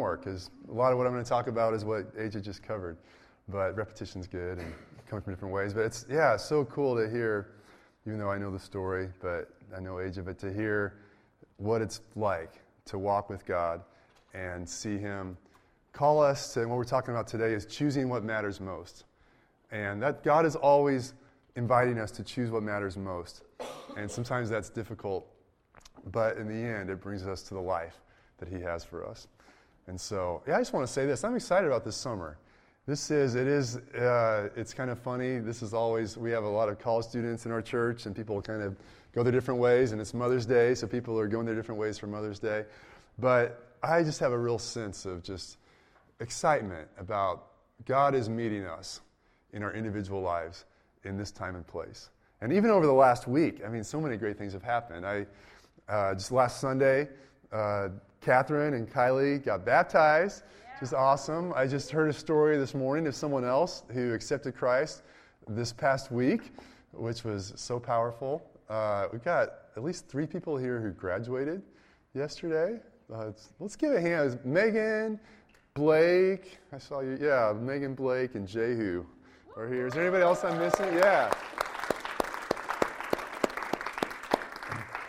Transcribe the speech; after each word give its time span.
more 0.00 0.16
because 0.16 0.50
a 0.70 0.72
lot 0.72 0.92
of 0.92 0.98
what 0.98 1.06
I'm 1.06 1.12
going 1.12 1.22
to 1.22 1.28
talk 1.28 1.46
about 1.46 1.74
is 1.74 1.84
what 1.84 2.16
AJ 2.16 2.42
just 2.42 2.62
covered. 2.62 2.96
But 3.48 3.76
repetition's 3.76 4.26
good 4.26 4.58
and 4.58 4.72
coming 5.08 5.22
from 5.22 5.34
different 5.34 5.52
ways. 5.52 5.74
But 5.74 5.84
it's, 5.84 6.06
yeah, 6.08 6.36
so 6.36 6.64
cool 6.64 6.96
to 6.96 7.10
hear, 7.10 7.48
even 8.06 8.18
though 8.18 8.30
I 8.30 8.38
know 8.38 8.50
the 8.50 8.58
story, 8.58 9.08
but 9.20 9.50
I 9.76 9.80
know 9.80 9.94
AJ, 9.94 10.24
but 10.24 10.38
to 10.38 10.52
hear 10.52 10.94
what 11.58 11.82
it's 11.82 12.00
like 12.16 12.54
to 12.86 12.98
walk 12.98 13.28
with 13.28 13.44
God 13.44 13.82
and 14.32 14.66
see 14.66 14.96
Him 14.96 15.36
call 15.92 16.22
us 16.22 16.54
to, 16.54 16.60
and 16.60 16.70
what 16.70 16.76
we're 16.76 16.84
talking 16.84 17.12
about 17.12 17.26
today 17.26 17.52
is 17.52 17.66
choosing 17.66 18.08
what 18.08 18.24
matters 18.24 18.60
most. 18.60 19.04
And 19.70 20.02
that 20.02 20.22
God 20.22 20.46
is 20.46 20.56
always 20.56 21.12
inviting 21.56 21.98
us 21.98 22.10
to 22.12 22.22
choose 22.22 22.50
what 22.50 22.62
matters 22.62 22.96
most. 22.96 23.42
And 23.98 24.10
sometimes 24.10 24.48
that's 24.48 24.70
difficult, 24.70 25.26
but 26.10 26.38
in 26.38 26.48
the 26.48 26.54
end, 26.54 26.88
it 26.88 27.02
brings 27.02 27.26
us 27.26 27.42
to 27.42 27.54
the 27.54 27.60
life 27.60 28.00
that 28.38 28.48
He 28.48 28.60
has 28.60 28.82
for 28.82 29.06
us. 29.06 29.28
And 29.90 30.00
so, 30.00 30.40
yeah, 30.46 30.54
I 30.54 30.60
just 30.60 30.72
want 30.72 30.86
to 30.86 30.92
say 30.92 31.04
this. 31.04 31.24
I'm 31.24 31.34
excited 31.34 31.66
about 31.66 31.84
this 31.84 31.96
summer. 31.96 32.38
This 32.86 33.10
is, 33.10 33.34
it 33.34 33.48
is, 33.48 33.76
uh, 33.76 34.48
it's 34.54 34.72
kind 34.72 34.88
of 34.88 35.00
funny. 35.00 35.40
This 35.40 35.62
is 35.62 35.74
always, 35.74 36.16
we 36.16 36.30
have 36.30 36.44
a 36.44 36.48
lot 36.48 36.68
of 36.68 36.78
college 36.78 37.06
students 37.06 37.44
in 37.44 37.50
our 37.50 37.60
church, 37.60 38.06
and 38.06 38.14
people 38.14 38.40
kind 38.40 38.62
of 38.62 38.76
go 39.12 39.24
their 39.24 39.32
different 39.32 39.58
ways, 39.58 39.90
and 39.90 40.00
it's 40.00 40.14
Mother's 40.14 40.46
Day, 40.46 40.76
so 40.76 40.86
people 40.86 41.18
are 41.18 41.26
going 41.26 41.44
their 41.44 41.56
different 41.56 41.80
ways 41.80 41.98
for 41.98 42.06
Mother's 42.06 42.38
Day. 42.38 42.66
But 43.18 43.74
I 43.82 44.04
just 44.04 44.20
have 44.20 44.30
a 44.30 44.38
real 44.38 44.60
sense 44.60 45.06
of 45.06 45.24
just 45.24 45.56
excitement 46.20 46.86
about 46.96 47.46
God 47.84 48.14
is 48.14 48.28
meeting 48.28 48.66
us 48.66 49.00
in 49.52 49.64
our 49.64 49.74
individual 49.74 50.22
lives 50.22 50.66
in 51.02 51.18
this 51.18 51.32
time 51.32 51.56
and 51.56 51.66
place. 51.66 52.10
And 52.40 52.52
even 52.52 52.70
over 52.70 52.86
the 52.86 52.92
last 52.92 53.26
week, 53.26 53.62
I 53.66 53.68
mean, 53.68 53.82
so 53.82 54.00
many 54.00 54.16
great 54.16 54.38
things 54.38 54.52
have 54.52 54.62
happened. 54.62 55.04
I, 55.04 55.26
uh, 55.88 56.14
just 56.14 56.30
last 56.30 56.60
Sunday, 56.60 57.08
uh, 57.50 57.88
Catherine 58.20 58.74
and 58.74 58.88
Kylie 58.90 59.42
got 59.42 59.64
baptized, 59.64 60.42
which 60.74 60.88
is 60.88 60.94
awesome. 60.94 61.52
I 61.56 61.66
just 61.66 61.90
heard 61.90 62.10
a 62.10 62.12
story 62.12 62.58
this 62.58 62.74
morning 62.74 63.06
of 63.06 63.14
someone 63.14 63.44
else 63.44 63.84
who 63.92 64.12
accepted 64.12 64.54
Christ 64.54 65.02
this 65.48 65.72
past 65.72 66.12
week, 66.12 66.52
which 66.92 67.24
was 67.24 67.52
so 67.56 67.80
powerful. 67.80 68.42
Uh, 68.68 69.06
we've 69.10 69.24
got 69.24 69.48
at 69.76 69.82
least 69.82 70.06
three 70.06 70.26
people 70.26 70.56
here 70.56 70.80
who 70.80 70.90
graduated 70.90 71.62
yesterday. 72.14 72.78
Uh, 73.12 73.32
let's 73.58 73.74
give 73.74 73.92
a 73.92 74.00
hand. 74.00 74.38
Megan, 74.44 75.18
Blake, 75.74 76.58
I 76.72 76.78
saw 76.78 77.00
you. 77.00 77.16
Yeah, 77.20 77.54
Megan, 77.58 77.94
Blake, 77.94 78.34
and 78.34 78.46
Jehu 78.46 79.06
are 79.56 79.66
here. 79.66 79.86
Is 79.86 79.94
there 79.94 80.02
anybody 80.02 80.22
else 80.22 80.44
I'm 80.44 80.58
missing? 80.58 80.92
Yeah. 80.94 81.32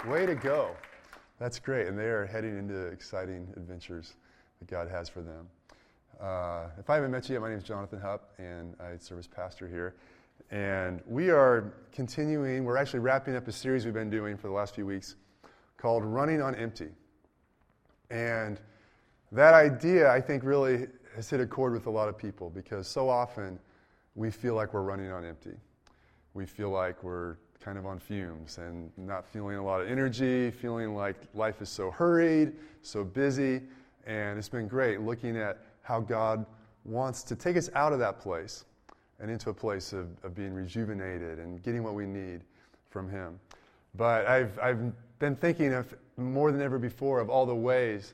Way 0.08 0.26
to 0.26 0.34
go. 0.34 0.76
That's 1.42 1.58
great. 1.58 1.88
And 1.88 1.98
they 1.98 2.04
are 2.06 2.28
heading 2.28 2.56
into 2.56 2.86
exciting 2.90 3.52
adventures 3.58 4.14
that 4.60 4.68
God 4.68 4.88
has 4.88 5.10
for 5.10 5.24
them. 5.24 5.48
Uh, 6.22 6.68
if 6.78 6.88
I 6.88 6.94
haven't 6.94 7.10
met 7.10 7.28
you 7.28 7.34
yet, 7.34 7.42
my 7.42 7.50
name 7.50 7.58
is 7.58 7.64
Jonathan 7.64 8.00
Hupp, 8.00 8.30
and 8.38 8.76
I 8.80 8.96
serve 9.00 9.18
as 9.18 9.26
pastor 9.26 9.68
here. 9.68 9.96
And 10.52 11.02
we 11.08 11.32
are 11.32 11.74
continuing, 11.94 12.64
we're 12.64 12.78
actually 12.78 13.00
wrapping 13.00 13.36
up 13.36 13.48
a 13.48 13.52
series 13.52 13.86
we've 13.86 13.94
been 13.96 14.12
doing 14.12 14.38
for 14.38 14.50
the 14.50 14.54
last 14.54 14.76
few 14.76 14.86
weeks 14.86 15.16
called 15.78 16.06
Running 16.06 16.44
on 16.44 16.54
Empty. 16.54 16.90
And 18.12 18.60
that 19.32 19.56
idea, 19.56 20.12
I 20.12 20.22
think, 20.22 20.44
really 20.44 20.90
has 21.16 21.28
hit 21.28 21.40
a 21.40 21.48
chord 21.48 21.74
with 21.74 21.88
a 21.88 21.92
lot 21.92 22.08
of 22.08 22.20
people 22.20 22.52
because 22.52 22.88
so 22.88 23.10
often 23.10 23.58
we 24.14 24.30
feel 24.30 24.54
like 24.54 24.76
we're 24.76 24.84
running 24.84 25.12
on 25.12 25.26
empty. 25.26 25.58
We 26.36 26.46
feel 26.46 26.70
like 26.70 27.04
we're 27.04 27.38
kind 27.62 27.78
of 27.78 27.86
on 27.86 28.00
fumes 28.00 28.58
and 28.58 28.92
not 28.98 29.26
feeling 29.26 29.58
a 29.58 29.64
lot 29.64 29.82
of 29.82 29.88
energy, 29.88 30.52
feeling 30.52 30.96
like 30.96 31.16
life 31.34 31.62
is 31.62 31.70
so 31.70 31.92
hurried, 31.92 32.54
so 32.82 33.04
busy. 33.04 33.62
And 34.06 34.38
it's 34.38 34.50
been 34.50 34.68
great 34.68 35.02
looking 35.02 35.38
at 35.38 35.60
how 35.84 36.00
God 36.00 36.46
wants 36.84 37.24
to 37.24 37.36
take 37.36 37.56
us 37.56 37.70
out 37.76 37.94
of 37.94 38.00
that 38.00 38.20
place 38.20 38.66
and 39.20 39.30
into 39.30 39.52
a 39.52 39.54
place 39.54 39.94
of, 39.94 40.08
of 40.24 40.34
being 40.34 40.54
rejuvenated 40.54 41.38
and 41.38 41.62
getting 41.62 41.84
what 41.84 41.94
we 41.94 42.08
need 42.08 42.42
from 42.90 43.10
Him. 43.10 43.40
But 43.96 44.26
I've, 44.26 44.58
I've 44.60 44.92
been 45.20 45.36
thinking 45.36 45.74
of 45.74 45.94
more 46.18 46.52
than 46.52 46.62
ever 46.62 46.80
before 46.80 47.20
of 47.20 47.30
all 47.30 47.46
the 47.46 47.56
ways 47.56 48.14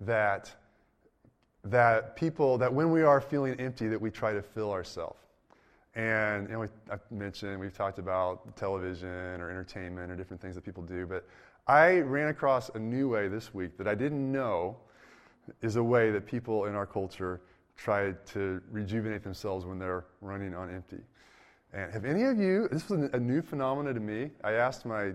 that, 0.00 0.50
that 1.64 2.16
people, 2.16 2.56
that 2.58 2.72
when 2.72 2.90
we 2.90 3.02
are 3.02 3.20
feeling 3.20 3.54
empty, 3.60 3.88
that 3.88 4.00
we 4.00 4.10
try 4.10 4.32
to 4.32 4.42
fill 4.42 4.72
ourselves. 4.72 5.25
And 5.96 6.46
you 6.46 6.52
know, 6.52 6.60
we, 6.60 6.66
I've 6.92 7.00
mentioned, 7.10 7.58
we've 7.58 7.72
talked 7.72 7.98
about 7.98 8.54
television 8.54 9.08
or 9.40 9.50
entertainment 9.50 10.12
or 10.12 10.14
different 10.14 10.42
things 10.42 10.54
that 10.54 10.64
people 10.64 10.82
do, 10.82 11.06
but 11.06 11.26
I 11.66 12.00
ran 12.00 12.28
across 12.28 12.68
a 12.74 12.78
new 12.78 13.08
way 13.08 13.28
this 13.28 13.54
week 13.54 13.78
that 13.78 13.88
I 13.88 13.94
didn't 13.94 14.30
know 14.30 14.76
is 15.62 15.76
a 15.76 15.82
way 15.82 16.10
that 16.10 16.26
people 16.26 16.66
in 16.66 16.74
our 16.74 16.86
culture 16.86 17.40
try 17.76 18.12
to 18.26 18.60
rejuvenate 18.70 19.22
themselves 19.22 19.64
when 19.64 19.78
they're 19.78 20.04
running 20.20 20.54
on 20.54 20.72
empty. 20.72 21.00
And 21.72 21.90
have 21.92 22.04
any 22.04 22.24
of 22.24 22.38
you, 22.38 22.68
this 22.70 22.88
was 22.90 23.08
a 23.12 23.18
new 23.18 23.40
phenomenon 23.40 23.94
to 23.94 24.00
me. 24.00 24.30
I 24.44 24.52
asked 24.52 24.84
my 24.84 25.12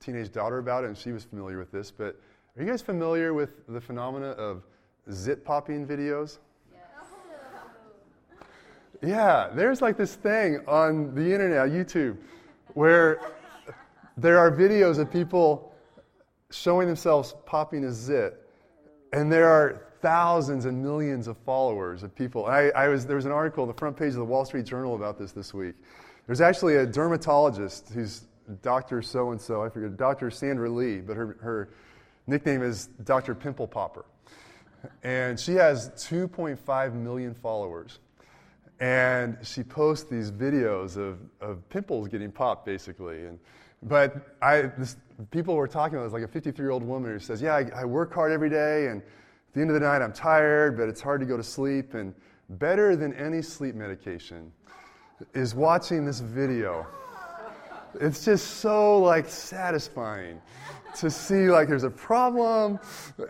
teenage 0.00 0.32
daughter 0.32 0.58
about 0.58 0.84
it, 0.84 0.88
and 0.88 0.96
she 0.96 1.12
was 1.12 1.24
familiar 1.24 1.58
with 1.58 1.72
this, 1.72 1.90
but 1.90 2.18
are 2.56 2.62
you 2.62 2.68
guys 2.68 2.82
familiar 2.82 3.34
with 3.34 3.66
the 3.66 3.80
phenomena 3.80 4.28
of 4.30 4.62
zit 5.10 5.44
popping 5.44 5.86
videos? 5.86 6.38
Yeah, 9.04 9.50
there's 9.52 9.82
like 9.82 9.96
this 9.96 10.14
thing 10.14 10.60
on 10.68 11.12
the 11.14 11.32
internet, 11.32 11.70
YouTube, 11.70 12.18
where 12.74 13.20
there 14.16 14.38
are 14.38 14.50
videos 14.50 14.98
of 14.98 15.10
people 15.10 15.74
showing 16.52 16.86
themselves 16.86 17.34
popping 17.44 17.84
a 17.84 17.92
zit, 17.92 18.48
and 19.12 19.30
there 19.30 19.48
are 19.48 19.88
thousands 20.02 20.66
and 20.66 20.80
millions 20.80 21.26
of 21.26 21.36
followers 21.38 22.04
of 22.04 22.14
people. 22.14 22.46
I, 22.46 22.68
I 22.76 22.88
was, 22.88 23.04
there 23.04 23.16
was 23.16 23.24
an 23.24 23.32
article 23.32 23.62
on 23.62 23.68
the 23.68 23.74
front 23.74 23.96
page 23.96 24.10
of 24.10 24.16
the 24.16 24.24
Wall 24.24 24.44
Street 24.44 24.66
Journal 24.66 24.94
about 24.94 25.18
this 25.18 25.32
this 25.32 25.52
week. 25.52 25.74
There's 26.26 26.40
actually 26.40 26.76
a 26.76 26.86
dermatologist 26.86 27.90
who's 27.92 28.22
Dr. 28.62 29.02
So 29.02 29.32
and 29.32 29.40
so, 29.40 29.64
I 29.64 29.68
forget, 29.68 29.96
Dr. 29.96 30.30
Sandra 30.30 30.70
Lee, 30.70 30.98
but 30.98 31.16
her, 31.16 31.36
her 31.40 31.70
nickname 32.28 32.62
is 32.62 32.86
Dr. 33.04 33.34
Pimple 33.34 33.66
Popper. 33.66 34.04
And 35.02 35.38
she 35.38 35.54
has 35.54 35.90
2.5 35.90 36.94
million 36.94 37.34
followers. 37.34 37.98
And 38.82 39.36
she 39.44 39.62
posts 39.62 40.10
these 40.10 40.32
videos 40.32 40.96
of, 40.96 41.20
of 41.40 41.66
pimples 41.68 42.08
getting 42.08 42.32
popped, 42.32 42.66
basically. 42.66 43.26
And, 43.26 43.38
but 43.84 44.36
I, 44.42 44.62
this, 44.76 44.96
people 45.30 45.54
were 45.54 45.68
talking 45.68 45.96
about 45.96 46.06
this, 46.06 46.12
like 46.12 46.24
a 46.24 46.28
53 46.28 46.64
year 46.64 46.72
old 46.72 46.82
woman 46.82 47.12
who 47.12 47.20
says, 47.20 47.40
Yeah, 47.40 47.54
I, 47.54 47.70
I 47.76 47.84
work 47.84 48.12
hard 48.12 48.32
every 48.32 48.50
day, 48.50 48.88
and 48.88 49.00
at 49.00 49.54
the 49.54 49.60
end 49.60 49.70
of 49.70 49.74
the 49.74 49.86
night, 49.86 50.02
I'm 50.02 50.12
tired, 50.12 50.76
but 50.76 50.88
it's 50.88 51.00
hard 51.00 51.20
to 51.20 51.26
go 51.26 51.36
to 51.36 51.44
sleep. 51.44 51.94
And 51.94 52.12
better 52.50 52.96
than 52.96 53.14
any 53.14 53.40
sleep 53.40 53.76
medication 53.76 54.50
is 55.32 55.54
watching 55.54 56.04
this 56.04 56.18
video. 56.18 56.84
It's 58.00 58.24
just 58.24 58.56
so 58.56 58.98
like 58.98 59.28
satisfying 59.28 60.40
to 60.96 61.10
see 61.10 61.50
like 61.50 61.68
there's 61.68 61.84
a 61.84 61.90
problem 61.90 62.78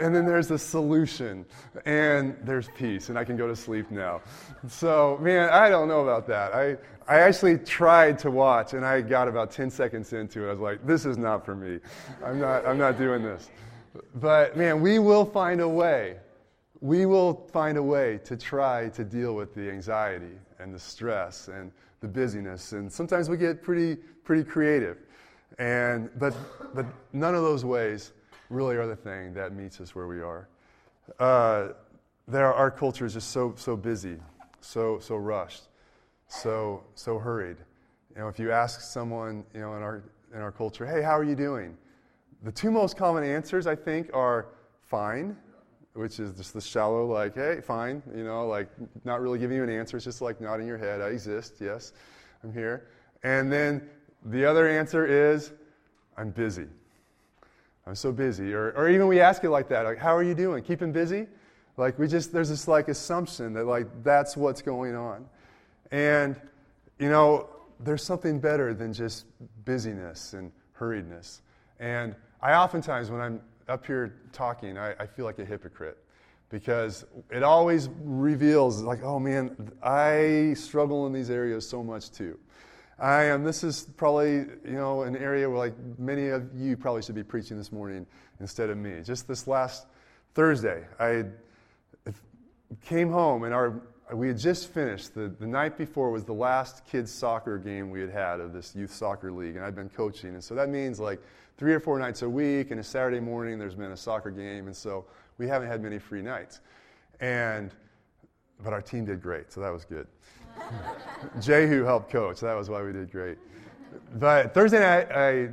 and 0.00 0.14
then 0.14 0.26
there's 0.26 0.50
a 0.50 0.58
solution 0.58 1.44
and 1.84 2.36
there's 2.42 2.68
peace 2.76 3.08
and 3.08 3.18
I 3.18 3.24
can 3.24 3.36
go 3.36 3.46
to 3.46 3.56
sleep 3.56 3.90
now. 3.90 4.20
So, 4.68 5.18
man, 5.20 5.48
I 5.50 5.68
don't 5.68 5.88
know 5.88 6.00
about 6.00 6.26
that. 6.28 6.54
I, 6.54 6.76
I 7.08 7.20
actually 7.20 7.58
tried 7.58 8.18
to 8.20 8.30
watch 8.30 8.74
and 8.74 8.84
I 8.84 9.00
got 9.00 9.28
about 9.28 9.50
10 9.50 9.70
seconds 9.70 10.12
into 10.12 10.44
it. 10.44 10.48
I 10.48 10.52
was 10.52 10.60
like, 10.60 10.86
this 10.86 11.04
is 11.04 11.18
not 11.18 11.44
for 11.44 11.54
me. 11.54 11.80
I'm 12.24 12.40
not, 12.40 12.66
I'm 12.66 12.78
not 12.78 12.98
doing 12.98 13.22
this. 13.22 13.50
But, 14.14 14.56
man, 14.56 14.80
we 14.80 14.98
will 14.98 15.24
find 15.24 15.60
a 15.60 15.68
way. 15.68 16.16
We 16.80 17.06
will 17.06 17.48
find 17.52 17.78
a 17.78 17.82
way 17.82 18.18
to 18.24 18.36
try 18.36 18.88
to 18.90 19.04
deal 19.04 19.34
with 19.34 19.54
the 19.54 19.70
anxiety 19.70 20.38
and 20.58 20.74
the 20.74 20.78
stress 20.78 21.48
and 21.48 21.70
the 22.00 22.08
busyness. 22.08 22.72
And 22.72 22.92
sometimes 22.92 23.28
we 23.28 23.36
get 23.36 23.62
pretty, 23.62 23.96
pretty 24.24 24.44
creative. 24.44 24.98
And, 25.62 26.10
but, 26.18 26.34
but 26.74 26.86
none 27.12 27.36
of 27.36 27.42
those 27.42 27.64
ways 27.64 28.10
really 28.50 28.74
are 28.74 28.88
the 28.88 28.96
thing 28.96 29.32
that 29.34 29.54
meets 29.54 29.80
us 29.80 29.94
where 29.94 30.08
we 30.08 30.20
are. 30.20 30.48
Uh, 31.20 31.68
there, 32.26 32.52
our 32.52 32.68
culture 32.68 33.06
is 33.06 33.14
just 33.14 33.30
so, 33.30 33.54
so 33.56 33.76
busy, 33.76 34.16
so, 34.60 34.98
so 34.98 35.14
rushed, 35.14 35.68
so, 36.26 36.82
so 36.96 37.16
hurried. 37.16 37.58
You 38.16 38.22
know, 38.22 38.28
if 38.28 38.40
you 38.40 38.50
ask 38.50 38.80
someone, 38.80 39.44
you 39.54 39.60
know, 39.60 39.76
in 39.76 39.84
our, 39.84 40.02
in 40.34 40.40
our 40.40 40.50
culture, 40.50 40.84
hey, 40.84 41.00
how 41.00 41.16
are 41.16 41.22
you 41.22 41.36
doing? 41.36 41.76
The 42.42 42.50
two 42.50 42.72
most 42.72 42.96
common 42.96 43.22
answers, 43.22 43.68
I 43.68 43.76
think, 43.76 44.10
are 44.12 44.48
fine, 44.80 45.36
which 45.92 46.18
is 46.18 46.32
just 46.32 46.54
the 46.54 46.60
shallow, 46.60 47.06
like, 47.06 47.36
hey, 47.36 47.60
fine, 47.60 48.02
you 48.16 48.24
know, 48.24 48.48
like 48.48 48.68
not 49.04 49.20
really 49.20 49.38
giving 49.38 49.58
you 49.58 49.62
an 49.62 49.70
answer. 49.70 49.96
It's 49.96 50.04
just 50.04 50.22
like 50.22 50.40
nodding 50.40 50.66
your 50.66 50.78
head. 50.78 51.00
I 51.00 51.10
exist, 51.10 51.54
yes, 51.60 51.92
I'm 52.42 52.52
here. 52.52 52.88
And 53.22 53.52
then 53.52 53.88
the 54.24 54.44
other 54.44 54.68
answer 54.68 55.06
is, 55.06 55.52
I'm 56.16 56.30
busy. 56.30 56.66
I'm 57.86 57.94
so 57.94 58.12
busy. 58.12 58.52
Or, 58.52 58.70
or 58.72 58.88
even 58.88 59.08
we 59.08 59.20
ask 59.20 59.44
it 59.44 59.50
like 59.50 59.68
that, 59.68 59.84
like, 59.84 59.98
how 59.98 60.14
are 60.14 60.22
you 60.22 60.34
doing? 60.34 60.62
Keeping 60.62 60.92
busy? 60.92 61.26
Like 61.76 61.98
we 61.98 62.06
just, 62.06 62.32
there's 62.32 62.50
this 62.50 62.68
like 62.68 62.88
assumption 62.88 63.54
that 63.54 63.64
like 63.64 63.86
that's 64.04 64.36
what's 64.36 64.62
going 64.62 64.94
on. 64.94 65.26
And, 65.90 66.40
you 66.98 67.08
know, 67.08 67.48
there's 67.80 68.04
something 68.04 68.38
better 68.38 68.74
than 68.74 68.92
just 68.92 69.26
busyness 69.64 70.34
and 70.34 70.52
hurriedness. 70.78 71.40
And 71.80 72.14
I 72.40 72.54
oftentimes, 72.54 73.10
when 73.10 73.20
I'm 73.20 73.40
up 73.68 73.86
here 73.86 74.20
talking, 74.32 74.78
I, 74.78 74.92
I 74.98 75.06
feel 75.06 75.24
like 75.24 75.38
a 75.38 75.44
hypocrite 75.44 75.98
because 76.48 77.04
it 77.30 77.42
always 77.42 77.88
reveals, 78.04 78.82
like, 78.82 79.02
oh 79.02 79.18
man, 79.18 79.72
I 79.82 80.54
struggle 80.54 81.06
in 81.06 81.12
these 81.12 81.30
areas 81.30 81.68
so 81.68 81.82
much 81.82 82.10
too. 82.10 82.38
I 83.02 83.24
am. 83.24 83.42
This 83.42 83.64
is 83.64 83.88
probably 83.96 84.34
you 84.64 84.76
know 84.76 85.02
an 85.02 85.16
area 85.16 85.50
where 85.50 85.58
like 85.58 85.74
many 85.98 86.28
of 86.28 86.48
you 86.54 86.76
probably 86.76 87.02
should 87.02 87.16
be 87.16 87.24
preaching 87.24 87.58
this 87.58 87.72
morning 87.72 88.06
instead 88.38 88.70
of 88.70 88.78
me. 88.78 89.00
Just 89.02 89.26
this 89.26 89.48
last 89.48 89.86
Thursday, 90.34 90.84
I 91.00 91.24
came 92.86 93.10
home 93.10 93.42
and 93.42 93.52
our 93.52 93.82
we 94.14 94.28
had 94.28 94.38
just 94.38 94.72
finished. 94.72 95.14
The, 95.14 95.34
the 95.40 95.46
night 95.46 95.76
before 95.76 96.10
was 96.10 96.24
the 96.24 96.32
last 96.32 96.86
kids' 96.86 97.10
soccer 97.10 97.58
game 97.58 97.90
we 97.90 98.00
had 98.00 98.10
had 98.10 98.38
of 98.38 98.52
this 98.52 98.74
youth 98.76 98.92
soccer 98.92 99.32
league, 99.32 99.56
and 99.56 99.64
I've 99.64 99.74
been 99.74 99.88
coaching. 99.88 100.34
And 100.34 100.44
so 100.44 100.54
that 100.54 100.68
means 100.68 101.00
like 101.00 101.20
three 101.56 101.72
or 101.72 101.80
four 101.80 101.98
nights 101.98 102.22
a 102.22 102.28
week, 102.28 102.70
and 102.70 102.78
a 102.78 102.84
Saturday 102.84 103.20
morning 103.20 103.58
there's 103.58 103.74
been 103.74 103.92
a 103.92 103.96
soccer 103.96 104.30
game. 104.30 104.66
And 104.66 104.76
so 104.76 105.06
we 105.38 105.48
haven't 105.48 105.68
had 105.68 105.82
many 105.82 105.98
free 105.98 106.22
nights. 106.22 106.60
And, 107.20 107.72
but 108.62 108.72
our 108.72 108.82
team 108.82 109.06
did 109.06 109.22
great, 109.22 109.50
so 109.50 109.60
that 109.60 109.72
was 109.72 109.84
good. 109.84 110.06
Jehu 111.40 111.84
helped 111.84 112.10
coach, 112.10 112.40
that 112.40 112.54
was 112.54 112.68
why 112.68 112.82
we 112.82 112.92
did 112.92 113.10
great. 113.10 113.38
But 114.14 114.52
Thursday 114.52 114.80
night, 114.80 115.10
I 115.12 115.48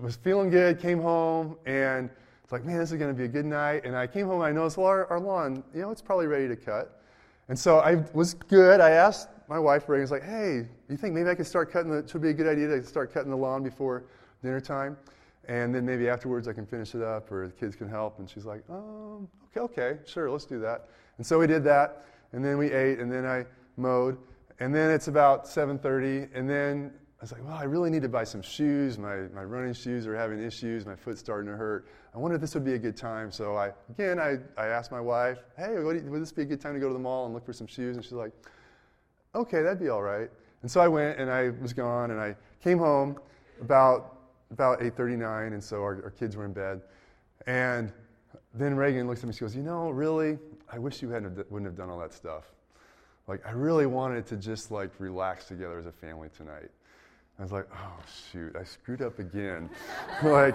was 0.00 0.16
feeling 0.16 0.50
good, 0.50 0.80
came 0.80 1.00
home, 1.00 1.56
and 1.66 2.10
it's 2.42 2.52
like, 2.52 2.64
man, 2.64 2.78
this 2.78 2.92
is 2.92 2.98
going 2.98 3.12
to 3.12 3.16
be 3.16 3.24
a 3.24 3.28
good 3.28 3.46
night. 3.46 3.84
And 3.84 3.96
I 3.96 4.06
came 4.06 4.26
home 4.26 4.42
and 4.42 4.48
I 4.48 4.52
noticed, 4.52 4.76
well, 4.76 4.86
our, 4.86 5.06
our 5.06 5.18
lawn, 5.18 5.64
you 5.74 5.80
know, 5.80 5.90
it's 5.90 6.02
probably 6.02 6.26
ready 6.26 6.46
to 6.48 6.56
cut. 6.56 7.00
And 7.48 7.58
so 7.58 7.78
I 7.78 7.96
was 8.12 8.34
good. 8.34 8.80
I 8.80 8.90
asked 8.90 9.28
my 9.48 9.58
wife, 9.58 9.88
Reagan, 9.88 10.02
was 10.02 10.10
like, 10.10 10.22
hey, 10.22 10.66
you 10.88 10.96
think 10.96 11.14
maybe 11.14 11.28
I 11.28 11.34
could 11.34 11.46
start 11.46 11.70
cutting 11.70 11.90
the, 11.90 11.98
it 11.98 12.12
would 12.12 12.22
be 12.22 12.30
a 12.30 12.34
good 12.34 12.46
idea 12.46 12.68
to 12.68 12.84
start 12.84 13.12
cutting 13.12 13.30
the 13.30 13.36
lawn 13.36 13.62
before 13.62 14.04
dinner 14.42 14.60
time? 14.60 14.96
And 15.48 15.74
then 15.74 15.84
maybe 15.84 16.08
afterwards 16.08 16.48
I 16.48 16.52
can 16.52 16.66
finish 16.66 16.94
it 16.94 17.02
up 17.02 17.30
or 17.30 17.48
the 17.48 17.52
kids 17.52 17.76
can 17.76 17.88
help. 17.88 18.18
And 18.18 18.28
she's 18.28 18.44
like, 18.44 18.62
um, 18.70 19.28
okay, 19.50 19.60
okay, 19.60 19.98
sure, 20.06 20.30
let's 20.30 20.46
do 20.46 20.58
that. 20.60 20.88
And 21.18 21.26
so 21.26 21.38
we 21.38 21.46
did 21.46 21.64
that. 21.64 22.06
And 22.32 22.44
then 22.44 22.58
we 22.58 22.72
ate 22.72 22.98
and 22.98 23.10
then 23.10 23.26
I 23.26 23.44
mowed. 23.76 24.18
And 24.60 24.74
then 24.74 24.90
it's 24.90 25.08
about 25.08 25.46
7.30. 25.46 26.30
And 26.34 26.48
then 26.48 26.92
I 27.18 27.22
was 27.22 27.32
like, 27.32 27.44
well, 27.44 27.56
I 27.56 27.64
really 27.64 27.90
need 27.90 28.02
to 28.02 28.08
buy 28.08 28.24
some 28.24 28.42
shoes. 28.42 28.98
My, 28.98 29.16
my 29.34 29.42
running 29.44 29.72
shoes 29.72 30.06
are 30.06 30.16
having 30.16 30.42
issues. 30.42 30.86
My 30.86 30.94
foot's 30.94 31.20
starting 31.20 31.50
to 31.50 31.56
hurt. 31.56 31.86
I 32.14 32.18
wonder 32.18 32.36
if 32.36 32.40
this 32.40 32.54
would 32.54 32.64
be 32.64 32.74
a 32.74 32.78
good 32.78 32.96
time. 32.96 33.30
So 33.30 33.56
I, 33.56 33.72
again, 33.90 34.20
I, 34.20 34.38
I 34.60 34.68
asked 34.68 34.92
my 34.92 35.00
wife, 35.00 35.38
hey, 35.56 35.78
would, 35.78 36.08
would 36.08 36.22
this 36.22 36.32
be 36.32 36.42
a 36.42 36.44
good 36.44 36.60
time 36.60 36.74
to 36.74 36.80
go 36.80 36.88
to 36.88 36.92
the 36.92 37.00
mall 37.00 37.24
and 37.24 37.34
look 37.34 37.44
for 37.44 37.52
some 37.52 37.66
shoes? 37.66 37.96
And 37.96 38.04
she's 38.04 38.12
like, 38.12 38.32
okay, 39.34 39.62
that'd 39.62 39.80
be 39.80 39.88
all 39.88 40.02
right. 40.02 40.30
And 40.62 40.70
so 40.70 40.80
I 40.80 40.88
went 40.88 41.18
and 41.18 41.30
I 41.30 41.50
was 41.60 41.72
gone 41.72 42.10
and 42.10 42.20
I 42.20 42.36
came 42.62 42.78
home 42.78 43.18
about, 43.60 44.18
about 44.50 44.80
8.39 44.80 45.48
and 45.48 45.62
so 45.62 45.78
our, 45.78 46.02
our 46.04 46.10
kids 46.10 46.36
were 46.36 46.44
in 46.44 46.52
bed. 46.52 46.80
And 47.46 47.92
then 48.54 48.76
Reagan 48.76 49.06
looks 49.06 49.20
at 49.20 49.24
me, 49.24 49.28
and 49.30 49.34
she 49.34 49.40
goes, 49.40 49.56
you 49.56 49.62
know, 49.62 49.90
really, 49.90 50.38
I 50.70 50.78
wish 50.78 51.02
you 51.02 51.10
hadn't, 51.10 51.36
wouldn't 51.50 51.66
have 51.66 51.76
done 51.76 51.90
all 51.90 51.98
that 51.98 52.12
stuff. 52.12 52.52
Like, 53.26 53.44
I 53.46 53.52
really 53.52 53.86
wanted 53.86 54.26
to 54.26 54.36
just 54.36 54.70
like 54.70 54.90
relax 54.98 55.46
together 55.46 55.78
as 55.78 55.86
a 55.86 55.92
family 55.92 56.28
tonight. 56.36 56.70
I 57.38 57.42
was 57.42 57.52
like, 57.52 57.66
oh 57.74 57.92
shoot, 58.30 58.54
I 58.54 58.64
screwed 58.64 59.02
up 59.02 59.18
again. 59.18 59.68
like, 60.22 60.54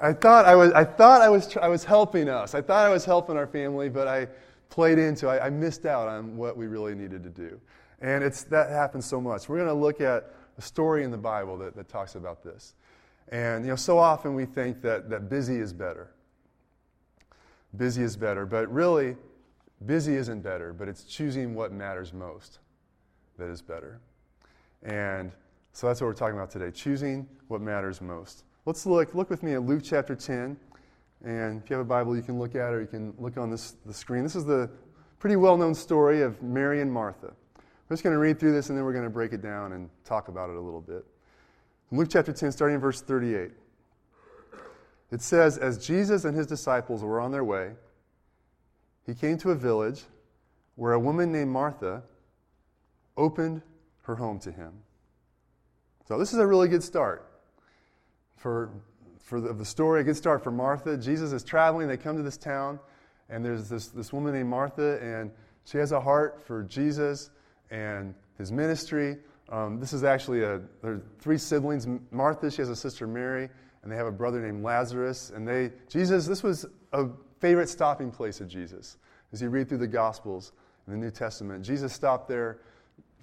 I 0.00 0.12
thought 0.12 0.46
I 0.46 0.54
was, 0.54 0.72
I 0.72 0.84
thought 0.84 1.20
I 1.20 1.28
was, 1.28 1.56
I 1.56 1.68
was 1.68 1.84
helping 1.84 2.28
us. 2.28 2.54
I 2.54 2.62
thought 2.62 2.86
I 2.86 2.90
was 2.90 3.04
helping 3.04 3.36
our 3.36 3.46
family, 3.46 3.88
but 3.88 4.08
I 4.08 4.28
played 4.70 4.98
into, 4.98 5.28
I, 5.28 5.46
I 5.46 5.50
missed 5.50 5.86
out 5.86 6.08
on 6.08 6.36
what 6.36 6.56
we 6.56 6.66
really 6.66 6.94
needed 6.94 7.22
to 7.24 7.30
do. 7.30 7.60
And 8.00 8.24
it's 8.24 8.44
that 8.44 8.70
happens 8.70 9.06
so 9.06 9.20
much. 9.20 9.48
We're 9.48 9.56
going 9.56 9.68
to 9.68 9.74
look 9.74 10.00
at 10.00 10.34
a 10.58 10.62
story 10.62 11.04
in 11.04 11.10
the 11.10 11.18
Bible 11.18 11.58
that, 11.58 11.76
that 11.76 11.88
talks 11.88 12.14
about 12.14 12.42
this. 12.42 12.74
And 13.28 13.64
you 13.64 13.70
know, 13.70 13.76
so 13.76 13.98
often 13.98 14.34
we 14.34 14.44
think 14.44 14.82
that, 14.82 15.10
that 15.10 15.28
busy 15.28 15.56
is 15.56 15.72
better. 15.72 16.10
Busy 17.76 18.02
is 18.02 18.16
better, 18.16 18.46
but 18.46 18.72
really, 18.72 19.16
busy 19.86 20.14
isn't 20.16 20.40
better, 20.40 20.72
but 20.72 20.88
it's 20.88 21.04
choosing 21.04 21.54
what 21.54 21.72
matters 21.72 22.12
most 22.12 22.58
that 23.38 23.48
is 23.48 23.62
better. 23.62 24.00
And 24.82 25.32
so 25.72 25.86
that's 25.86 26.00
what 26.00 26.06
we're 26.06 26.14
talking 26.14 26.36
about 26.36 26.50
today 26.50 26.70
choosing 26.70 27.28
what 27.48 27.60
matters 27.60 28.00
most. 28.00 28.44
Let's 28.66 28.86
look, 28.86 29.14
look 29.14 29.28
with 29.28 29.42
me 29.42 29.54
at 29.54 29.62
Luke 29.62 29.82
chapter 29.84 30.14
10. 30.14 30.56
And 31.24 31.62
if 31.62 31.70
you 31.70 31.76
have 31.76 31.84
a 31.84 31.88
Bible, 31.88 32.16
you 32.16 32.22
can 32.22 32.38
look 32.38 32.54
at 32.54 32.72
it 32.72 32.76
or 32.76 32.80
you 32.80 32.86
can 32.86 33.14
look 33.18 33.36
on 33.36 33.50
this, 33.50 33.76
the 33.86 33.94
screen. 33.94 34.22
This 34.22 34.36
is 34.36 34.44
the 34.44 34.70
pretty 35.18 35.36
well 35.36 35.56
known 35.56 35.74
story 35.74 36.22
of 36.22 36.42
Mary 36.42 36.80
and 36.80 36.92
Martha. 36.92 37.32
We're 37.88 37.94
just 37.94 38.02
going 38.02 38.14
to 38.14 38.18
read 38.18 38.38
through 38.38 38.52
this 38.52 38.68
and 38.68 38.78
then 38.78 38.84
we're 38.84 38.92
going 38.92 39.04
to 39.04 39.10
break 39.10 39.32
it 39.32 39.42
down 39.42 39.72
and 39.72 39.90
talk 40.04 40.28
about 40.28 40.50
it 40.50 40.56
a 40.56 40.60
little 40.60 40.80
bit. 40.80 41.04
In 41.90 41.98
Luke 41.98 42.08
chapter 42.10 42.32
10, 42.32 42.52
starting 42.52 42.76
in 42.76 42.80
verse 42.80 43.00
38, 43.00 43.50
it 45.10 45.20
says, 45.20 45.58
As 45.58 45.84
Jesus 45.84 46.24
and 46.24 46.36
his 46.36 46.46
disciples 46.46 47.02
were 47.02 47.20
on 47.20 47.30
their 47.30 47.44
way, 47.44 47.72
he 49.06 49.14
came 49.14 49.38
to 49.38 49.50
a 49.50 49.54
village 49.54 50.02
where 50.76 50.92
a 50.92 51.00
woman 51.00 51.32
named 51.32 51.50
Martha 51.50 52.02
opened 53.16 53.62
her 54.02 54.16
home 54.16 54.38
to 54.40 54.50
him. 54.50 54.72
So 56.06 56.18
this 56.18 56.32
is 56.32 56.38
a 56.38 56.46
really 56.46 56.68
good 56.68 56.82
start 56.82 57.26
for, 58.36 58.70
for 59.18 59.40
the, 59.40 59.52
the 59.52 59.64
story, 59.64 60.00
a 60.00 60.04
good 60.04 60.16
start 60.16 60.42
for 60.44 60.50
Martha. 60.50 60.96
Jesus 60.96 61.32
is 61.32 61.42
traveling. 61.42 61.88
They 61.88 61.96
come 61.96 62.16
to 62.16 62.22
this 62.22 62.36
town, 62.36 62.78
and 63.30 63.44
there's 63.44 63.68
this, 63.68 63.88
this 63.88 64.12
woman 64.12 64.34
named 64.34 64.48
Martha, 64.48 64.98
and 65.00 65.30
she 65.64 65.78
has 65.78 65.92
a 65.92 66.00
heart 66.00 66.42
for 66.46 66.62
Jesus 66.62 67.30
and 67.70 68.14
his 68.36 68.52
ministry. 68.52 69.16
Um, 69.48 69.80
this 69.80 69.92
is 69.92 70.04
actually 70.04 70.42
a, 70.42 70.60
there 70.82 70.92
are 70.92 71.02
three 71.20 71.38
siblings. 71.38 71.86
Martha, 72.10 72.50
she 72.50 72.60
has 72.62 72.68
a 72.68 72.76
sister 72.76 73.06
Mary, 73.06 73.48
and 73.82 73.92
they 73.92 73.96
have 73.96 74.06
a 74.06 74.12
brother 74.12 74.40
named 74.40 74.62
Lazarus. 74.62 75.32
And 75.34 75.46
they, 75.46 75.72
Jesus, 75.88 76.26
this 76.26 76.42
was 76.42 76.66
a 76.92 77.06
favorite 77.40 77.68
stopping 77.68 78.10
place 78.10 78.40
of 78.40 78.48
Jesus. 78.48 78.96
As 79.32 79.42
you 79.42 79.48
read 79.48 79.68
through 79.68 79.78
the 79.78 79.86
Gospels 79.86 80.52
and 80.86 80.94
the 80.94 80.98
New 80.98 81.10
Testament, 81.10 81.64
Jesus 81.64 81.92
stopped 81.92 82.28
there 82.28 82.58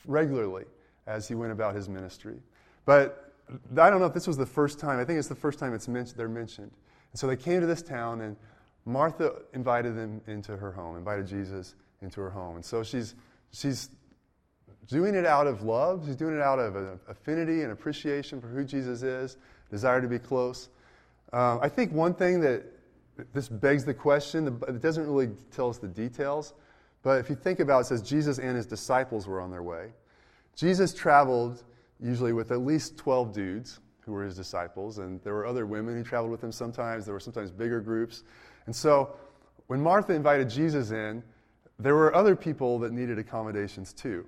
regularly 0.05 0.65
as 1.07 1.27
he 1.27 1.35
went 1.35 1.51
about 1.51 1.75
his 1.75 1.87
ministry. 1.89 2.39
But 2.85 3.33
I 3.71 3.89
don't 3.89 3.99
know 3.99 4.05
if 4.05 4.13
this 4.13 4.27
was 4.27 4.37
the 4.37 4.45
first 4.45 4.79
time. 4.79 4.99
I 4.99 5.05
think 5.05 5.19
it's 5.19 5.27
the 5.27 5.35
first 5.35 5.59
time 5.59 5.73
it's 5.73 5.87
mentioned, 5.87 6.17
they're 6.17 6.29
mentioned. 6.29 6.71
And 7.11 7.19
so 7.19 7.27
they 7.27 7.35
came 7.35 7.61
to 7.61 7.67
this 7.67 7.81
town, 7.81 8.21
and 8.21 8.35
Martha 8.85 9.33
invited 9.53 9.95
them 9.95 10.21
into 10.27 10.55
her 10.57 10.71
home, 10.71 10.97
invited 10.97 11.27
Jesus 11.27 11.75
into 12.01 12.21
her 12.21 12.29
home. 12.29 12.55
And 12.55 12.65
so 12.65 12.83
she's, 12.83 13.15
she's 13.51 13.89
doing 14.87 15.15
it 15.15 15.25
out 15.25 15.47
of 15.47 15.63
love. 15.63 16.03
She's 16.05 16.15
doing 16.15 16.35
it 16.35 16.41
out 16.41 16.59
of 16.59 16.75
an 16.75 16.99
affinity 17.07 17.61
and 17.61 17.71
appreciation 17.71 18.41
for 18.41 18.47
who 18.47 18.63
Jesus 18.63 19.03
is, 19.03 19.37
desire 19.69 20.01
to 20.01 20.07
be 20.07 20.19
close. 20.19 20.69
Um, 21.33 21.59
I 21.61 21.69
think 21.69 21.91
one 21.91 22.13
thing 22.13 22.41
that 22.41 22.63
this 23.33 23.49
begs 23.49 23.85
the 23.85 23.93
question, 23.93 24.47
it 24.67 24.81
doesn't 24.81 25.05
really 25.05 25.29
tell 25.51 25.69
us 25.69 25.77
the 25.77 25.87
details, 25.87 26.53
but 27.03 27.19
if 27.19 27.29
you 27.29 27.35
think 27.35 27.59
about 27.59 27.79
it, 27.79 27.81
it 27.81 27.85
says 27.85 28.01
Jesus 28.01 28.39
and 28.39 28.55
his 28.55 28.65
disciples 28.65 29.27
were 29.27 29.41
on 29.41 29.51
their 29.51 29.63
way. 29.63 29.89
Jesus 30.55 30.93
traveled 30.93 31.63
usually 31.99 32.33
with 32.33 32.51
at 32.51 32.61
least 32.61 32.97
12 32.97 33.33
dudes 33.33 33.79
who 34.01 34.11
were 34.11 34.23
his 34.23 34.35
disciples, 34.35 34.97
and 34.97 35.21
there 35.23 35.33
were 35.33 35.45
other 35.45 35.65
women 35.65 35.95
who 35.95 36.03
traveled 36.03 36.31
with 36.31 36.43
him 36.43 36.51
sometimes. 36.51 37.05
There 37.05 37.13
were 37.13 37.19
sometimes 37.19 37.51
bigger 37.51 37.79
groups. 37.79 38.23
And 38.65 38.75
so 38.75 39.15
when 39.67 39.81
Martha 39.81 40.13
invited 40.13 40.49
Jesus 40.49 40.91
in, 40.91 41.23
there 41.79 41.95
were 41.95 42.13
other 42.15 42.35
people 42.35 42.79
that 42.79 42.91
needed 42.91 43.19
accommodations 43.19 43.93
too. 43.93 44.25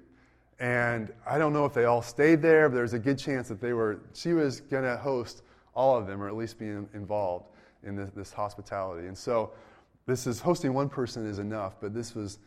And 0.59 1.11
I 1.27 1.37
don't 1.37 1.53
know 1.53 1.65
if 1.65 1.73
they 1.73 1.85
all 1.85 2.01
stayed 2.01 2.41
there, 2.41 2.69
but 2.69 2.75
there's 2.75 2.93
a 2.93 2.99
good 2.99 3.17
chance 3.17 3.47
that 3.49 3.59
they 3.59 3.73
were, 3.73 3.99
she 4.13 4.33
was 4.33 4.61
going 4.61 4.83
to 4.83 4.97
host 4.97 5.41
all 5.75 5.97
of 5.97 6.07
them, 6.07 6.21
or 6.21 6.27
at 6.27 6.35
least 6.35 6.59
be 6.59 6.67
involved 6.67 7.47
in 7.85 7.95
this, 7.95 8.09
this 8.11 8.33
hospitality. 8.33 9.07
And 9.07 9.17
so 9.17 9.51
this 10.05 10.27
is 10.27 10.39
hosting 10.39 10.73
one 10.73 10.89
person 10.89 11.25
is 11.25 11.39
enough, 11.39 11.75
but 11.79 11.93
this 11.93 12.15
was 12.15 12.39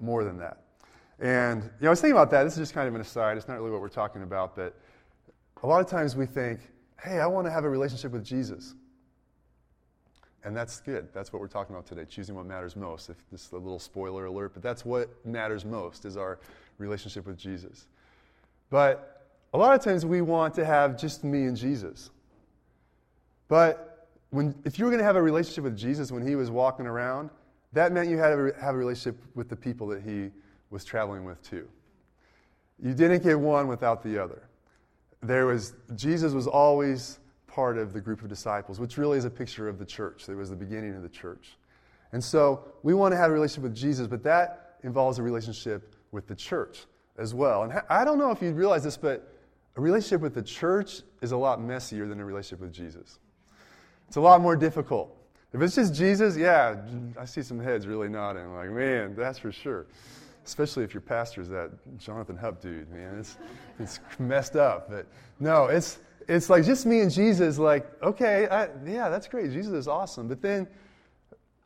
more 0.00 0.24
than 0.24 0.38
that. 0.38 0.58
And 1.20 1.62
you 1.62 1.70
know, 1.82 1.88
I 1.88 1.90
was 1.90 2.00
thinking 2.00 2.16
about 2.16 2.30
that. 2.32 2.44
This 2.44 2.54
is 2.54 2.58
just 2.58 2.74
kind 2.74 2.88
of 2.88 2.94
an 2.94 3.00
aside. 3.00 3.36
It's 3.36 3.48
not 3.48 3.58
really 3.58 3.70
what 3.70 3.80
we're 3.80 3.88
talking 3.88 4.22
about, 4.22 4.56
but 4.56 4.76
a 5.62 5.66
lot 5.66 5.80
of 5.80 5.88
times 5.88 6.16
we 6.16 6.26
think, 6.26 6.60
hey, 7.02 7.20
I 7.20 7.26
want 7.26 7.46
to 7.46 7.50
have 7.50 7.64
a 7.64 7.70
relationship 7.70 8.12
with 8.12 8.24
Jesus. 8.24 8.74
And 10.44 10.54
that's 10.54 10.80
good. 10.80 11.08
That's 11.14 11.32
what 11.32 11.40
we're 11.40 11.48
talking 11.48 11.74
about 11.74 11.86
today, 11.86 12.04
choosing 12.04 12.34
what 12.34 12.44
matters 12.44 12.76
most. 12.76 13.08
If 13.08 13.16
this 13.30 13.46
is 13.46 13.52
a 13.52 13.56
little 13.56 13.78
spoiler 13.78 14.26
alert, 14.26 14.52
but 14.52 14.62
that's 14.62 14.84
what 14.84 15.08
matters 15.24 15.64
most 15.64 16.04
is 16.04 16.18
our 16.18 16.38
relationship 16.78 17.26
with 17.26 17.38
Jesus. 17.38 17.86
But 18.68 19.26
a 19.54 19.58
lot 19.58 19.74
of 19.74 19.82
times 19.82 20.04
we 20.04 20.20
want 20.20 20.52
to 20.54 20.64
have 20.64 20.98
just 20.98 21.24
me 21.24 21.44
and 21.44 21.56
Jesus. 21.56 22.10
But 23.48 23.93
when, 24.34 24.54
if 24.64 24.78
you 24.78 24.84
were 24.84 24.90
going 24.90 24.98
to 24.98 25.04
have 25.04 25.16
a 25.16 25.22
relationship 25.22 25.64
with 25.64 25.76
Jesus 25.76 26.10
when 26.10 26.26
he 26.26 26.34
was 26.34 26.50
walking 26.50 26.86
around, 26.86 27.30
that 27.72 27.92
meant 27.92 28.08
you 28.08 28.18
had 28.18 28.30
to 28.30 28.52
have 28.60 28.74
a 28.74 28.78
relationship 28.78 29.16
with 29.34 29.48
the 29.48 29.56
people 29.56 29.86
that 29.88 30.02
he 30.02 30.30
was 30.70 30.84
traveling 30.84 31.24
with 31.24 31.40
too. 31.48 31.68
You 32.82 32.94
didn't 32.94 33.22
get 33.22 33.38
one 33.38 33.68
without 33.68 34.02
the 34.02 34.18
other. 34.18 34.48
There 35.22 35.46
was, 35.46 35.74
Jesus 35.94 36.32
was 36.32 36.48
always 36.48 37.20
part 37.46 37.78
of 37.78 37.92
the 37.92 38.00
group 38.00 38.22
of 38.22 38.28
disciples, 38.28 38.80
which 38.80 38.98
really 38.98 39.18
is 39.18 39.24
a 39.24 39.30
picture 39.30 39.68
of 39.68 39.78
the 39.78 39.86
church. 39.86 40.28
It 40.28 40.34
was 40.34 40.50
the 40.50 40.56
beginning 40.56 40.96
of 40.96 41.02
the 41.02 41.08
church. 41.08 41.56
And 42.12 42.22
so 42.22 42.64
we 42.82 42.92
want 42.92 43.12
to 43.12 43.16
have 43.16 43.30
a 43.30 43.34
relationship 43.34 43.62
with 43.62 43.76
Jesus, 43.76 44.08
but 44.08 44.24
that 44.24 44.78
involves 44.82 45.18
a 45.18 45.22
relationship 45.22 45.94
with 46.10 46.26
the 46.26 46.34
church 46.34 46.86
as 47.18 47.34
well. 47.34 47.62
And 47.62 47.80
I 47.88 48.04
don't 48.04 48.18
know 48.18 48.32
if 48.32 48.42
you 48.42 48.52
realize 48.52 48.82
this, 48.82 48.96
but 48.96 49.32
a 49.76 49.80
relationship 49.80 50.20
with 50.20 50.34
the 50.34 50.42
church 50.42 51.02
is 51.22 51.30
a 51.30 51.36
lot 51.36 51.60
messier 51.60 52.06
than 52.06 52.18
a 52.18 52.24
relationship 52.24 52.60
with 52.60 52.72
Jesus. 52.72 53.20
It's 54.08 54.16
a 54.16 54.20
lot 54.20 54.40
more 54.40 54.56
difficult. 54.56 55.16
If 55.52 55.62
it's 55.62 55.76
just 55.76 55.94
Jesus, 55.94 56.36
yeah, 56.36 56.76
I 57.18 57.24
see 57.24 57.42
some 57.42 57.60
heads 57.60 57.86
really 57.86 58.08
nodding. 58.08 58.54
Like, 58.54 58.70
man, 58.70 59.14
that's 59.16 59.38
for 59.38 59.52
sure. 59.52 59.86
Especially 60.44 60.84
if 60.84 60.92
your 60.92 61.00
pastor's 61.00 61.48
that 61.48 61.70
Jonathan 61.98 62.36
Hupp 62.36 62.60
dude, 62.60 62.90
man. 62.90 63.18
It's, 63.18 63.38
it's 63.78 64.00
messed 64.18 64.56
up. 64.56 64.90
But 64.90 65.06
no, 65.38 65.66
it's, 65.66 66.00
it's 66.28 66.50
like 66.50 66.64
just 66.64 66.86
me 66.86 67.00
and 67.00 67.10
Jesus, 67.10 67.58
like, 67.58 67.86
okay, 68.02 68.48
I, 68.48 68.68
yeah, 68.84 69.08
that's 69.08 69.28
great. 69.28 69.52
Jesus 69.52 69.72
is 69.72 69.88
awesome. 69.88 70.28
But 70.28 70.42
then 70.42 70.66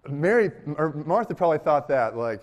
Mary, 0.08 0.50
or 0.76 0.92
Martha 1.06 1.34
probably 1.34 1.58
thought 1.58 1.88
that, 1.88 2.16
like, 2.16 2.42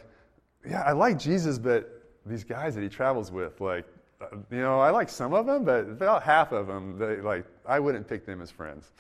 yeah, 0.68 0.82
I 0.82 0.94
like 0.94 1.20
Jesus, 1.20 1.60
but 1.60 2.04
these 2.26 2.44
guys 2.44 2.74
that 2.76 2.82
he 2.82 2.90
travels 2.90 3.32
with, 3.32 3.62
like, 3.62 3.86
uh, 4.20 4.36
you 4.50 4.62
know, 4.62 4.80
I 4.80 4.90
like 4.90 5.10
some 5.10 5.34
of 5.34 5.46
them, 5.46 5.64
but 5.64 5.82
about 5.82 6.24
half 6.24 6.52
of 6.52 6.68
them, 6.68 6.98
they, 6.98 7.18
like, 7.18 7.46
I 7.68 7.80
wouldn't 7.80 8.08
pick 8.08 8.26
them 8.26 8.42
as 8.42 8.50
friends. 8.50 8.92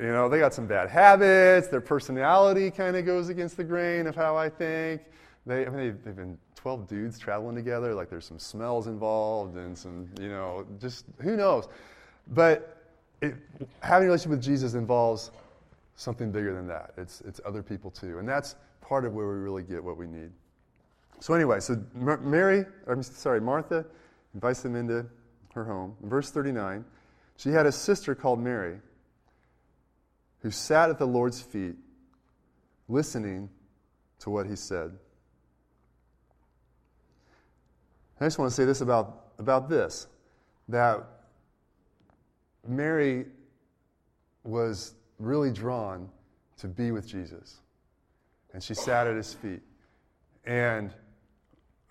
You 0.00 0.08
know, 0.08 0.28
they 0.28 0.38
got 0.38 0.52
some 0.52 0.66
bad 0.66 0.88
habits. 0.88 1.68
Their 1.68 1.80
personality 1.80 2.70
kind 2.70 2.96
of 2.96 3.06
goes 3.06 3.28
against 3.28 3.56
the 3.56 3.64
grain 3.64 4.06
of 4.06 4.16
how 4.16 4.36
I 4.36 4.48
think. 4.48 5.02
They, 5.46 5.64
I 5.64 5.68
mean, 5.68 5.76
they've, 5.76 6.04
they've 6.04 6.16
been 6.16 6.38
12 6.56 6.88
dudes 6.88 7.18
traveling 7.18 7.54
together. 7.54 7.94
Like, 7.94 8.10
there's 8.10 8.24
some 8.24 8.38
smells 8.38 8.88
involved 8.88 9.56
and 9.56 9.78
some, 9.78 10.08
you 10.20 10.28
know, 10.28 10.66
just 10.80 11.04
who 11.20 11.36
knows. 11.36 11.68
But 12.28 12.82
it, 13.22 13.34
having 13.80 14.08
a 14.08 14.10
relationship 14.10 14.30
with 14.30 14.42
Jesus 14.42 14.74
involves 14.74 15.30
something 15.94 16.32
bigger 16.32 16.52
than 16.52 16.66
that. 16.66 16.92
It's, 16.96 17.20
it's 17.22 17.40
other 17.44 17.62
people 17.62 17.90
too. 17.90 18.18
And 18.18 18.28
that's 18.28 18.56
part 18.80 19.04
of 19.04 19.14
where 19.14 19.26
we 19.26 19.34
really 19.34 19.62
get 19.62 19.82
what 19.82 19.96
we 19.96 20.06
need. 20.06 20.30
So, 21.20 21.32
anyway, 21.32 21.60
so 21.60 21.80
Mary, 21.94 22.66
I'm 22.86 23.02
sorry, 23.02 23.40
Martha 23.40 23.86
invites 24.34 24.60
them 24.62 24.76
into 24.76 25.06
her 25.54 25.64
home. 25.64 25.96
In 26.02 26.08
verse 26.08 26.30
39, 26.30 26.84
she 27.36 27.50
had 27.50 27.66
a 27.66 27.72
sister 27.72 28.14
called 28.14 28.38
Mary 28.38 28.78
who 30.46 30.52
sat 30.52 30.90
at 30.90 30.96
the 30.96 31.04
Lord's 31.04 31.40
feet 31.40 31.74
listening 32.88 33.50
to 34.20 34.30
what 34.30 34.46
he 34.46 34.54
said. 34.54 34.96
I 38.20 38.26
just 38.26 38.38
want 38.38 38.48
to 38.52 38.54
say 38.54 38.64
this 38.64 38.80
about, 38.80 39.32
about 39.40 39.68
this 39.68 40.06
that 40.68 41.04
Mary 42.64 43.26
was 44.44 44.94
really 45.18 45.50
drawn 45.50 46.08
to 46.58 46.68
be 46.68 46.92
with 46.92 47.08
Jesus. 47.08 47.56
And 48.54 48.62
she 48.62 48.74
sat 48.74 49.08
at 49.08 49.16
his 49.16 49.34
feet. 49.34 49.62
And 50.44 50.94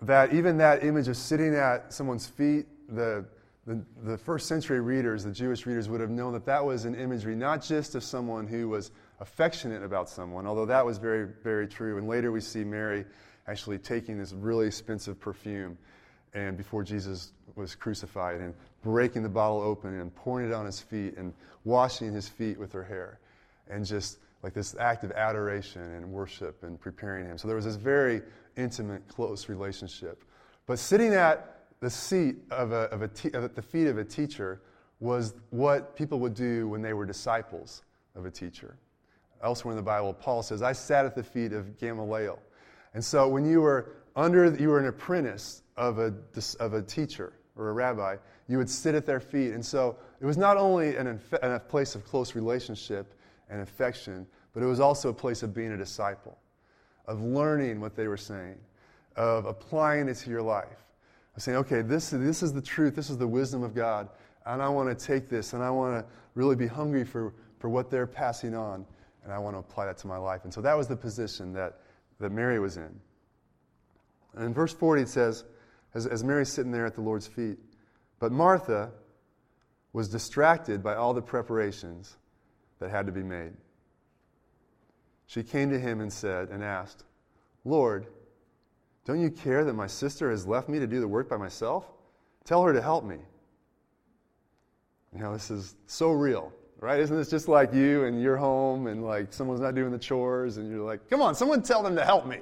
that 0.00 0.32
even 0.32 0.56
that 0.56 0.82
image 0.82 1.08
of 1.08 1.18
sitting 1.18 1.54
at 1.54 1.92
someone's 1.92 2.26
feet, 2.26 2.64
the, 2.88 3.26
the, 3.66 3.84
the, 4.04 4.16
first 4.16 4.46
century 4.46 4.80
readers, 4.80 5.24
the 5.24 5.32
Jewish 5.32 5.66
readers, 5.66 5.88
would 5.88 6.00
have 6.00 6.10
known 6.10 6.32
that 6.34 6.44
that 6.46 6.64
was 6.64 6.84
an 6.84 6.94
imagery 6.94 7.34
not 7.34 7.62
just 7.62 7.96
of 7.96 8.04
someone 8.04 8.46
who 8.46 8.68
was 8.68 8.92
affectionate 9.20 9.82
about 9.82 10.08
someone, 10.08 10.46
although 10.46 10.66
that 10.66 10.86
was 10.86 10.98
very, 10.98 11.26
very 11.42 11.66
true. 11.66 11.98
And 11.98 12.06
later 12.06 12.30
we 12.30 12.40
see 12.40 12.62
Mary 12.62 13.04
actually 13.48 13.78
taking 13.78 14.18
this 14.18 14.32
really 14.32 14.66
expensive 14.66 15.18
perfume 15.18 15.76
and 16.32 16.56
before 16.56 16.84
Jesus 16.84 17.32
was 17.56 17.74
crucified 17.74 18.40
and 18.40 18.54
breaking 18.82 19.22
the 19.22 19.28
bottle 19.28 19.60
open 19.60 19.98
and 19.98 20.14
pouring 20.14 20.46
it 20.46 20.52
on 20.52 20.66
his 20.66 20.78
feet 20.78 21.16
and 21.16 21.32
washing 21.64 22.12
his 22.12 22.28
feet 22.28 22.58
with 22.58 22.72
her 22.72 22.84
hair 22.84 23.18
and 23.68 23.84
just 23.84 24.18
like 24.42 24.52
this 24.52 24.76
act 24.78 25.02
of 25.02 25.10
adoration 25.12 25.82
and 25.82 26.06
worship 26.06 26.62
and 26.62 26.78
preparing 26.78 27.26
him. 27.26 27.38
So 27.38 27.48
there 27.48 27.56
was 27.56 27.64
this 27.64 27.76
very 27.76 28.22
intimate, 28.56 29.08
close 29.08 29.48
relationship. 29.48 30.22
But 30.66 30.78
sitting 30.78 31.14
at 31.14 31.55
the 31.80 31.90
seat 31.90 32.36
of, 32.50 32.72
a, 32.72 32.84
of 32.90 33.02
a 33.02 33.08
te- 33.08 33.32
at 33.34 33.54
the 33.54 33.62
feet 33.62 33.86
of 33.86 33.98
a 33.98 34.04
teacher 34.04 34.60
was 35.00 35.34
what 35.50 35.94
people 35.96 36.18
would 36.20 36.34
do 36.34 36.68
when 36.68 36.82
they 36.82 36.92
were 36.92 37.04
disciples 37.04 37.82
of 38.14 38.24
a 38.24 38.30
teacher. 38.30 38.76
Elsewhere 39.42 39.72
in 39.72 39.76
the 39.76 39.82
Bible, 39.82 40.14
Paul 40.14 40.42
says, 40.42 40.62
I 40.62 40.72
sat 40.72 41.04
at 41.04 41.14
the 41.14 41.22
feet 41.22 41.52
of 41.52 41.78
Gamaliel. 41.78 42.38
And 42.94 43.04
so 43.04 43.28
when 43.28 43.44
you 43.44 43.60
were 43.60 43.92
under, 44.14 44.54
you 44.56 44.68
were 44.68 44.78
an 44.78 44.86
apprentice 44.86 45.62
of 45.76 45.98
a, 45.98 46.14
of 46.58 46.72
a 46.72 46.80
teacher 46.80 47.34
or 47.56 47.68
a 47.68 47.72
rabbi, 47.72 48.16
you 48.48 48.56
would 48.58 48.70
sit 48.70 48.94
at 48.94 49.04
their 49.04 49.20
feet. 49.20 49.52
And 49.52 49.64
so 49.64 49.96
it 50.20 50.24
was 50.24 50.38
not 50.38 50.56
only 50.56 50.96
an, 50.96 51.20
a 51.42 51.60
place 51.60 51.94
of 51.94 52.04
close 52.04 52.34
relationship 52.34 53.12
and 53.50 53.60
affection, 53.60 54.26
but 54.54 54.62
it 54.62 54.66
was 54.66 54.80
also 54.80 55.10
a 55.10 55.14
place 55.14 55.42
of 55.42 55.52
being 55.52 55.72
a 55.72 55.76
disciple, 55.76 56.38
of 57.06 57.22
learning 57.22 57.80
what 57.80 57.94
they 57.94 58.08
were 58.08 58.16
saying, 58.16 58.56
of 59.16 59.44
applying 59.44 60.08
it 60.08 60.14
to 60.14 60.30
your 60.30 60.42
life, 60.42 60.85
of 61.36 61.42
saying, 61.42 61.58
okay, 61.58 61.82
this, 61.82 62.10
this 62.10 62.42
is 62.42 62.52
the 62.52 62.62
truth, 62.62 62.96
this 62.96 63.10
is 63.10 63.18
the 63.18 63.28
wisdom 63.28 63.62
of 63.62 63.74
God, 63.74 64.08
and 64.46 64.62
I 64.62 64.68
want 64.68 64.96
to 64.96 65.06
take 65.06 65.28
this, 65.28 65.52
and 65.52 65.62
I 65.62 65.70
want 65.70 65.94
to 66.04 66.12
really 66.34 66.56
be 66.56 66.66
hungry 66.66 67.04
for, 67.04 67.34
for 67.58 67.68
what 67.68 67.90
they're 67.90 68.06
passing 68.06 68.54
on, 68.54 68.86
and 69.22 69.32
I 69.32 69.38
want 69.38 69.54
to 69.54 69.58
apply 69.58 69.86
that 69.86 69.98
to 69.98 70.06
my 70.06 70.16
life. 70.16 70.44
And 70.44 70.52
so 70.52 70.60
that 70.62 70.76
was 70.76 70.88
the 70.88 70.96
position 70.96 71.52
that, 71.52 71.80
that 72.20 72.30
Mary 72.30 72.58
was 72.58 72.76
in. 72.76 73.00
And 74.34 74.44
in 74.46 74.54
verse 74.54 74.72
40, 74.72 75.02
it 75.02 75.08
says, 75.08 75.44
as, 75.94 76.06
as 76.06 76.24
Mary's 76.24 76.52
sitting 76.52 76.72
there 76.72 76.86
at 76.86 76.94
the 76.94 77.00
Lord's 77.00 77.26
feet, 77.26 77.58
but 78.18 78.32
Martha 78.32 78.90
was 79.92 80.08
distracted 80.08 80.82
by 80.82 80.94
all 80.94 81.14
the 81.14 81.22
preparations 81.22 82.16
that 82.78 82.90
had 82.90 83.06
to 83.06 83.12
be 83.12 83.22
made. 83.22 83.52
She 85.26 85.42
came 85.42 85.70
to 85.70 85.78
him 85.78 86.00
and 86.00 86.12
said, 86.12 86.50
and 86.50 86.62
asked, 86.62 87.04
Lord, 87.64 88.06
don't 89.06 89.20
you 89.20 89.30
care 89.30 89.64
that 89.64 89.74
my 89.74 89.86
sister 89.86 90.30
has 90.30 90.46
left 90.46 90.68
me 90.68 90.80
to 90.80 90.86
do 90.86 91.00
the 91.00 91.06
work 91.06 91.30
by 91.30 91.36
myself? 91.36 91.86
Tell 92.44 92.62
her 92.64 92.72
to 92.72 92.82
help 92.82 93.04
me. 93.04 93.18
You 95.14 95.20
know, 95.20 95.32
this 95.32 95.50
is 95.50 95.76
so 95.86 96.10
real, 96.10 96.52
right? 96.80 96.98
Isn't 96.98 97.16
this 97.16 97.30
just 97.30 97.46
like 97.48 97.72
you 97.72 98.04
and 98.04 98.20
your 98.20 98.36
home 98.36 98.88
and 98.88 99.04
like 99.04 99.32
someone's 99.32 99.60
not 99.60 99.76
doing 99.76 99.92
the 99.92 99.98
chores 99.98 100.56
and 100.56 100.68
you're 100.68 100.84
like, 100.84 101.08
come 101.08 101.22
on, 101.22 101.36
someone 101.36 101.62
tell 101.62 101.84
them 101.84 101.94
to 101.94 102.04
help 102.04 102.26
me. 102.26 102.38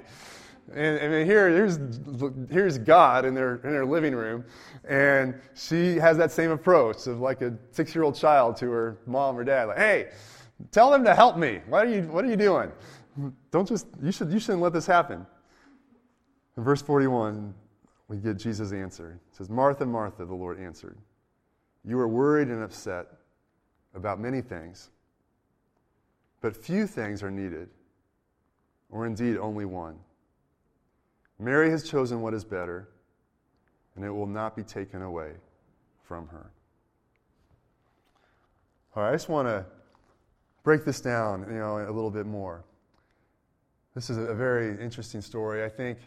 And, 0.73 0.97
and 0.97 1.29
here, 1.29 1.49
here's, 1.49 1.79
here's 2.49 2.79
God 2.79 3.23
in 3.25 3.35
their, 3.35 3.57
in 3.57 3.71
their 3.71 3.85
living 3.85 4.15
room, 4.15 4.43
and 4.89 5.39
she 5.53 5.97
has 5.97 6.17
that 6.17 6.31
same 6.31 6.49
approach 6.49 7.05
of 7.05 7.19
like 7.19 7.43
a 7.43 7.53
six 7.69 7.93
year 7.93 8.03
old 8.03 8.15
child 8.15 8.57
to 8.57 8.71
her 8.71 8.97
mom 9.05 9.37
or 9.37 9.43
dad, 9.43 9.65
like, 9.65 9.77
hey, 9.77 10.09
tell 10.71 10.89
them 10.89 11.03
to 11.03 11.13
help 11.13 11.37
me. 11.37 11.59
What 11.67 11.85
are 11.85 11.89
you, 11.91 12.01
what 12.03 12.25
are 12.25 12.27
you 12.27 12.35
doing? 12.35 12.71
Don't 13.51 13.67
just, 13.67 13.85
you, 14.01 14.11
should, 14.11 14.31
you 14.33 14.39
shouldn't 14.39 14.63
let 14.63 14.73
this 14.73 14.87
happen. 14.87 15.27
In 16.57 16.63
verse 16.63 16.81
41, 16.81 17.53
we 18.07 18.17
get 18.17 18.37
Jesus' 18.37 18.71
answer. 18.71 19.19
It 19.29 19.35
says, 19.35 19.49
Martha, 19.49 19.85
Martha, 19.85 20.25
the 20.25 20.33
Lord 20.33 20.59
answered, 20.59 20.97
You 21.83 21.99
are 21.99 22.07
worried 22.07 22.47
and 22.47 22.63
upset 22.63 23.07
about 23.93 24.19
many 24.19 24.41
things, 24.41 24.89
but 26.41 26.55
few 26.55 26.87
things 26.87 27.23
are 27.23 27.31
needed, 27.31 27.69
or 28.89 29.05
indeed 29.05 29.37
only 29.37 29.65
one. 29.65 29.97
Mary 31.39 31.69
has 31.69 31.83
chosen 31.83 32.21
what 32.21 32.33
is 32.33 32.45
better, 32.45 32.87
and 33.95 34.05
it 34.05 34.11
will 34.11 34.27
not 34.27 34.55
be 34.55 34.63
taken 34.63 35.01
away 35.01 35.31
from 36.03 36.27
her. 36.27 36.51
All 38.95 39.03
right, 39.03 39.09
I 39.09 39.13
just 39.13 39.27
want 39.27 39.47
to 39.47 39.65
break 40.63 40.85
this 40.85 41.01
down, 41.01 41.45
you 41.49 41.59
know, 41.59 41.79
a 41.79 41.91
little 41.91 42.11
bit 42.11 42.25
more. 42.25 42.63
This 43.93 44.09
is 44.09 44.17
a 44.17 44.33
very 44.33 44.81
interesting 44.81 45.21
story. 45.21 45.63
I 45.63 45.69
think, 45.69 45.97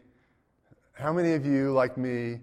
how 0.99 1.12
many 1.12 1.35
of 1.35 1.47
you, 1.47 1.73
like 1.73 1.97
me, 1.97 2.40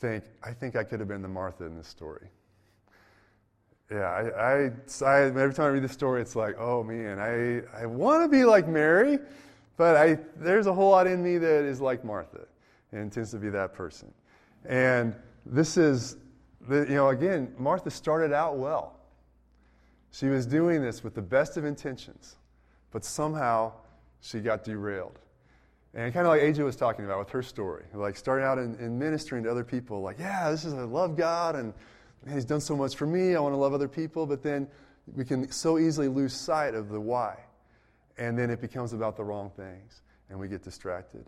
think, 0.00 0.24
I 0.42 0.52
think 0.52 0.76
I 0.76 0.82
could 0.82 0.98
have 1.00 1.08
been 1.08 1.22
the 1.22 1.28
Martha 1.28 1.64
in 1.64 1.76
this 1.76 1.86
story? 1.86 2.28
Yeah, 3.90 4.08
I, 4.08 4.64
I, 4.64 5.06
I 5.06 5.20
every 5.24 5.52
time 5.52 5.66
I 5.66 5.68
read 5.68 5.84
this 5.84 5.92
story, 5.92 6.22
it's 6.22 6.34
like, 6.34 6.56
oh 6.58 6.82
man, 6.82 7.18
I, 7.18 7.60
I 7.78 7.84
want 7.84 8.22
to 8.24 8.28
be 8.28 8.44
like 8.44 8.66
Mary, 8.66 9.18
but 9.76 9.96
I, 9.96 10.18
there's 10.36 10.66
a 10.66 10.72
whole 10.72 10.90
lot 10.90 11.06
in 11.06 11.22
me 11.22 11.36
that 11.36 11.64
is 11.64 11.80
like 11.80 12.02
Martha 12.02 12.46
and 12.92 13.12
tends 13.12 13.30
to 13.32 13.38
be 13.38 13.50
that 13.50 13.74
person. 13.74 14.12
And 14.64 15.14
this 15.44 15.76
is, 15.76 16.16
the, 16.68 16.86
you 16.88 16.94
know, 16.94 17.10
again, 17.10 17.54
Martha 17.58 17.90
started 17.90 18.32
out 18.32 18.56
well. 18.56 18.96
She 20.12 20.26
was 20.26 20.46
doing 20.46 20.80
this 20.80 21.04
with 21.04 21.14
the 21.14 21.22
best 21.22 21.58
of 21.58 21.66
intentions, 21.66 22.36
but 22.90 23.04
somehow 23.04 23.72
she 24.20 24.40
got 24.40 24.64
derailed. 24.64 25.18
And 25.94 26.12
kind 26.14 26.26
of 26.26 26.32
like 26.32 26.40
AJ 26.40 26.64
was 26.64 26.76
talking 26.76 27.04
about 27.04 27.18
with 27.18 27.30
her 27.30 27.42
story, 27.42 27.84
like 27.92 28.16
starting 28.16 28.46
out 28.46 28.58
in, 28.58 28.76
in 28.76 28.98
ministering 28.98 29.44
to 29.44 29.50
other 29.50 29.64
people, 29.64 30.00
like, 30.00 30.18
yeah, 30.18 30.50
this 30.50 30.64
is, 30.64 30.72
I 30.72 30.82
love 30.82 31.16
God, 31.16 31.54
and 31.54 31.74
man, 32.24 32.34
He's 32.34 32.46
done 32.46 32.60
so 32.60 32.74
much 32.74 32.96
for 32.96 33.06
me, 33.06 33.34
I 33.34 33.40
want 33.40 33.52
to 33.52 33.58
love 33.58 33.74
other 33.74 33.88
people, 33.88 34.26
but 34.26 34.42
then 34.42 34.68
we 35.14 35.24
can 35.24 35.50
so 35.52 35.78
easily 35.78 36.08
lose 36.08 36.32
sight 36.32 36.74
of 36.74 36.88
the 36.88 37.00
why 37.00 37.36
and 38.18 38.38
then 38.38 38.50
it 38.50 38.60
becomes 38.60 38.92
about 38.92 39.16
the 39.16 39.24
wrong 39.24 39.50
things, 39.56 40.02
and 40.28 40.38
we 40.38 40.48
get 40.48 40.62
distracted. 40.62 41.24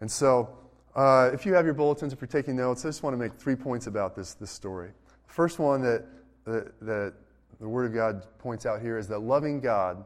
And 0.00 0.10
so, 0.10 0.48
uh, 0.94 1.30
if 1.32 1.46
you 1.46 1.54
have 1.54 1.64
your 1.64 1.74
bulletins, 1.74 2.12
if 2.12 2.20
you're 2.20 2.28
taking 2.28 2.56
notes, 2.56 2.84
I 2.84 2.88
just 2.88 3.02
want 3.02 3.14
to 3.14 3.18
make 3.18 3.34
three 3.34 3.56
points 3.56 3.86
about 3.86 4.14
this, 4.14 4.34
this 4.34 4.50
story. 4.50 4.90
The 5.26 5.32
first 5.32 5.58
one 5.58 5.82
that, 5.82 6.04
that, 6.44 6.80
that 6.80 7.14
the 7.60 7.68
Word 7.68 7.86
of 7.86 7.94
God 7.94 8.26
points 8.38 8.66
out 8.66 8.80
here 8.80 8.98
is 8.98 9.08
that 9.08 9.20
loving 9.20 9.60
God 9.60 10.04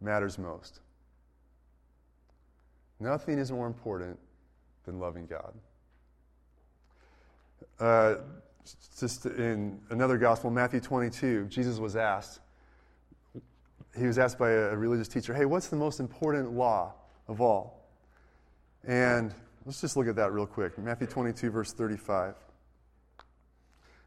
matters 0.00 0.38
most. 0.38 0.80
Nothing 3.00 3.38
is 3.38 3.50
more 3.50 3.66
important 3.66 4.18
than 4.84 4.98
loving 4.98 5.26
God. 5.26 5.54
Uh, 7.80 8.16
just 8.98 9.26
in 9.26 9.80
another 9.90 10.16
gospel, 10.16 10.50
Matthew 10.50 10.80
22, 10.80 11.46
Jesus 11.46 11.78
was 11.78 11.96
asked, 11.96 12.40
he 13.96 14.06
was 14.06 14.18
asked 14.18 14.38
by 14.38 14.50
a 14.50 14.76
religious 14.76 15.08
teacher, 15.08 15.34
Hey, 15.34 15.44
what's 15.44 15.68
the 15.68 15.76
most 15.76 16.00
important 16.00 16.52
law 16.52 16.94
of 17.28 17.40
all? 17.40 17.88
And 18.86 19.32
let's 19.64 19.80
just 19.80 19.96
look 19.96 20.08
at 20.08 20.16
that 20.16 20.32
real 20.32 20.46
quick. 20.46 20.78
Matthew 20.78 21.06
22, 21.06 21.50
verse 21.50 21.72
35. 21.72 22.30
It 22.30 22.36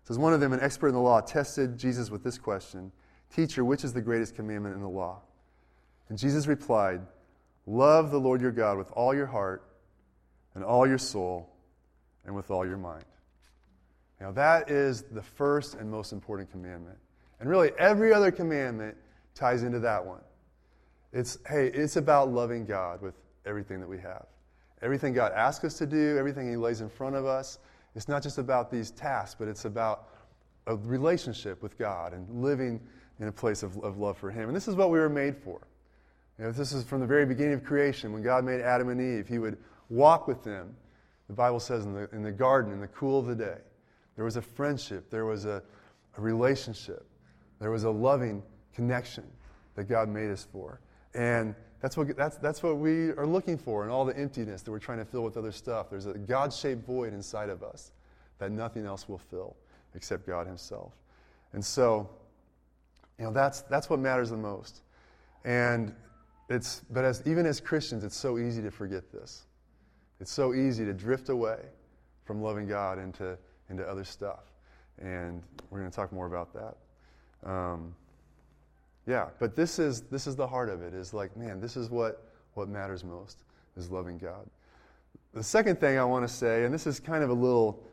says, 0.03 0.17
One 0.17 0.34
of 0.34 0.39
them, 0.39 0.53
an 0.53 0.60
expert 0.62 0.89
in 0.89 0.94
the 0.94 1.01
law, 1.01 1.22
tested 1.22 1.77
Jesus 1.77 2.10
with 2.10 2.24
this 2.24 2.38
question 2.38 2.91
Teacher, 3.34 3.65
which 3.65 3.84
is 3.84 3.94
the 3.94 4.01
greatest 4.01 4.36
commandment 4.36 4.75
in 4.75 4.82
the 4.82 4.89
law? 4.89 5.22
And 6.10 6.17
Jesus 6.17 6.48
replied, 6.48 7.01
Love 7.67 8.12
the 8.12 8.19
Lord 8.19 8.41
your 8.41 8.51
God 8.51 8.77
with 8.77 8.89
all 8.93 9.13
your 9.13 9.25
heart 9.25 9.62
and 10.55 10.63
all 10.63 10.88
your 10.88 10.97
soul 10.97 11.53
and 12.25 12.33
with 12.33 12.50
all 12.50 12.65
your 12.65 12.77
mind. 12.77 13.03
Now, 14.21 14.31
that 14.31 14.71
is 14.71 15.03
the 15.03 15.21
first 15.21 15.75
and 15.75 15.91
most 15.91 16.13
important 16.13 16.50
commandment. 16.50 16.97
And 17.39 17.50
really, 17.50 17.71
every 17.77 18.13
other 18.13 18.31
commandment 18.31 18.97
ties 19.36 19.63
into 19.63 19.79
that 19.79 20.03
one. 20.03 20.21
It's, 21.13 21.38
hey, 21.47 21.67
it's 21.67 21.97
about 21.97 22.31
loving 22.31 22.65
God 22.65 23.01
with 23.01 23.15
everything 23.45 23.79
that 23.81 23.88
we 23.88 24.00
have. 24.00 24.25
Everything 24.81 25.13
God 25.13 25.33
asks 25.33 25.65
us 25.65 25.77
to 25.79 25.86
do, 25.86 26.17
everything 26.17 26.50
He 26.50 26.55
lays 26.55 26.81
in 26.81 26.89
front 26.89 27.15
of 27.15 27.25
us. 27.25 27.59
It's 27.95 28.07
not 28.07 28.24
just 28.24 28.38
about 28.38 28.71
these 28.71 28.91
tasks, 28.91 29.36
but 29.38 29.47
it's 29.47 29.65
about 29.65 30.09
a 30.67 30.75
relationship 30.75 31.62
with 31.62 31.77
God 31.77 32.13
and 32.13 32.41
living 32.41 32.79
in 33.19 33.27
a 33.27 33.31
place 33.31 33.62
of, 33.62 33.77
of 33.79 33.97
love 33.97 34.17
for 34.17 34.31
Him. 34.31 34.47
And 34.47 34.55
this 34.55 34.67
is 34.67 34.75
what 34.75 34.89
we 34.89 35.00
were 35.00 35.09
made 35.09 35.36
for. 35.38 35.59
Know, 36.39 36.51
this 36.51 36.72
is 36.72 36.84
from 36.84 37.01
the 37.01 37.08
very 37.08 37.25
beginning 37.25 37.53
of 37.53 37.63
creation. 37.63 38.13
When 38.13 38.22
God 38.22 38.46
made 38.46 38.62
Adam 38.62 38.89
and 38.89 39.01
Eve, 39.01 39.27
He 39.27 39.39
would 39.39 39.58
walk 39.89 40.27
with 40.27 40.44
them. 40.44 40.75
The 41.27 41.34
Bible 41.34 41.60
says 41.60 41.86
in 41.86 41.94
the, 41.94 42.10
in 42.12 42.22
the 42.22 42.32
garden, 42.32 42.72
in 42.72 42.79
the 42.79 42.88
cool 42.88 43.20
of 43.20 43.25
the 43.25 43.36
day. 43.36 43.58
There 44.15 44.25
was 44.25 44.38
a 44.38 44.41
friendship, 44.41 45.10
there 45.10 45.25
was 45.25 45.46
a, 45.46 45.62
a 46.17 46.22
relationship, 46.22 47.06
there 47.60 47.72
was 47.72 47.84
a 47.84 47.89
loving 47.89 48.41
connection 48.74 49.24
that 49.75 49.86
God 49.86 50.10
made 50.10 50.32
us 50.32 50.48
for. 50.51 50.79
And 51.13 51.56
that's 51.82 51.96
what, 51.96 52.15
that's, 52.15 52.38
that's 52.38 52.63
what 52.63 52.77
we 52.77 53.12
are 53.12 53.27
looking 53.27 53.58
for 53.58 53.84
in 53.84 53.91
all 53.91 54.06
the 54.06 54.17
emptiness 54.17 54.63
that 54.63 54.72
we're 54.72 54.79
trying 54.79 54.98
to 54.98 55.06
fill 55.06 55.24
with 55.24 55.38
other 55.38 55.51
stuff. 55.51 55.89
There's 55.89 56.08
a 56.08 56.13
God 56.13 56.51
shaped 56.51 56.86
void 56.86 57.13
inside 57.13 57.50
of 57.50 57.62
us 57.62 57.91
that 58.39 58.51
nothing 58.51 58.86
else 58.86 59.08
will 59.08 59.17
fill 59.17 59.56
except 59.94 60.25
God 60.25 60.48
Himself. 60.48 60.94
And 61.53 61.63
so, 61.63 62.10
you 63.20 63.25
know, 63.25 63.32
that's, 63.32 63.62
that's 63.62 63.89
what 63.89 64.00
matters 64.00 64.29
the 64.32 64.38
most. 64.38 64.82
And 65.46 65.94
it's, 66.50 66.82
but 66.89 67.04
as, 67.04 67.22
even 67.25 67.46
as 67.46 67.60
Christians, 67.60 68.04
it's 68.04 68.16
so 68.16 68.38
easy 68.38 68.62
to 68.62 68.72
forget 68.72 69.12
this. 69.12 69.46
It's 70.20 70.32
so 70.32 70.54
easy 70.54 70.86
to 70.86 70.94
drift 70.94 71.30
away 71.30 71.60
from 72.25 72.42
loving 72.42 72.68
God 72.68 73.00
into, 73.00 73.38
into 73.70 73.88
other 73.88 74.04
stuff. 74.04 74.51
And 75.00 75.44
we're 75.70 75.80
going 75.80 75.92
to 75.92 75.96
talk 75.96 76.12
more 76.12 76.25
about 76.25 76.54
that. 76.54 77.50
Um, 77.50 77.96
yeah, 79.06 79.27
but 79.39 79.56
this 79.56 79.80
is, 79.80 80.01
this 80.01 80.27
is 80.27 80.36
the 80.36 80.48
heart 80.48 80.70
of 80.70 80.82
it 80.82 80.94
is 80.94 81.13
like, 81.13 81.36
man, 81.38 81.60
this 81.60 81.77
is 81.77 81.89
what, 81.89 82.30
what 82.56 82.68
matters 82.68 83.04
most 83.04 83.44
is 83.75 83.89
loving 83.89 84.18
God. 84.18 84.50
The 85.34 85.44
second 85.44 85.80
thing 85.80 85.98
I 85.98 86.04
want 86.04 86.27
to 86.27 86.34
say, 86.34 86.66
and 86.66 86.74
this 86.74 86.88
is 86.88 87.00
kind 87.00 87.24
of 87.24 87.30
a 87.30 87.34
little 87.34 87.84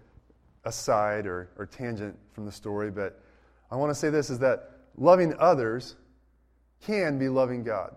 aside 0.64 1.26
or, 1.26 1.50
or 1.58 1.66
tangent 1.66 2.16
from 2.32 2.46
the 2.46 2.52
story, 2.52 2.90
but 2.90 3.20
I 3.70 3.76
want 3.76 3.90
to 3.90 3.94
say 3.94 4.10
this 4.10 4.30
is 4.30 4.38
that 4.38 4.70
loving 4.96 5.34
others 5.38 5.96
can 6.80 7.18
be 7.18 7.28
loving 7.28 7.62
God. 7.62 7.94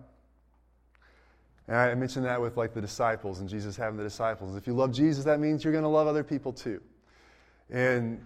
And 1.67 1.75
I 1.75 1.93
mentioned 1.95 2.25
that 2.25 2.41
with 2.41 2.55
like 2.55 2.74
the 2.74 2.81
disciples 2.81 3.39
and 3.39 3.50
Jesus 3.50 3.75
having 3.75 3.97
the 3.97 4.03
disciples. 4.03 4.55
If 4.55 4.67
you 4.67 4.74
love 4.74 4.93
Jesus, 4.93 5.25
that 5.25 5.39
means 5.39 5.63
you're 5.63 5.74
going 5.74 5.83
to 5.83 5.89
love 5.89 6.07
other 6.07 6.24
people 6.24 6.53
too. 6.53 6.81
And 7.69 8.21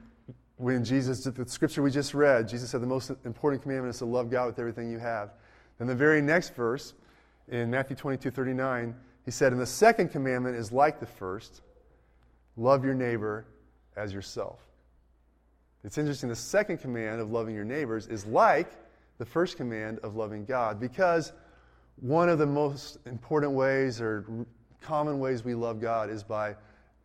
when 0.57 0.83
Jesus, 0.83 1.24
the 1.24 1.48
scripture 1.48 1.81
we 1.81 1.89
just 1.89 2.13
read, 2.13 2.48
Jesus 2.48 2.69
said 2.69 2.81
the 2.81 2.88
most 2.88 3.12
important 3.25 3.63
commandment 3.63 3.95
is 3.95 4.00
to 4.00 4.05
love 4.05 4.29
God 4.29 4.45
with 4.45 4.60
everything 4.60 4.91
you 4.91 5.00
have. 5.00 5.31
Then 5.79 5.88
the 5.88 5.95
very 5.95 6.21
next 6.21 6.53
verse, 6.53 6.93
in 7.48 7.71
Matthew 7.71 7.95
22 7.95 8.29
39, 8.29 8.95
he 9.25 9.31
said, 9.31 9.51
And 9.51 9.62
the 9.62 9.65
second 9.65 10.10
commandment 10.10 10.55
is 10.55 10.71
like 10.71 11.00
the 11.00 11.07
first 11.07 11.62
love 12.57 12.86
your 12.86 12.93
neighbor 12.93 13.45
as 13.95 14.13
yourself. 14.13 14.60
It's 15.84 15.97
interesting, 15.97 16.30
the 16.30 16.36
second 16.36 16.77
command 16.77 17.19
of 17.19 17.32
loving 17.32 17.56
your 17.56 17.65
neighbors 17.65 18.06
is 18.06 18.25
like 18.27 18.71
the 19.17 19.25
first 19.25 19.58
command 19.58 19.99
of 19.99 20.15
loving 20.15 20.45
God 20.45 20.80
because 20.80 21.34
one 21.97 22.30
of 22.30 22.39
the 22.39 22.45
most 22.45 22.97
important 23.06 23.54
ways 23.54 24.01
or 24.01 24.25
common 24.82 25.19
ways 25.19 25.43
we 25.43 25.54
love 25.54 25.80
God 25.80 26.10
is 26.10 26.23
by 26.23 26.56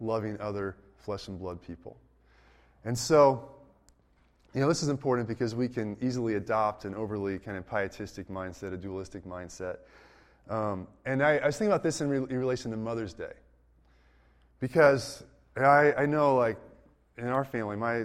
loving 0.01 0.41
other 0.41 0.77
flesh 0.97 1.29
and 1.29 1.39
blood 1.39 1.61
people. 1.61 1.97
And 2.85 2.97
so, 2.97 3.51
you 4.55 4.61
know, 4.61 4.69
this 4.69 4.83
is 4.83 4.89
important 4.89 5.29
because 5.29 5.55
we 5.55 5.69
can 5.69 5.97
easily 6.01 6.35
adopt 6.35 6.85
an 6.85 6.95
overly 6.95 7.39
kind 7.39 7.59
of 7.59 7.69
pietistic 7.69 8.29
mindset, 8.29 8.73
a 8.73 8.77
dualistic 8.77 9.25
mindset. 9.25 9.79
Um, 10.49 10.87
and 11.05 11.23
I, 11.23 11.39
I, 11.39 11.47
was 11.47 11.59
thinking 11.59 11.73
about 11.73 11.83
this 11.83 12.01
in, 12.01 12.09
re- 12.09 12.19
in, 12.19 12.39
relation 12.39 12.71
to 12.71 12.77
Mother's 12.77 13.13
Day. 13.13 13.33
Because 14.61 15.25
I, 15.57 15.93
I 15.95 16.07
know, 16.07 16.37
like, 16.37 16.57
in 17.19 17.29
our 17.29 17.45
family, 17.45 17.77
my 17.77 18.05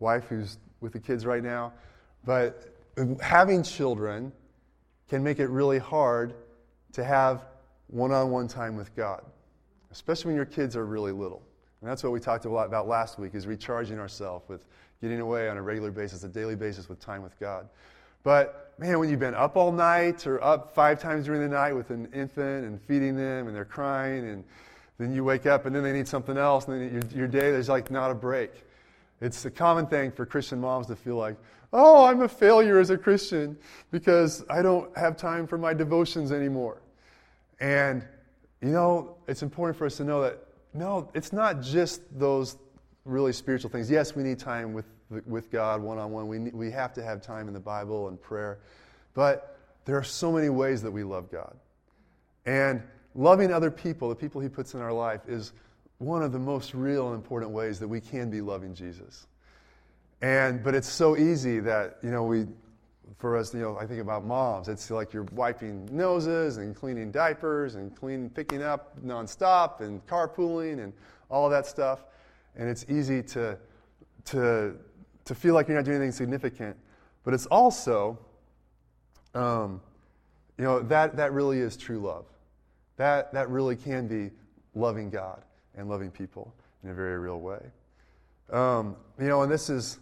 wife, 0.00 0.24
who's 0.28 0.58
with 0.80 0.92
the 0.92 0.98
kids 0.98 1.26
right 1.26 1.42
now, 1.42 1.72
but 2.24 2.74
having 3.20 3.62
children 3.62 4.32
can 5.08 5.22
make 5.22 5.38
it 5.38 5.48
really 5.48 5.78
hard 5.78 6.34
to 6.92 7.04
have 7.04 7.44
one 7.88 8.12
on 8.12 8.30
one 8.30 8.48
time 8.48 8.76
with 8.76 8.94
God, 8.94 9.22
especially 9.90 10.28
when 10.28 10.36
your 10.36 10.44
kids 10.44 10.76
are 10.76 10.84
really 10.84 11.12
little. 11.12 11.42
And 11.80 11.90
that's 11.90 12.02
what 12.02 12.12
we 12.12 12.20
talked 12.20 12.44
a 12.44 12.50
lot 12.50 12.66
about 12.66 12.88
last 12.88 13.18
week 13.18 13.34
is 13.34 13.46
recharging 13.46 13.98
ourselves 13.98 14.48
with 14.48 14.64
getting 15.00 15.20
away 15.20 15.48
on 15.48 15.56
a 15.56 15.62
regular 15.62 15.90
basis, 15.90 16.24
a 16.24 16.28
daily 16.28 16.56
basis 16.56 16.88
with 16.88 17.00
time 17.00 17.22
with 17.22 17.38
God. 17.38 17.68
But 18.24 18.74
man, 18.78 18.98
when 18.98 19.08
you've 19.08 19.20
been 19.20 19.34
up 19.34 19.56
all 19.56 19.72
night 19.72 20.26
or 20.26 20.42
up 20.42 20.74
five 20.74 21.00
times 21.00 21.26
during 21.26 21.40
the 21.40 21.48
night 21.48 21.72
with 21.72 21.90
an 21.90 22.08
infant 22.12 22.64
and 22.64 22.80
feeding 22.82 23.16
them 23.16 23.46
and 23.46 23.56
they're 23.56 23.64
crying 23.64 24.28
and 24.28 24.44
then 24.98 25.14
you 25.14 25.22
wake 25.22 25.46
up 25.46 25.66
and 25.66 25.74
then 25.74 25.84
they 25.84 25.92
need 25.92 26.08
something 26.08 26.36
else 26.36 26.66
and 26.66 26.80
then 26.80 26.92
your, 26.92 27.20
your 27.20 27.28
day 27.28 27.52
there's 27.52 27.68
like 27.68 27.90
not 27.90 28.10
a 28.10 28.14
break. 28.14 28.50
It's 29.20 29.44
a 29.44 29.50
common 29.50 29.86
thing 29.86 30.12
for 30.12 30.26
Christian 30.26 30.60
moms 30.60 30.88
to 30.88 30.96
feel 30.96 31.16
like, 31.16 31.36
oh, 31.72 32.04
I'm 32.04 32.22
a 32.22 32.28
failure 32.28 32.78
as 32.78 32.90
a 32.90 32.98
Christian 32.98 33.56
because 33.90 34.44
I 34.48 34.62
don't 34.62 34.96
have 34.96 35.16
time 35.16 35.46
for 35.46 35.58
my 35.58 35.74
devotions 35.74 36.32
anymore. 36.32 36.80
And, 37.60 38.06
you 38.62 38.70
know, 38.70 39.16
it's 39.26 39.42
important 39.42 39.76
for 39.76 39.86
us 39.86 39.96
to 39.98 40.04
know 40.04 40.22
that, 40.22 40.38
no, 40.74 41.10
it's 41.14 41.32
not 41.32 41.60
just 41.60 42.02
those 42.18 42.56
really 43.04 43.32
spiritual 43.32 43.70
things. 43.70 43.90
Yes, 43.90 44.14
we 44.14 44.22
need 44.22 44.38
time 44.38 44.72
with, 44.72 44.86
with 45.26 45.50
God 45.50 45.82
one 45.82 45.98
on 45.98 46.12
one. 46.12 46.28
We, 46.28 46.38
we 46.50 46.70
have 46.70 46.92
to 46.94 47.02
have 47.02 47.22
time 47.22 47.48
in 47.48 47.54
the 47.54 47.60
Bible 47.60 48.08
and 48.08 48.20
prayer. 48.20 48.60
But 49.14 49.58
there 49.84 49.96
are 49.96 50.04
so 50.04 50.30
many 50.30 50.50
ways 50.50 50.82
that 50.82 50.90
we 50.90 51.02
love 51.02 51.30
God. 51.30 51.56
And 52.46 52.82
loving 53.14 53.52
other 53.52 53.70
people, 53.70 54.08
the 54.08 54.14
people 54.14 54.40
He 54.40 54.48
puts 54.48 54.74
in 54.74 54.80
our 54.80 54.92
life, 54.92 55.22
is 55.26 55.52
one 55.98 56.22
of 56.22 56.32
the 56.32 56.38
most 56.38 56.74
real 56.74 57.08
and 57.08 57.16
important 57.16 57.50
ways 57.50 57.80
that 57.80 57.88
we 57.88 58.00
can 58.00 58.30
be 58.30 58.40
loving 58.40 58.74
Jesus. 58.74 59.26
And, 60.20 60.62
but 60.64 60.74
it's 60.74 60.88
so 60.88 61.16
easy 61.16 61.60
that, 61.60 61.98
you 62.02 62.10
know, 62.10 62.24
we, 62.24 62.46
for 63.18 63.36
us, 63.36 63.54
you 63.54 63.60
know, 63.60 63.76
I 63.78 63.86
think 63.86 64.00
about 64.00 64.24
moms. 64.24 64.68
It's 64.68 64.90
like 64.90 65.12
you're 65.12 65.26
wiping 65.32 65.88
noses 65.92 66.56
and 66.56 66.74
cleaning 66.74 67.10
diapers 67.10 67.76
and 67.76 67.94
cleaning, 67.94 68.30
picking 68.30 68.62
up 68.62 69.00
nonstop 69.04 69.80
and 69.80 70.04
carpooling 70.06 70.82
and 70.82 70.92
all 71.28 71.48
that 71.50 71.66
stuff. 71.66 72.04
And 72.56 72.68
it's 72.68 72.84
easy 72.88 73.22
to, 73.22 73.58
to, 74.26 74.74
to 75.24 75.34
feel 75.34 75.54
like 75.54 75.68
you're 75.68 75.76
not 75.76 75.84
doing 75.84 75.98
anything 75.98 76.12
significant. 76.12 76.76
But 77.24 77.34
it's 77.34 77.46
also, 77.46 78.18
um, 79.34 79.80
you 80.56 80.64
know, 80.64 80.80
that, 80.80 81.16
that 81.16 81.32
really 81.32 81.60
is 81.60 81.76
true 81.76 81.98
love. 81.98 82.26
That, 82.96 83.32
that 83.32 83.48
really 83.50 83.76
can 83.76 84.08
be 84.08 84.32
loving 84.74 85.10
God 85.10 85.44
and 85.76 85.88
loving 85.88 86.10
people 86.10 86.52
in 86.82 86.90
a 86.90 86.94
very 86.94 87.18
real 87.18 87.40
way. 87.40 87.60
Um, 88.50 88.96
you 89.20 89.26
know, 89.26 89.42
and 89.42 89.52
this 89.52 89.70
is, 89.70 89.98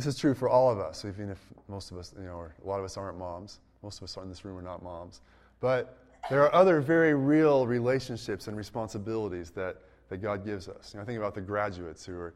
this 0.00 0.14
is 0.14 0.18
true 0.18 0.32
for 0.32 0.48
all 0.48 0.70
of 0.70 0.78
us, 0.78 1.04
even 1.04 1.28
if 1.28 1.38
most 1.68 1.90
of 1.90 1.98
us, 1.98 2.14
you 2.16 2.24
know, 2.24 2.32
or 2.32 2.54
a 2.64 2.66
lot 2.66 2.78
of 2.78 2.86
us 2.86 2.96
aren't 2.96 3.18
moms. 3.18 3.60
Most 3.82 3.98
of 3.98 4.04
us 4.04 4.16
in 4.16 4.30
this 4.30 4.46
room 4.46 4.56
are 4.56 4.62
not 4.62 4.82
moms. 4.82 5.20
But 5.60 5.98
there 6.30 6.42
are 6.42 6.54
other 6.54 6.80
very 6.80 7.12
real 7.12 7.66
relationships 7.66 8.48
and 8.48 8.56
responsibilities 8.56 9.50
that, 9.50 9.76
that 10.08 10.22
God 10.22 10.42
gives 10.46 10.68
us. 10.68 10.94
You 10.94 10.98
know, 10.98 11.02
I 11.02 11.06
think 11.06 11.18
about 11.18 11.34
the 11.34 11.42
graduates 11.42 12.06
who 12.06 12.14
are, 12.14 12.34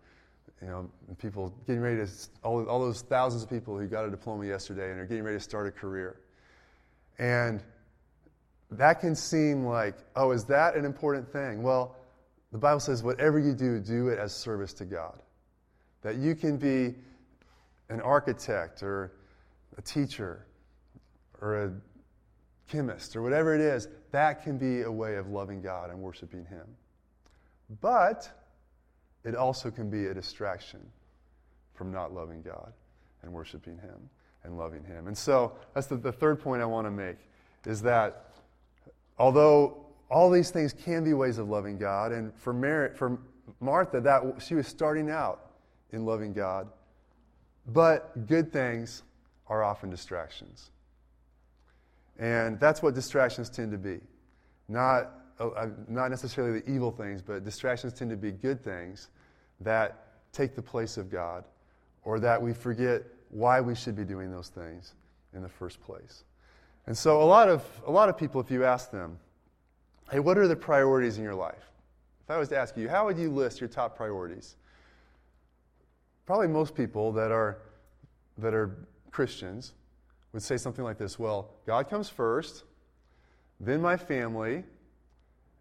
you 0.61 0.69
know, 0.69 0.91
people 1.17 1.55
getting 1.67 1.81
ready 1.81 2.05
to, 2.05 2.09
all, 2.43 2.67
all 2.67 2.81
those 2.81 3.01
thousands 3.01 3.43
of 3.43 3.49
people 3.49 3.79
who 3.79 3.87
got 3.87 4.05
a 4.05 4.11
diploma 4.11 4.45
yesterday 4.47 4.91
and 4.91 5.01
are 5.01 5.07
getting 5.07 5.25
ready 5.25 5.39
to 5.39 5.43
start 5.43 5.67
a 5.67 5.71
career. 5.71 6.21
And 7.19 7.63
that 8.73 9.01
can 9.01 9.15
seem 9.15 9.65
like, 9.65 9.95
oh, 10.17 10.33
is 10.33 10.45
that 10.45 10.77
an 10.77 10.85
important 10.85 11.33
thing? 11.33 11.63
Well, 11.63 11.97
the 12.53 12.59
Bible 12.59 12.81
says, 12.81 13.03
whatever 13.03 13.39
you 13.39 13.55
do, 13.55 13.81
do 13.81 14.09
it 14.09 14.19
as 14.19 14.35
service 14.35 14.75
to 14.75 14.85
God. 14.85 15.19
That 16.03 16.17
you 16.17 16.35
can 16.35 16.59
be 16.59 16.95
an 17.89 18.01
architect 18.01 18.83
or 18.83 19.13
a 19.77 19.83
teacher 19.83 20.47
or 21.41 21.65
a 21.65 21.73
chemist 22.69 23.17
or 23.17 23.23
whatever 23.23 23.55
it 23.55 23.61
is, 23.61 23.89
that 24.11 24.43
can 24.43 24.59
be 24.59 24.83
a 24.83 24.91
way 24.91 25.17
of 25.17 25.29
loving 25.29 25.61
God 25.61 25.91
and 25.91 25.99
worshiping 26.01 26.45
Him. 26.47 26.67
But 27.81 28.31
it 29.25 29.35
also 29.35 29.71
can 29.71 29.91
be 29.91 30.07
a 30.07 30.15
distraction 30.15 30.81
from 31.75 31.93
not 31.93 32.13
loving 32.13 32.43
God 32.43 32.73
and 33.23 33.33
worshiping 33.33 33.79
Him. 33.79 34.09
and 34.45 34.59
loving 34.59 34.85
Him. 34.85 35.07
And 35.07 35.17
so 35.17 35.53
that's 35.75 35.87
the, 35.87 35.97
the 35.97 36.13
third 36.13 36.41
point 36.41 36.63
I 36.63 36.67
want 36.67 36.87
to 36.87 36.91
make 36.91 37.17
is 37.67 37.83
that 37.83 38.27
although 39.19 39.87
all 40.11 40.31
these 40.31 40.51
things 40.51 40.73
can 40.73 41.03
be 41.03 41.15
ways 41.15 41.39
of 41.39 41.49
loving 41.49 41.79
God, 41.79 42.13
and 42.13 42.33
for, 42.37 42.53
Mary, 42.53 42.95
for 42.95 43.19
Martha, 43.61 44.01
that 44.03 44.23
she 44.39 44.55
was 44.55 44.69
starting 44.69 45.11
out 45.11 45.53
in 45.91 46.05
loving 46.05 46.33
God, 46.33 46.69
but 47.67 48.27
good 48.27 48.53
things 48.53 49.03
are 49.47 49.63
often 49.63 49.91
distractions. 49.91 50.71
And 52.19 52.61
that's 52.61 52.83
what 52.83 52.95
distractions 52.95 53.51
tend 53.51 53.73
to 53.73 53.79
be. 53.79 54.01
Not, 54.69 55.11
uh, 55.39 55.69
not 55.89 56.11
necessarily 56.11 56.61
the 56.61 56.71
evil 56.71 56.91
things, 56.91 57.23
but 57.23 57.45
distractions 57.45 57.93
tend 57.93 58.11
to 58.11 58.17
be 58.17 58.31
good 58.31 58.63
things 58.63 59.09
that 59.61 60.07
take 60.33 60.55
the 60.55 60.63
place 60.63 60.97
of 60.97 61.11
God 61.11 61.45
or 62.05 62.21
that 62.21 62.41
we 62.41 62.53
forget 62.53 63.03
why 63.31 63.61
we 63.61 63.75
should 63.75 63.97
be 63.97 64.05
doing 64.05 64.31
those 64.31 64.49
things 64.49 64.95
in 65.35 65.43
the 65.43 65.49
first 65.49 65.81
place. 65.81 66.25
And 66.87 66.97
so, 66.97 67.23
a 67.23 67.25
lot 67.25 67.49
of, 67.49 67.65
a 67.87 67.91
lot 67.91 68.09
of 68.09 68.19
people, 68.19 68.41
if 68.41 68.51
you 68.51 68.65
ask 68.65 68.91
them, 68.91 69.19
hey, 70.11 70.21
what 70.21 70.37
are 70.37 70.47
the 70.47 70.57
priorities 70.57 71.17
in 71.17 71.25
your 71.25 71.35
life? 71.35 71.73
If 72.25 72.31
I 72.31 72.37
was 72.37 72.49
to 72.51 72.59
ask 72.59 72.77
you, 72.77 72.89
how 72.89 73.07
would 73.07 73.19
you 73.19 73.31
list 73.31 73.61
your 73.61 73.69
top 73.69 73.97
priorities? 73.97 74.57
Probably 76.27 76.49
most 76.49 76.75
people 76.75 77.13
that 77.13 77.31
are, 77.31 77.59
that 78.39 78.55
are 78.55 78.87
Christians 79.11 79.75
would 80.33 80.43
say 80.43 80.57
something 80.57 80.85
like 80.85 80.99
this 80.99 81.19
Well, 81.19 81.51
God 81.67 81.89
comes 81.89 82.09
first, 82.09 82.65
then 83.61 83.81
my 83.81 83.97
family, 83.97 84.65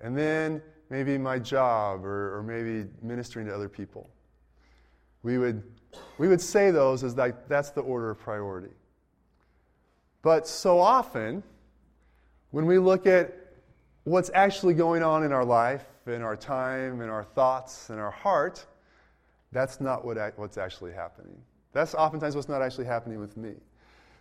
and 0.02 0.18
then 0.18 0.62
maybe 0.90 1.18
my 1.18 1.40
job 1.40 2.06
or, 2.06 2.38
or 2.38 2.44
maybe 2.44 2.90
ministering 3.02 3.48
to 3.48 3.56
other 3.56 3.70
people. 3.70 4.10
We 5.22 5.38
would, 5.38 5.64
we 6.18 6.28
would 6.28 6.42
say 6.42 6.72
those 6.72 7.04
as 7.04 7.16
like 7.16 7.48
that's 7.48 7.72
the 7.72 7.82
order 7.82 8.10
of 8.10 8.20
priority. 8.20 8.74
But 10.22 10.48
so 10.48 10.80
often, 10.80 11.44
when 12.52 12.66
we 12.66 12.80
look 12.80 13.08
at 13.08 13.34
what's 14.04 14.32
actually 14.34 14.74
going 14.74 15.04
on 15.04 15.24
in 15.24 15.32
our 15.32 15.46
life, 15.46 15.86
in 16.08 16.22
our 16.22 16.36
time, 16.36 17.02
in 17.02 17.10
our 17.10 17.24
thoughts, 17.24 17.90
in 17.90 18.00
our 18.00 18.12
heart, 18.12 18.66
that's 19.54 19.80
not 19.80 20.04
what, 20.04 20.18
what's 20.38 20.58
actually 20.58 20.94
happening. 20.94 21.38
That's 21.72 21.96
oftentimes 21.96 22.36
what's 22.36 22.50
not 22.50 22.62
actually 22.62 22.86
happening 22.86 23.20
with 23.20 23.38
me. 23.38 23.54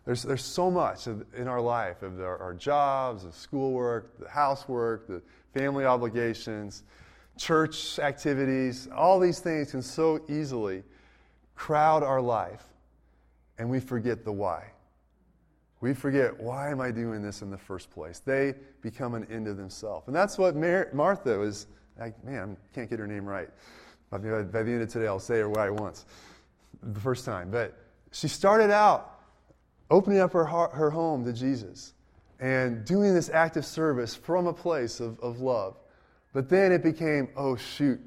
There's, 0.04 0.22
there's 0.22 0.44
so 0.44 0.70
much 0.70 1.06
in 1.06 1.46
our 1.46 1.60
life 1.60 2.02
of 2.02 2.20
our, 2.20 2.36
our 2.38 2.54
jobs, 2.54 3.24
the 3.24 3.32
schoolwork, 3.32 4.18
the 4.18 4.28
housework, 4.28 5.06
the 5.06 5.22
family 5.54 5.84
obligations, 5.84 6.82
church 7.36 7.98
activities. 7.98 8.88
All 8.94 9.20
these 9.20 9.38
things 9.38 9.70
can 9.70 9.82
so 9.82 10.20
easily 10.28 10.82
crowd 11.54 12.02
our 12.02 12.20
life, 12.20 12.64
and 13.58 13.70
we 13.70 13.78
forget 13.78 14.24
the 14.24 14.32
why. 14.32 14.64
We 15.80 15.94
forget, 15.94 16.38
why 16.38 16.70
am 16.70 16.80
I 16.80 16.90
doing 16.90 17.22
this 17.22 17.42
in 17.42 17.50
the 17.50 17.58
first 17.58 17.90
place? 17.90 18.20
They 18.20 18.54
become 18.80 19.14
an 19.14 19.26
end 19.30 19.46
of 19.46 19.56
themselves. 19.56 20.06
And 20.06 20.16
that's 20.16 20.38
what 20.38 20.56
Mar- 20.56 20.88
Martha 20.92 21.38
was 21.38 21.66
like, 21.98 22.24
man, 22.24 22.56
I 22.56 22.74
can't 22.74 22.88
get 22.88 22.98
her 22.98 23.06
name 23.06 23.24
right. 23.24 23.48
The, 24.20 24.58
end 24.58 24.82
of 24.82 24.88
today, 24.90 25.06
I'll 25.06 25.18
say 25.18 25.38
her 25.38 25.48
right 25.48 25.70
once, 25.70 26.04
the 26.82 27.00
first 27.00 27.24
time. 27.24 27.50
But 27.50 27.74
she 28.12 28.28
started 28.28 28.70
out 28.70 29.20
opening 29.90 30.20
up 30.20 30.32
her, 30.32 30.44
heart, 30.44 30.72
her 30.72 30.90
home 30.90 31.24
to 31.24 31.32
Jesus 31.32 31.94
and 32.40 32.84
doing 32.84 33.14
this 33.14 33.30
active 33.30 33.64
service 33.64 34.14
from 34.14 34.46
a 34.46 34.52
place 34.52 35.00
of, 35.00 35.18
of 35.20 35.40
love. 35.40 35.76
But 36.32 36.48
then 36.48 36.72
it 36.72 36.82
became, 36.82 37.28
oh, 37.36 37.56
shoot. 37.56 38.00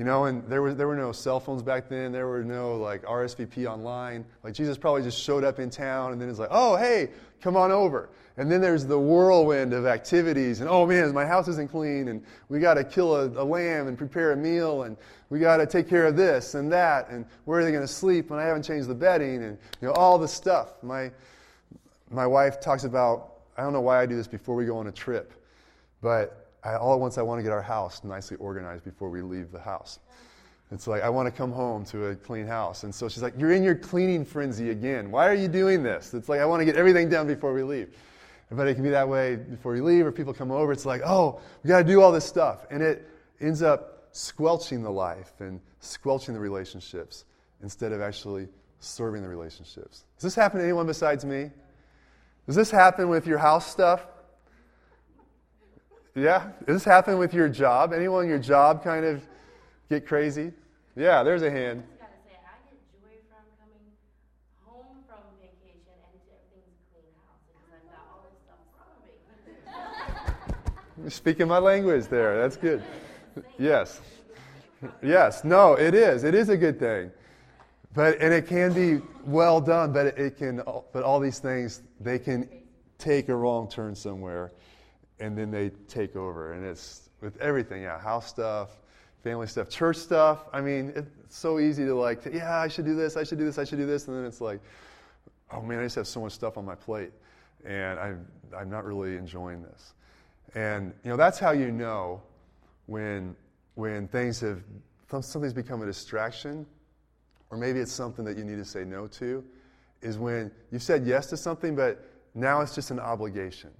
You 0.00 0.06
know, 0.06 0.24
and 0.24 0.42
there, 0.48 0.62
was, 0.62 0.76
there 0.76 0.88
were 0.88 0.96
no 0.96 1.12
cell 1.12 1.38
phones 1.40 1.62
back 1.62 1.90
then. 1.90 2.10
There 2.10 2.26
were 2.26 2.42
no 2.42 2.76
like 2.76 3.02
RSVP 3.02 3.66
online. 3.66 4.24
Like 4.42 4.54
Jesus 4.54 4.78
probably 4.78 5.02
just 5.02 5.22
showed 5.22 5.44
up 5.44 5.58
in 5.58 5.68
town 5.68 6.12
and 6.12 6.22
then 6.22 6.30
it's 6.30 6.38
like, 6.38 6.48
oh, 6.50 6.74
hey, 6.76 7.10
come 7.42 7.54
on 7.54 7.70
over. 7.70 8.08
And 8.38 8.50
then 8.50 8.62
there's 8.62 8.86
the 8.86 8.98
whirlwind 8.98 9.74
of 9.74 9.84
activities. 9.84 10.60
And 10.60 10.70
oh 10.70 10.86
man, 10.86 11.12
my 11.12 11.26
house 11.26 11.48
isn't 11.48 11.70
clean. 11.70 12.08
And 12.08 12.24
we 12.48 12.60
got 12.60 12.74
to 12.74 12.84
kill 12.84 13.14
a, 13.14 13.26
a, 13.26 13.44
lamb 13.44 13.88
and 13.88 13.98
prepare 13.98 14.32
a 14.32 14.36
meal. 14.38 14.84
And 14.84 14.96
we 15.28 15.38
got 15.38 15.58
to 15.58 15.66
take 15.66 15.86
care 15.86 16.06
of 16.06 16.16
this 16.16 16.54
and 16.54 16.72
that. 16.72 17.10
And 17.10 17.26
where 17.44 17.60
are 17.60 17.64
they 17.64 17.70
going 17.70 17.86
to 17.86 17.86
sleep? 17.86 18.30
And 18.30 18.40
I 18.40 18.46
haven't 18.46 18.62
changed 18.62 18.88
the 18.88 18.94
bedding. 18.94 19.42
And 19.42 19.58
you 19.82 19.88
know, 19.88 19.92
all 19.92 20.16
the 20.16 20.28
stuff. 20.28 20.82
My, 20.82 21.10
my 22.10 22.26
wife 22.26 22.58
talks 22.58 22.84
about, 22.84 23.34
I 23.54 23.62
don't 23.62 23.74
know 23.74 23.82
why 23.82 24.00
I 24.00 24.06
do 24.06 24.16
this 24.16 24.28
before 24.28 24.56
we 24.56 24.64
go 24.64 24.78
on 24.78 24.86
a 24.86 24.92
trip, 24.92 25.34
but 26.00 26.49
I, 26.62 26.74
all 26.74 26.94
at 26.94 27.00
once 27.00 27.18
I 27.18 27.22
want 27.22 27.38
to 27.38 27.42
get 27.42 27.52
our 27.52 27.62
house 27.62 28.04
nicely 28.04 28.36
organized 28.38 28.84
before 28.84 29.08
we 29.08 29.22
leave 29.22 29.50
the 29.52 29.60
house. 29.60 29.98
It's 30.72 30.86
like, 30.86 31.02
I 31.02 31.08
want 31.08 31.26
to 31.26 31.32
come 31.32 31.50
home 31.50 31.84
to 31.86 32.06
a 32.06 32.14
clean 32.14 32.46
house. 32.46 32.84
And 32.84 32.94
so 32.94 33.08
she's 33.08 33.22
like, 33.22 33.34
You're 33.36 33.52
in 33.52 33.64
your 33.64 33.74
cleaning 33.74 34.24
frenzy 34.24 34.70
again. 34.70 35.10
Why 35.10 35.28
are 35.28 35.34
you 35.34 35.48
doing 35.48 35.82
this? 35.82 36.14
It's 36.14 36.28
like, 36.28 36.40
I 36.40 36.44
want 36.44 36.60
to 36.60 36.64
get 36.64 36.76
everything 36.76 37.08
done 37.08 37.26
before 37.26 37.52
we 37.52 37.62
leave. 37.62 37.96
But 38.52 38.66
it 38.68 38.74
can 38.74 38.82
be 38.82 38.90
that 38.90 39.08
way 39.08 39.36
before 39.36 39.76
you 39.76 39.84
leave, 39.84 40.06
or 40.06 40.12
people 40.12 40.32
come 40.32 40.50
over. 40.50 40.72
It's 40.72 40.86
like, 40.86 41.02
Oh, 41.04 41.40
we 41.62 41.68
got 41.68 41.78
to 41.78 41.84
do 41.84 42.00
all 42.00 42.12
this 42.12 42.24
stuff. 42.24 42.66
And 42.70 42.82
it 42.82 43.08
ends 43.40 43.62
up 43.62 44.08
squelching 44.12 44.82
the 44.82 44.90
life 44.90 45.32
and 45.40 45.60
squelching 45.80 46.34
the 46.34 46.40
relationships 46.40 47.24
instead 47.62 47.92
of 47.92 48.00
actually 48.00 48.48
serving 48.78 49.22
the 49.22 49.28
relationships. 49.28 50.04
Does 50.16 50.22
this 50.22 50.34
happen 50.34 50.58
to 50.58 50.64
anyone 50.64 50.86
besides 50.86 51.24
me? 51.24 51.50
Does 52.46 52.56
this 52.56 52.70
happen 52.70 53.08
with 53.08 53.26
your 53.26 53.38
house 53.38 53.70
stuff? 53.70 54.06
Yeah? 56.14 56.50
Does 56.66 56.76
this 56.76 56.84
happen 56.84 57.18
with 57.18 57.32
your 57.32 57.48
job? 57.48 57.92
Anyone 57.92 58.24
in 58.24 58.30
your 58.30 58.38
job 58.38 58.82
kind 58.82 59.04
of 59.04 59.22
get 59.88 60.06
crazy? 60.06 60.52
Yeah, 60.96 61.22
there's 61.22 61.42
a 61.42 61.50
hand. 61.50 61.84
Speaking 71.08 71.48
my 71.48 71.58
language 71.58 72.06
there. 72.06 72.40
That's 72.40 72.56
good. 72.56 72.82
Yes. 73.58 74.00
Yes. 75.02 75.44
No, 75.44 75.74
it 75.74 75.94
is. 75.94 76.24
It 76.24 76.34
is 76.34 76.48
a 76.48 76.56
good 76.56 76.80
thing. 76.80 77.12
But 77.94 78.20
and 78.20 78.34
it 78.34 78.48
can 78.48 78.72
be 78.72 79.00
well 79.24 79.60
done, 79.60 79.92
but 79.92 80.18
it 80.18 80.36
can 80.36 80.62
but 80.92 81.04
all 81.04 81.20
these 81.20 81.38
things 81.38 81.82
they 82.00 82.18
can 82.18 82.48
take 82.98 83.28
a 83.28 83.34
wrong 83.34 83.68
turn 83.68 83.94
somewhere 83.94 84.50
and 85.20 85.36
then 85.36 85.50
they 85.50 85.70
take 85.86 86.16
over 86.16 86.54
and 86.54 86.64
it's 86.64 87.10
with 87.20 87.36
everything, 87.40 87.82
yeah, 87.82 87.98
house 87.98 88.26
stuff, 88.26 88.70
family 89.22 89.46
stuff, 89.46 89.68
church 89.68 89.96
stuff. 89.96 90.46
I 90.52 90.60
mean, 90.60 90.92
it's 90.96 91.38
so 91.38 91.58
easy 91.58 91.84
to 91.84 91.94
like, 91.94 92.24
yeah, 92.32 92.58
I 92.58 92.68
should 92.68 92.86
do 92.86 92.94
this, 92.94 93.16
I 93.16 93.24
should 93.24 93.38
do 93.38 93.44
this, 93.44 93.58
I 93.58 93.64
should 93.64 93.78
do 93.78 93.86
this, 93.86 94.08
and 94.08 94.16
then 94.16 94.24
it's 94.24 94.40
like, 94.40 94.60
oh 95.52 95.60
man, 95.60 95.80
I 95.80 95.82
just 95.84 95.96
have 95.96 96.06
so 96.06 96.20
much 96.20 96.32
stuff 96.32 96.56
on 96.56 96.64
my 96.64 96.74
plate, 96.74 97.12
and 97.64 97.98
I'm 97.98 98.26
I'm 98.56 98.70
not 98.70 98.84
really 98.84 99.16
enjoying 99.16 99.62
this. 99.62 99.94
And 100.54 100.92
you 101.04 101.10
know, 101.10 101.16
that's 101.16 101.38
how 101.38 101.52
you 101.52 101.70
know 101.70 102.22
when 102.86 103.36
when 103.74 104.08
things 104.08 104.40
have 104.40 104.62
something's 105.08 105.52
become 105.52 105.82
a 105.82 105.86
distraction, 105.86 106.66
or 107.50 107.58
maybe 107.58 107.80
it's 107.80 107.92
something 107.92 108.24
that 108.24 108.38
you 108.38 108.44
need 108.44 108.56
to 108.56 108.64
say 108.64 108.84
no 108.84 109.06
to, 109.08 109.44
is 110.02 110.18
when 110.18 110.50
you've 110.70 110.82
said 110.82 111.06
yes 111.06 111.26
to 111.26 111.36
something, 111.36 111.76
but 111.76 112.04
now 112.34 112.60
it's 112.60 112.74
just 112.74 112.90
an 112.90 113.00
obligation. 113.00 113.70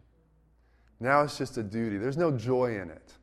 Now 1.01 1.23
it's 1.23 1.39
just 1.39 1.57
a 1.57 1.63
duty. 1.63 1.97
There's 1.97 2.19
no 2.19 2.31
joy 2.31 2.79
in 2.79 2.91
it. 2.91 3.15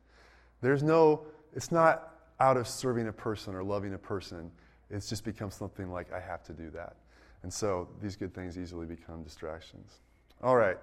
There's 0.60 0.82
no, 0.82 1.22
it's 1.54 1.70
not 1.70 2.14
out 2.40 2.56
of 2.56 2.66
serving 2.68 3.08
a 3.08 3.12
person 3.12 3.54
or 3.54 3.62
loving 3.62 3.94
a 3.94 3.98
person. 3.98 4.50
It's 4.90 5.08
just 5.08 5.24
become 5.24 5.50
something 5.50 5.90
like, 5.90 6.12
I 6.12 6.20
have 6.20 6.42
to 6.44 6.52
do 6.52 6.70
that. 6.70 6.96
And 7.42 7.52
so 7.52 7.88
these 8.02 8.16
good 8.16 8.34
things 8.34 8.58
easily 8.58 8.86
become 8.86 9.22
distractions. 9.22 10.00
All 10.42 10.56
right. 10.56 10.78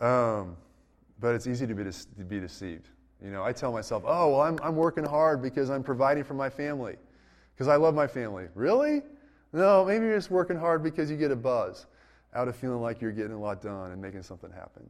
Um, 0.00 0.56
but 1.20 1.34
it's 1.34 1.46
easy 1.46 1.66
to 1.66 1.74
be, 1.74 1.84
to 1.84 2.24
be 2.24 2.40
deceived. 2.40 2.90
You 3.22 3.30
know, 3.30 3.42
I 3.42 3.52
tell 3.52 3.72
myself, 3.72 4.02
oh, 4.06 4.30
well, 4.30 4.40
I'm, 4.40 4.58
I'm 4.62 4.76
working 4.76 5.04
hard 5.04 5.42
because 5.42 5.70
I'm 5.70 5.82
providing 5.82 6.24
for 6.24 6.34
my 6.34 6.50
family, 6.50 6.96
because 7.54 7.68
I 7.68 7.76
love 7.76 7.94
my 7.94 8.06
family. 8.06 8.46
Really? 8.54 9.02
No, 9.52 9.84
maybe 9.84 10.06
you're 10.06 10.16
just 10.16 10.30
working 10.30 10.56
hard 10.56 10.82
because 10.82 11.10
you 11.10 11.16
get 11.16 11.30
a 11.30 11.36
buzz 11.36 11.86
out 12.34 12.48
of 12.48 12.56
feeling 12.56 12.82
like 12.82 13.00
you're 13.00 13.12
getting 13.12 13.32
a 13.32 13.40
lot 13.40 13.62
done 13.62 13.92
and 13.92 14.02
making 14.02 14.22
something 14.22 14.50
happen. 14.50 14.88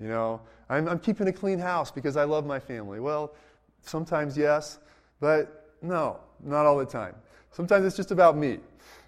You 0.00 0.08
know, 0.08 0.40
I'm, 0.68 0.88
I'm 0.88 0.98
keeping 0.98 1.28
a 1.28 1.32
clean 1.32 1.58
house 1.58 1.90
because 1.90 2.16
I 2.16 2.24
love 2.24 2.44
my 2.44 2.58
family. 2.58 3.00
Well, 3.00 3.34
sometimes 3.82 4.36
yes, 4.36 4.78
but 5.20 5.70
no, 5.82 6.18
not 6.42 6.66
all 6.66 6.78
the 6.78 6.84
time. 6.84 7.14
Sometimes 7.52 7.86
it's 7.86 7.96
just 7.96 8.10
about 8.10 8.36
me. 8.36 8.58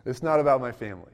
It's 0.07 0.23
not 0.23 0.41
about 0.41 0.61
my 0.61 0.73
family. 0.73 1.13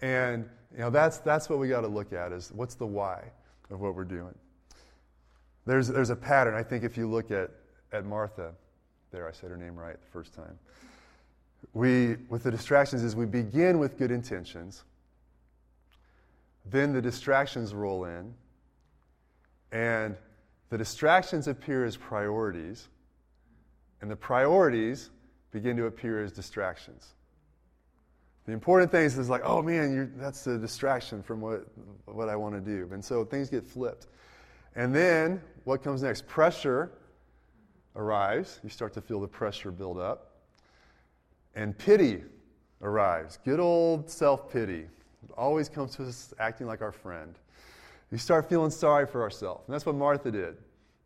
And 0.00 0.48
you 0.72 0.78
know, 0.78 0.90
that's, 0.90 1.18
that's 1.18 1.48
what 1.48 1.58
we 1.58 1.68
got 1.68 1.82
to 1.82 1.88
look 1.88 2.12
at 2.12 2.32
is 2.32 2.50
what's 2.54 2.74
the 2.74 2.86
why 2.86 3.22
of 3.70 3.80
what 3.80 3.94
we're 3.94 4.04
doing. 4.04 4.34
There's, 5.66 5.88
there's 5.88 6.10
a 6.10 6.16
pattern. 6.16 6.54
I 6.54 6.62
think 6.62 6.82
if 6.82 6.96
you 6.96 7.08
look 7.08 7.30
at, 7.30 7.50
at 7.92 8.04
Martha, 8.04 8.52
there 9.12 9.28
I 9.28 9.32
said 9.32 9.50
her 9.50 9.56
name 9.56 9.76
right 9.76 10.00
the 10.00 10.10
first 10.10 10.34
time. 10.34 10.58
We, 11.74 12.16
with 12.28 12.42
the 12.42 12.50
distractions, 12.50 13.04
is 13.04 13.14
we 13.14 13.26
begin 13.26 13.78
with 13.78 13.96
good 13.96 14.10
intentions. 14.10 14.82
Then 16.66 16.92
the 16.92 17.02
distractions 17.02 17.74
roll 17.74 18.04
in, 18.04 18.34
and 19.72 20.16
the 20.68 20.78
distractions 20.78 21.48
appear 21.48 21.84
as 21.84 21.96
priorities, 21.96 22.88
and 24.00 24.10
the 24.10 24.16
priorities 24.16 25.10
begin 25.50 25.76
to 25.78 25.86
appear 25.86 26.22
as 26.22 26.32
distractions. 26.32 27.14
The 28.44 28.52
important 28.52 28.90
thing 28.90 29.04
is, 29.04 29.18
is 29.18 29.28
like, 29.28 29.42
oh 29.44 29.62
man, 29.62 30.12
that's 30.16 30.46
a 30.46 30.58
distraction 30.58 31.22
from 31.22 31.40
what, 31.40 31.66
what 32.06 32.28
I 32.28 32.36
want 32.36 32.54
to 32.54 32.60
do. 32.60 32.88
And 32.92 33.04
so 33.04 33.24
things 33.24 33.48
get 33.48 33.64
flipped. 33.64 34.08
And 34.74 34.94
then 34.94 35.40
what 35.64 35.82
comes 35.82 36.02
next? 36.02 36.26
Pressure 36.26 36.90
arrives. 37.94 38.60
You 38.64 38.70
start 38.70 38.94
to 38.94 39.00
feel 39.00 39.20
the 39.20 39.28
pressure 39.28 39.70
build 39.70 39.98
up. 39.98 40.38
And 41.54 41.76
pity 41.76 42.22
arrives. 42.80 43.38
Good 43.44 43.60
old 43.60 44.10
self 44.10 44.50
pity 44.50 44.86
always 45.36 45.68
comes 45.68 45.94
to 45.96 46.04
us 46.04 46.34
acting 46.40 46.66
like 46.66 46.82
our 46.82 46.92
friend. 46.92 47.38
We 48.12 48.18
start 48.18 48.46
feeling 48.46 48.70
sorry 48.70 49.06
for 49.06 49.22
ourselves. 49.22 49.62
And 49.66 49.74
that's 49.74 49.86
what 49.86 49.94
Martha 49.94 50.30
did. 50.30 50.58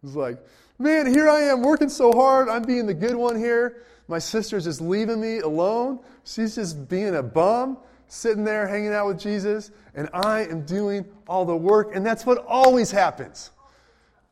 It's 0.02 0.16
like, 0.16 0.44
man, 0.76 1.06
here 1.06 1.30
I 1.30 1.42
am 1.42 1.62
working 1.62 1.88
so 1.88 2.12
hard. 2.12 2.48
I'm 2.48 2.64
being 2.64 2.84
the 2.84 2.94
good 2.94 3.14
one 3.14 3.36
here. 3.36 3.84
My 4.08 4.18
sister's 4.18 4.64
just 4.64 4.80
leaving 4.80 5.20
me 5.20 5.38
alone. 5.38 6.00
She's 6.24 6.56
just 6.56 6.88
being 6.88 7.14
a 7.14 7.22
bum, 7.22 7.78
sitting 8.08 8.42
there 8.42 8.66
hanging 8.66 8.92
out 8.92 9.06
with 9.06 9.20
Jesus. 9.20 9.70
And 9.94 10.10
I 10.12 10.46
am 10.46 10.66
doing 10.66 11.04
all 11.28 11.44
the 11.44 11.56
work. 11.56 11.94
And 11.94 12.04
that's 12.04 12.26
what 12.26 12.44
always 12.44 12.90
happens. 12.90 13.52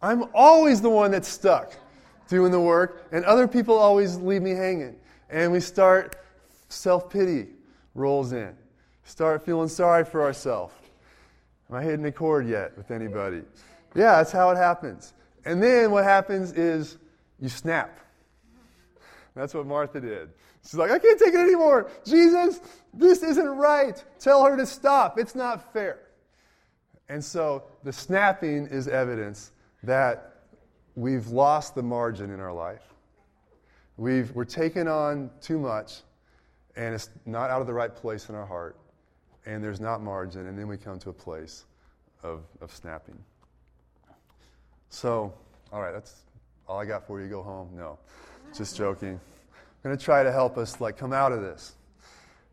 I'm 0.02 0.24
always 0.34 0.82
the 0.82 0.90
one 0.90 1.12
that's 1.12 1.28
stuck 1.28 1.72
doing 2.26 2.50
the 2.50 2.60
work. 2.60 3.06
And 3.12 3.24
other 3.24 3.46
people 3.46 3.78
always 3.78 4.16
leave 4.16 4.42
me 4.42 4.50
hanging. 4.50 4.96
And 5.30 5.52
we 5.52 5.60
start, 5.60 6.16
self 6.68 7.08
pity 7.08 7.46
rolls 7.94 8.32
in. 8.32 8.56
Start 9.04 9.46
feeling 9.46 9.68
sorry 9.68 10.04
for 10.04 10.24
ourselves. 10.24 10.74
Am 11.70 11.76
I 11.76 11.82
hitting 11.82 12.04
a 12.04 12.12
chord 12.12 12.46
yet 12.46 12.76
with 12.76 12.90
anybody? 12.90 13.42
Yeah, 13.94 14.16
that's 14.16 14.32
how 14.32 14.50
it 14.50 14.56
happens. 14.56 15.14
And 15.44 15.62
then 15.62 15.90
what 15.90 16.04
happens 16.04 16.52
is 16.52 16.98
you 17.40 17.48
snap. 17.48 17.98
That's 19.34 19.54
what 19.54 19.66
Martha 19.66 20.00
did. 20.00 20.30
She's 20.62 20.74
like, 20.74 20.90
I 20.90 20.98
can't 20.98 21.18
take 21.18 21.34
it 21.34 21.40
anymore. 21.40 21.90
Jesus, 22.06 22.60
this 22.92 23.22
isn't 23.22 23.48
right. 23.48 24.02
Tell 24.18 24.44
her 24.44 24.56
to 24.56 24.64
stop. 24.64 25.18
It's 25.18 25.34
not 25.34 25.72
fair. 25.72 26.00
And 27.08 27.22
so 27.22 27.64
the 27.82 27.92
snapping 27.92 28.66
is 28.66 28.88
evidence 28.88 29.52
that 29.82 30.42
we've 30.94 31.26
lost 31.28 31.74
the 31.74 31.82
margin 31.82 32.30
in 32.30 32.40
our 32.40 32.52
life. 32.52 32.94
We've, 33.96 34.30
we're 34.32 34.44
taking 34.44 34.88
on 34.88 35.30
too 35.40 35.58
much, 35.58 36.00
and 36.76 36.94
it's 36.94 37.10
not 37.26 37.50
out 37.50 37.60
of 37.60 37.66
the 37.66 37.74
right 37.74 37.94
place 37.94 38.28
in 38.28 38.34
our 38.34 38.46
heart, 38.46 38.76
and 39.46 39.62
there's 39.62 39.80
not 39.80 40.02
margin, 40.02 40.46
and 40.46 40.58
then 40.58 40.68
we 40.68 40.76
come 40.76 40.98
to 41.00 41.10
a 41.10 41.12
place 41.12 41.64
of, 42.22 42.42
of 42.60 42.74
snapping. 42.74 43.18
So, 44.88 45.32
all 45.72 45.80
right, 45.82 45.92
that's 45.92 46.22
all 46.66 46.78
I 46.78 46.84
got 46.84 47.06
for 47.06 47.20
you. 47.20 47.28
Go 47.28 47.42
home. 47.42 47.68
No, 47.76 47.98
just 48.56 48.76
joking. 48.76 49.20
I'm 49.20 49.90
going 49.90 49.96
to 49.96 50.02
try 50.02 50.22
to 50.22 50.32
help 50.32 50.56
us 50.56 50.80
like 50.80 50.96
come 50.96 51.12
out 51.12 51.32
of 51.32 51.42
this. 51.42 51.74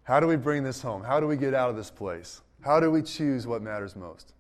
How 0.04 0.20
do 0.20 0.28
we 0.28 0.36
bring 0.36 0.64
this 0.64 0.82
home? 0.82 1.04
How 1.04 1.20
do 1.20 1.28
we 1.28 1.38
get 1.38 1.54
out 1.54 1.70
of 1.70 1.76
this 1.76 1.92
place? 1.92 2.42
How 2.62 2.80
do 2.80 2.92
we 2.92 3.02
choose 3.02 3.48
what 3.48 3.62
matters 3.62 3.96
most? 3.96 4.34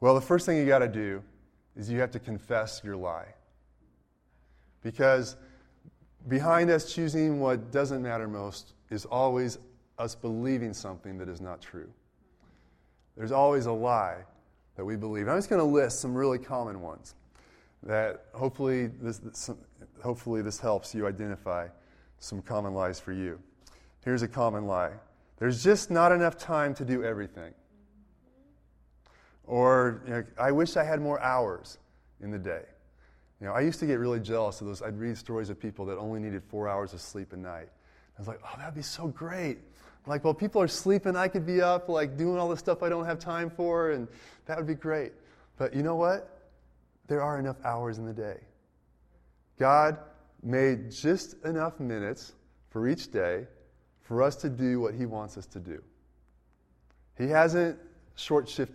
Well, 0.00 0.14
the 0.14 0.20
first 0.20 0.46
thing 0.46 0.56
you 0.58 0.66
got 0.66 0.80
to 0.80 0.88
do 0.88 1.22
is 1.76 1.90
you 1.90 2.00
have 2.00 2.10
to 2.12 2.18
confess 2.18 2.80
your 2.84 2.96
lie. 2.96 3.34
Because 4.82 5.36
behind 6.28 6.70
us 6.70 6.92
choosing 6.92 7.40
what 7.40 7.70
doesn't 7.72 8.02
matter 8.02 8.28
most 8.28 8.74
is 8.90 9.04
always 9.04 9.58
us 9.98 10.14
believing 10.14 10.72
something 10.72 11.18
that 11.18 11.28
is 11.28 11.40
not 11.40 11.60
true. 11.60 11.90
There's 13.16 13.32
always 13.32 13.66
a 13.66 13.72
lie 13.72 14.18
that 14.76 14.84
we 14.84 14.96
believe. 14.96 15.28
I'm 15.28 15.36
just 15.36 15.50
going 15.50 15.60
to 15.60 15.66
list 15.66 16.00
some 16.00 16.14
really 16.14 16.38
common 16.38 16.80
ones 16.80 17.14
that 17.82 18.26
hopefully 18.32 18.86
this, 18.86 19.50
hopefully 20.02 20.40
this 20.42 20.58
helps 20.58 20.94
you 20.94 21.06
identify 21.06 21.68
some 22.18 22.40
common 22.40 22.74
lies 22.74 23.00
for 23.00 23.12
you. 23.12 23.38
Here's 24.04 24.22
a 24.22 24.28
common 24.28 24.66
lie 24.66 24.92
there's 25.38 25.64
just 25.64 25.90
not 25.90 26.12
enough 26.12 26.38
time 26.38 26.72
to 26.74 26.84
do 26.84 27.02
everything. 27.02 27.52
Or, 29.44 30.00
you 30.06 30.12
know, 30.12 30.24
I 30.38 30.52
wish 30.52 30.76
I 30.76 30.84
had 30.84 31.00
more 31.00 31.20
hours 31.20 31.78
in 32.20 32.30
the 32.30 32.38
day. 32.38 32.62
You 33.40 33.48
know, 33.48 33.52
I 33.52 33.60
used 33.60 33.80
to 33.80 33.86
get 33.86 33.98
really 33.98 34.20
jealous 34.20 34.60
of 34.60 34.68
those. 34.68 34.82
I'd 34.82 34.96
read 34.96 35.18
stories 35.18 35.50
of 35.50 35.58
people 35.58 35.84
that 35.86 35.98
only 35.98 36.20
needed 36.20 36.44
four 36.44 36.68
hours 36.68 36.92
of 36.94 37.00
sleep 37.00 37.32
a 37.32 37.36
night. 37.36 37.68
I 38.16 38.20
was 38.20 38.28
like, 38.28 38.38
oh, 38.44 38.56
that'd 38.56 38.74
be 38.74 38.82
so 38.82 39.08
great. 39.08 39.58
Like, 40.06 40.24
well, 40.24 40.34
people 40.34 40.60
are 40.60 40.68
sleeping, 40.68 41.16
I 41.16 41.28
could 41.28 41.46
be 41.46 41.60
up, 41.60 41.88
like, 41.88 42.16
doing 42.16 42.38
all 42.38 42.48
the 42.48 42.56
stuff 42.56 42.82
I 42.82 42.88
don't 42.88 43.04
have 43.04 43.18
time 43.18 43.48
for, 43.48 43.92
and 43.92 44.08
that 44.46 44.56
would 44.56 44.66
be 44.66 44.74
great. 44.74 45.12
But 45.56 45.74
you 45.74 45.82
know 45.82 45.94
what? 45.94 46.50
There 47.06 47.22
are 47.22 47.38
enough 47.38 47.56
hours 47.64 47.98
in 47.98 48.06
the 48.06 48.12
day. 48.12 48.40
God 49.58 49.98
made 50.42 50.90
just 50.90 51.34
enough 51.44 51.78
minutes 51.78 52.32
for 52.70 52.88
each 52.88 53.12
day 53.12 53.46
for 54.00 54.22
us 54.22 54.34
to 54.36 54.48
do 54.48 54.80
what 54.80 54.94
He 54.94 55.06
wants 55.06 55.38
us 55.38 55.46
to 55.46 55.60
do. 55.60 55.80
He 57.16 57.28
hasn't 57.28 57.78
short 58.16 58.48
shift, 58.48 58.72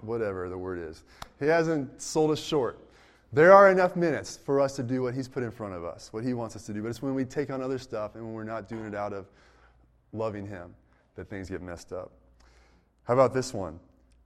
whatever 0.00 0.48
the 0.48 0.58
word 0.58 0.78
is, 0.78 1.02
He 1.40 1.46
hasn't 1.46 2.00
sold 2.00 2.30
us 2.30 2.40
short. 2.40 2.78
There 3.32 3.52
are 3.52 3.70
enough 3.70 3.96
minutes 3.96 4.36
for 4.36 4.60
us 4.60 4.76
to 4.76 4.84
do 4.84 5.02
what 5.02 5.14
He's 5.14 5.26
put 5.26 5.42
in 5.42 5.50
front 5.50 5.74
of 5.74 5.84
us, 5.84 6.12
what 6.12 6.22
He 6.22 6.34
wants 6.34 6.54
us 6.54 6.64
to 6.66 6.72
do. 6.72 6.82
But 6.82 6.88
it's 6.88 7.02
when 7.02 7.14
we 7.14 7.24
take 7.24 7.50
on 7.50 7.60
other 7.60 7.78
stuff 7.78 8.14
and 8.14 8.24
when 8.24 8.34
we're 8.34 8.44
not 8.44 8.68
doing 8.68 8.84
it 8.84 8.94
out 8.94 9.12
of 9.12 9.26
loving 10.12 10.46
Him 10.46 10.74
that 11.16 11.28
things 11.28 11.48
get 11.48 11.62
messed 11.62 11.92
up. 11.92 12.12
How 13.04 13.14
about 13.14 13.32
this 13.32 13.54
one? 13.54 13.78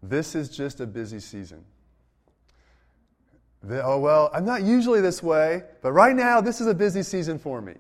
This 0.03 0.35
is 0.35 0.49
just 0.49 0.81
a 0.81 0.87
busy 0.87 1.21
season. 1.21 1.65
The, 3.63 3.85
oh, 3.85 3.99
well, 3.99 4.31
I'm 4.33 4.45
not 4.45 4.63
usually 4.63 5.03
this 5.03 5.23
way, 5.23 5.65
but 5.83 5.93
right 5.93 6.17
now, 6.17 6.41
this 6.41 6.61
is 6.61 6.67
a 6.67 6.75
busy 6.75 7.03
season 7.03 7.39
for 7.39 7.61
me. 7.61 7.75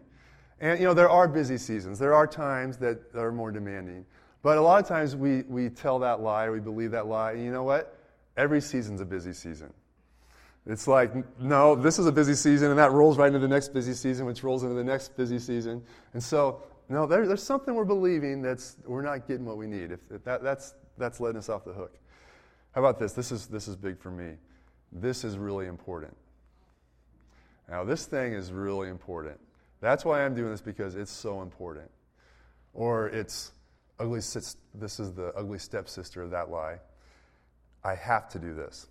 And, 0.60 0.78
you 0.78 0.84
know, 0.84 0.92
there 0.92 1.08
are 1.08 1.26
busy 1.26 1.56
seasons. 1.56 1.98
There 1.98 2.14
are 2.14 2.26
times 2.26 2.76
that 2.78 3.00
are 3.14 3.32
more 3.32 3.50
demanding. 3.50 4.04
But 4.42 4.58
a 4.58 4.60
lot 4.60 4.82
of 4.82 4.86
times 4.86 5.16
we, 5.16 5.42
we 5.42 5.70
tell 5.70 5.98
that 6.00 6.20
lie 6.20 6.44
or 6.44 6.52
we 6.52 6.60
believe 6.60 6.90
that 6.90 7.06
lie. 7.06 7.32
And 7.32 7.44
you 7.44 7.50
know 7.50 7.62
what? 7.62 7.96
Every 8.36 8.60
season's 8.60 9.00
a 9.00 9.06
busy 9.06 9.32
season. 9.32 9.72
It's 10.66 10.86
like, 10.86 11.12
no, 11.40 11.74
this 11.74 11.98
is 11.98 12.06
a 12.06 12.12
busy 12.12 12.34
season, 12.34 12.68
and 12.68 12.78
that 12.78 12.92
rolls 12.92 13.16
right 13.16 13.28
into 13.28 13.38
the 13.38 13.48
next 13.48 13.72
busy 13.72 13.94
season, 13.94 14.26
which 14.26 14.44
rolls 14.44 14.62
into 14.62 14.74
the 14.74 14.84
next 14.84 15.16
busy 15.16 15.38
season. 15.38 15.82
And 16.12 16.22
so 16.22 16.62
no, 16.90 17.06
there, 17.06 17.24
there's 17.26 17.42
something 17.42 17.74
we're 17.74 17.84
believing 17.84 18.42
that's 18.42 18.76
we're 18.84 19.00
not 19.00 19.28
getting 19.28 19.46
what 19.46 19.56
we 19.56 19.68
need. 19.68 19.92
If, 19.92 20.00
if 20.10 20.24
that, 20.24 20.42
that's, 20.42 20.74
that's 20.98 21.20
letting 21.20 21.38
us 21.38 21.48
off 21.48 21.64
the 21.64 21.72
hook. 21.72 21.94
How 22.74 22.80
about 22.80 22.98
this? 22.98 23.12
This 23.12 23.30
is, 23.30 23.46
this 23.46 23.68
is 23.68 23.76
big 23.76 24.00
for 24.00 24.10
me. 24.10 24.34
This 24.90 25.22
is 25.22 25.38
really 25.38 25.66
important. 25.66 26.16
Now, 27.68 27.84
this 27.84 28.06
thing 28.06 28.32
is 28.32 28.50
really 28.50 28.88
important. 28.88 29.38
That's 29.80 30.04
why 30.04 30.24
I'm 30.24 30.34
doing 30.34 30.50
this 30.50 30.60
because 30.60 30.96
it's 30.96 31.12
so 31.12 31.42
important. 31.42 31.88
Or 32.74 33.08
it's 33.08 33.52
ugly. 34.00 34.18
This 34.18 35.00
is 35.00 35.12
the 35.12 35.32
ugly 35.36 35.58
stepsister 35.58 36.22
of 36.22 36.32
that 36.32 36.50
lie. 36.50 36.80
I 37.84 37.94
have 37.94 38.28
to 38.30 38.40
do 38.40 38.52
this. 38.52 38.88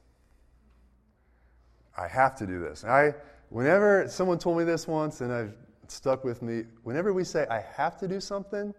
I 1.98 2.08
have 2.08 2.38
to 2.38 2.48
do 2.48 2.62
this. 2.62 2.86
I, 2.86 3.14
whenever 3.50 4.08
someone 4.08 4.40
told 4.40 4.58
me 4.58 4.64
this 4.64 4.88
once, 4.88 5.20
and 5.20 5.34
I've 5.34 5.54
stuck 5.92 6.24
with 6.24 6.42
me. 6.42 6.64
Whenever 6.84 7.14
we 7.14 7.24
say, 7.24 7.46
I 7.50 7.64
have 7.76 7.98
to 8.00 8.08
do 8.08 8.20
something, 8.20 8.74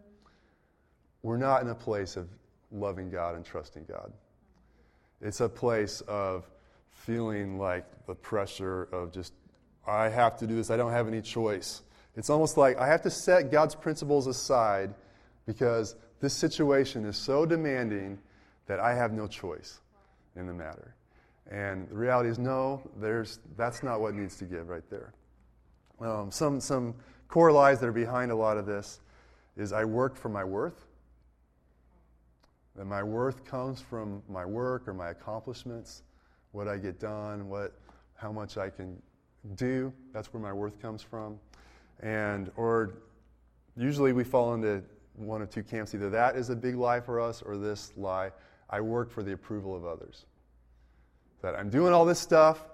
we're 1.22 1.36
not 1.36 1.62
in 1.62 1.68
a 1.68 1.74
place 1.74 2.16
of 2.16 2.28
loving 2.70 3.10
God 3.10 3.34
and 3.34 3.44
trusting 3.44 3.84
God. 3.88 4.12
It's 5.20 5.40
a 5.40 5.48
place 5.48 6.00
of 6.02 6.48
feeling 6.90 7.58
like 7.58 7.84
the 8.06 8.14
pressure 8.14 8.84
of 8.92 9.12
just, 9.12 9.32
I 9.86 10.08
have 10.08 10.36
to 10.38 10.46
do 10.46 10.56
this, 10.56 10.70
I 10.70 10.76
don't 10.76 10.92
have 10.92 11.08
any 11.08 11.20
choice. 11.20 11.82
It's 12.16 12.30
almost 12.30 12.56
like 12.56 12.78
I 12.78 12.86
have 12.86 13.02
to 13.02 13.10
set 13.10 13.50
God's 13.50 13.74
principles 13.74 14.26
aside 14.26 14.94
because 15.46 15.96
this 16.20 16.34
situation 16.34 17.04
is 17.04 17.16
so 17.16 17.46
demanding 17.46 18.18
that 18.66 18.80
I 18.80 18.94
have 18.94 19.12
no 19.12 19.26
choice 19.26 19.80
in 20.36 20.46
the 20.46 20.52
matter. 20.52 20.94
And 21.50 21.88
the 21.88 21.96
reality 21.96 22.28
is, 22.28 22.38
no, 22.38 22.82
there's, 22.96 23.40
that's 23.56 23.82
not 23.82 24.00
what 24.00 24.14
needs 24.14 24.36
to 24.36 24.44
give 24.44 24.68
right 24.68 24.88
there. 24.90 25.12
Um, 26.00 26.30
some, 26.30 26.60
some 26.60 26.94
core 27.28 27.52
lies 27.52 27.80
that 27.80 27.86
are 27.86 27.92
behind 27.92 28.30
a 28.30 28.34
lot 28.34 28.56
of 28.56 28.66
this 28.66 29.00
is 29.56 29.72
I 29.72 29.84
work 29.84 30.16
for 30.16 30.28
my 30.28 30.44
worth. 30.44 30.86
That 32.76 32.86
my 32.86 33.02
worth 33.02 33.44
comes 33.44 33.80
from 33.80 34.22
my 34.28 34.44
work 34.46 34.88
or 34.88 34.94
my 34.94 35.10
accomplishments, 35.10 36.02
what 36.52 36.68
I 36.68 36.78
get 36.78 36.98
done, 36.98 37.48
what, 37.48 37.74
how 38.14 38.32
much 38.32 38.56
I 38.56 38.70
can 38.70 39.00
do. 39.56 39.92
That's 40.12 40.32
where 40.32 40.42
my 40.42 40.52
worth 40.52 40.80
comes 40.80 41.02
from. 41.02 41.38
And, 42.00 42.50
or 42.56 42.94
usually 43.76 44.12
we 44.12 44.24
fall 44.24 44.54
into 44.54 44.82
one 45.16 45.42
of 45.42 45.50
two 45.50 45.62
camps. 45.62 45.94
Either 45.94 46.08
that 46.10 46.36
is 46.36 46.50
a 46.50 46.56
big 46.56 46.76
lie 46.76 47.00
for 47.00 47.20
us, 47.20 47.42
or 47.42 47.56
this 47.56 47.92
lie 47.96 48.30
I 48.70 48.80
work 48.80 49.10
for 49.10 49.22
the 49.22 49.32
approval 49.32 49.76
of 49.76 49.84
others. 49.84 50.24
That 51.42 51.54
I'm 51.54 51.70
doing 51.70 51.92
all 51.92 52.04
this 52.04 52.18
stuff 52.18 52.64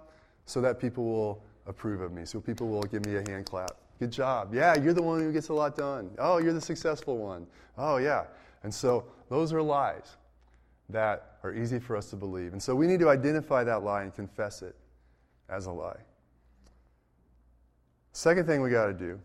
so 0.44 0.60
that 0.60 0.78
people 0.78 1.04
will 1.04 1.44
approve 1.66 2.00
of 2.00 2.12
me. 2.12 2.24
So 2.24 2.40
people 2.40 2.68
will 2.68 2.82
give 2.82 3.04
me 3.06 3.16
a 3.16 3.30
hand 3.30 3.46
clap. 3.46 3.76
Good 3.98 4.12
job. 4.12 4.54
Yeah, 4.54 4.76
you're 4.76 4.92
the 4.92 5.02
one 5.02 5.20
who 5.20 5.32
gets 5.32 5.48
a 5.48 5.54
lot 5.54 5.76
done. 5.76 6.10
Oh, 6.18 6.38
you're 6.38 6.52
the 6.52 6.60
successful 6.60 7.18
one. 7.18 7.46
Oh, 7.78 7.96
yeah. 7.96 8.24
And 8.62 8.72
so 8.72 9.04
those 9.28 9.52
are 9.52 9.62
lies 9.62 10.16
that 10.90 11.38
are 11.42 11.54
easy 11.54 11.78
for 11.78 11.96
us 11.96 12.10
to 12.10 12.16
believe. 12.16 12.52
And 12.52 12.62
so 12.62 12.74
we 12.74 12.86
need 12.86 13.00
to 13.00 13.08
identify 13.08 13.64
that 13.64 13.82
lie 13.82 14.02
and 14.02 14.14
confess 14.14 14.62
it 14.62 14.76
as 15.48 15.66
a 15.66 15.72
lie. 15.72 15.98
Second 18.12 18.46
thing 18.46 18.62
we 18.62 18.70
got 18.70 18.86
to 18.86 18.94
do 18.94 19.20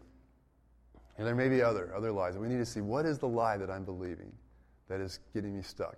And 1.18 1.28
there 1.28 1.36
may 1.36 1.50
be 1.50 1.62
other, 1.62 1.94
other 1.96 2.12
lies. 2.12 2.38
We 2.38 2.48
need 2.48 2.58
to 2.58 2.66
see 2.66 2.82
what 2.82 3.06
is 3.06 3.20
the 3.20 3.28
lie 3.28 3.58
that 3.58 3.70
I'm 3.70 3.84
believing 3.84 4.32
that 4.88 5.00
is 5.00 5.20
getting 5.34 5.56
me 5.56 5.62
stuck 5.62 5.98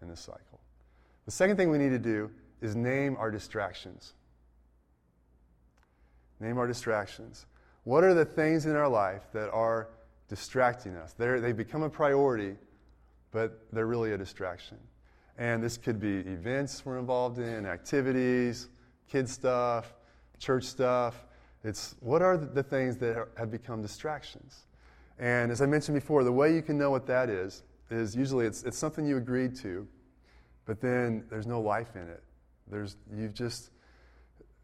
in 0.00 0.08
this 0.08 0.20
cycle. 0.20 0.60
The 1.26 1.32
second 1.32 1.56
thing 1.56 1.70
we 1.70 1.78
need 1.78 1.90
to 1.90 1.98
do 1.98 2.30
is 2.60 2.76
name 2.76 3.16
our 3.18 3.30
distractions. 3.30 4.14
Name 6.40 6.58
our 6.58 6.66
distractions. 6.66 7.46
What 7.84 8.02
are 8.02 8.14
the 8.14 8.24
things 8.24 8.66
in 8.66 8.74
our 8.74 8.88
life 8.88 9.22
that 9.32 9.50
are 9.50 9.88
distracting 10.28 10.96
us? 10.96 11.12
They're, 11.12 11.40
they 11.40 11.52
become 11.52 11.82
a 11.82 11.90
priority, 11.90 12.56
but 13.30 13.66
they're 13.72 13.86
really 13.86 14.12
a 14.12 14.18
distraction. 14.18 14.78
And 15.38 15.62
this 15.62 15.76
could 15.76 16.00
be 16.00 16.18
events 16.18 16.84
we're 16.84 16.98
involved 16.98 17.38
in, 17.38 17.66
activities, 17.66 18.68
kid 19.10 19.28
stuff, 19.28 19.94
church 20.38 20.64
stuff. 20.64 21.24
It's 21.64 21.94
what 22.00 22.22
are 22.22 22.36
the 22.36 22.62
things 22.62 22.96
that 22.98 23.28
have 23.36 23.50
become 23.50 23.82
distractions? 23.82 24.66
And 25.18 25.52
as 25.52 25.60
I 25.60 25.66
mentioned 25.66 25.94
before, 25.94 26.24
the 26.24 26.32
way 26.32 26.54
you 26.54 26.62
can 26.62 26.78
know 26.78 26.90
what 26.90 27.06
that 27.06 27.28
is 27.28 27.62
is 27.90 28.16
usually 28.16 28.46
it's, 28.46 28.62
it's 28.62 28.78
something 28.78 29.06
you 29.06 29.16
agreed 29.16 29.54
to, 29.56 29.86
but 30.64 30.80
then 30.80 31.24
there's 31.28 31.46
no 31.46 31.60
life 31.60 31.96
in 31.96 32.08
it. 32.08 32.22
There's, 32.70 32.96
you've 33.14 33.34
just, 33.34 33.70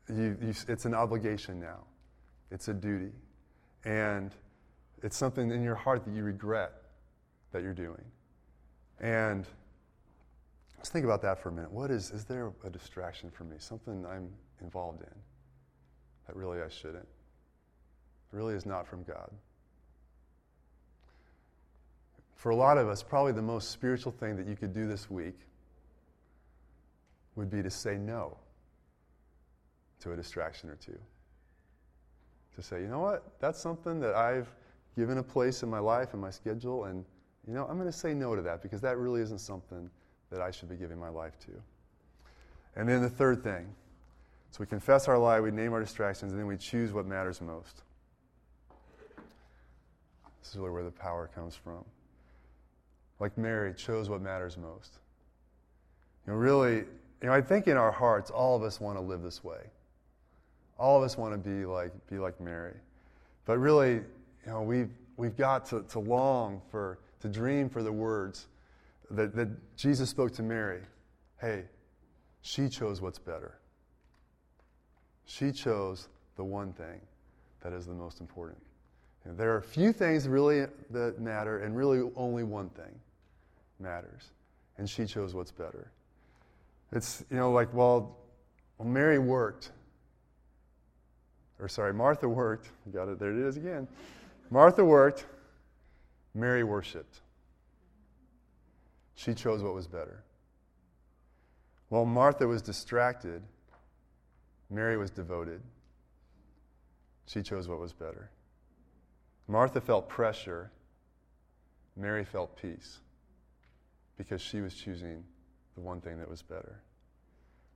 you, 0.08 0.36
you, 0.40 0.54
it's 0.68 0.84
an 0.84 0.94
obligation 0.94 1.60
now. 1.60 1.84
It's 2.50 2.68
a 2.68 2.74
duty. 2.74 3.12
And 3.84 4.32
it's 5.02 5.16
something 5.16 5.50
in 5.50 5.62
your 5.62 5.74
heart 5.74 6.04
that 6.04 6.14
you 6.14 6.22
regret 6.22 6.72
that 7.52 7.62
you're 7.62 7.74
doing. 7.74 8.04
And 9.00 9.46
let's 10.76 10.88
think 10.88 11.04
about 11.04 11.22
that 11.22 11.38
for 11.38 11.50
a 11.50 11.52
minute. 11.52 11.70
What 11.70 11.90
is, 11.90 12.10
is 12.10 12.24
there 12.24 12.52
a 12.64 12.70
distraction 12.70 13.30
for 13.30 13.44
me? 13.44 13.56
Something 13.58 14.06
I'm 14.06 14.28
involved 14.60 15.02
in 15.02 15.14
that 16.26 16.36
really 16.36 16.60
I 16.60 16.68
shouldn't? 16.68 17.04
It 17.04 18.36
really 18.36 18.54
is 18.54 18.66
not 18.66 18.86
from 18.86 19.02
God. 19.04 19.30
For 22.34 22.50
a 22.50 22.56
lot 22.56 22.78
of 22.78 22.88
us, 22.88 23.02
probably 23.02 23.32
the 23.32 23.42
most 23.42 23.70
spiritual 23.70 24.12
thing 24.12 24.36
that 24.36 24.46
you 24.46 24.56
could 24.56 24.72
do 24.72 24.86
this 24.86 25.10
week 25.10 25.38
would 27.34 27.50
be 27.50 27.62
to 27.62 27.70
say 27.70 27.96
no 27.96 28.36
to 30.00 30.12
a 30.12 30.16
distraction 30.16 30.70
or 30.70 30.76
two. 30.76 30.98
To 32.56 32.62
say, 32.62 32.80
you 32.80 32.88
know 32.88 33.00
what, 33.00 33.24
that's 33.40 33.60
something 33.60 34.00
that 34.00 34.14
I've 34.14 34.48
given 34.96 35.18
a 35.18 35.22
place 35.22 35.62
in 35.62 35.68
my 35.68 35.78
life 35.78 36.12
and 36.12 36.22
my 36.22 36.30
schedule, 36.30 36.84
and 36.84 37.04
you 37.46 37.54
know, 37.54 37.66
I'm 37.66 37.76
going 37.76 37.90
to 37.90 37.96
say 37.96 38.14
no 38.14 38.34
to 38.34 38.42
that 38.42 38.62
because 38.62 38.80
that 38.80 38.96
really 38.98 39.20
isn't 39.20 39.40
something 39.40 39.90
that 40.30 40.40
I 40.40 40.50
should 40.50 40.68
be 40.68 40.76
giving 40.76 40.98
my 40.98 41.10
life 41.10 41.38
to. 41.40 41.52
And 42.74 42.88
then 42.88 43.02
the 43.02 43.10
third 43.10 43.42
thing 43.42 43.66
so 44.56 44.60
we 44.60 44.66
confess 44.68 45.06
our 45.06 45.18
lie, 45.18 45.38
we 45.38 45.50
name 45.50 45.74
our 45.74 45.80
distractions, 45.80 46.32
and 46.32 46.40
then 46.40 46.46
we 46.46 46.56
choose 46.56 46.90
what 46.90 47.04
matters 47.04 47.42
most. 47.42 47.82
This 50.40 50.52
is 50.52 50.56
really 50.56 50.70
where 50.70 50.82
the 50.82 50.90
power 50.90 51.28
comes 51.34 51.54
from. 51.54 51.84
Like 53.20 53.36
Mary 53.36 53.74
chose 53.74 54.08
what 54.08 54.22
matters 54.22 54.56
most. 54.56 54.94
You 56.26 56.32
know, 56.32 56.38
really, 56.38 56.76
you 56.76 56.86
know, 57.24 57.32
I 57.32 57.42
think 57.42 57.68
in 57.68 57.76
our 57.76 57.92
hearts, 57.92 58.30
all 58.30 58.56
of 58.56 58.62
us 58.62 58.80
want 58.80 58.96
to 58.96 59.02
live 59.02 59.20
this 59.20 59.44
way. 59.44 59.60
All 60.78 60.96
of 60.96 61.02
us 61.02 61.16
want 61.16 61.32
to 61.32 61.38
be 61.38 61.64
like, 61.64 61.92
be 62.08 62.18
like 62.18 62.40
Mary. 62.40 62.74
But 63.44 63.58
really, 63.58 63.94
you 63.94 64.02
know, 64.46 64.62
we've, 64.62 64.90
we've 65.16 65.36
got 65.36 65.64
to, 65.66 65.82
to 65.90 65.98
long 65.98 66.60
for, 66.70 66.98
to 67.20 67.28
dream 67.28 67.68
for 67.68 67.82
the 67.82 67.92
words 67.92 68.46
that, 69.10 69.34
that 69.34 69.48
Jesus 69.76 70.10
spoke 70.10 70.32
to 70.34 70.42
Mary. 70.42 70.80
Hey, 71.40 71.64
she 72.42 72.68
chose 72.68 73.00
what's 73.00 73.18
better. 73.18 73.58
She 75.24 75.52
chose 75.52 76.08
the 76.36 76.44
one 76.44 76.72
thing 76.72 77.00
that 77.62 77.72
is 77.72 77.86
the 77.86 77.94
most 77.94 78.20
important. 78.20 78.62
There 79.24 79.52
are 79.52 79.58
a 79.58 79.62
few 79.62 79.92
things 79.92 80.28
really 80.28 80.66
that 80.90 81.18
matter, 81.18 81.58
and 81.58 81.76
really 81.76 82.08
only 82.14 82.44
one 82.44 82.68
thing 82.70 82.94
matters. 83.80 84.30
And 84.78 84.88
she 84.88 85.04
chose 85.04 85.34
what's 85.34 85.50
better. 85.50 85.90
It's, 86.92 87.24
you 87.30 87.36
know, 87.36 87.50
like, 87.50 87.72
well, 87.74 88.16
well 88.78 88.88
Mary 88.88 89.18
worked. 89.18 89.72
Or, 91.60 91.68
sorry, 91.68 91.94
Martha 91.94 92.28
worked. 92.28 92.70
Got 92.92 93.08
it, 93.08 93.18
there 93.18 93.32
it 93.32 93.38
is 93.38 93.56
again. 93.56 93.88
Martha 94.50 94.84
worked, 94.84 95.26
Mary 96.34 96.62
worshiped. 96.62 97.20
She 99.14 99.34
chose 99.34 99.62
what 99.62 99.74
was 99.74 99.86
better. 99.86 100.22
While 101.88 102.04
Martha 102.04 102.46
was 102.46 102.62
distracted, 102.62 103.42
Mary 104.68 104.96
was 104.96 105.10
devoted. 105.10 105.62
She 107.26 107.42
chose 107.42 107.68
what 107.68 107.78
was 107.78 107.92
better. 107.92 108.30
Martha 109.48 109.80
felt 109.80 110.08
pressure. 110.08 110.70
Mary 111.96 112.24
felt 112.24 112.60
peace 112.60 112.98
because 114.18 114.40
she 114.42 114.60
was 114.60 114.74
choosing 114.74 115.24
the 115.74 115.80
one 115.80 116.00
thing 116.00 116.18
that 116.18 116.28
was 116.28 116.42
better. 116.42 116.80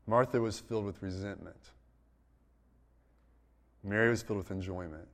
Martha 0.07 0.40
was 0.40 0.61
filled 0.61 0.85
with 0.85 1.03
resentment. 1.03 1.71
Mary 3.83 4.11
was 4.11 4.23
filled 4.23 4.38
with 4.38 4.51
enjoyment 4.51 5.09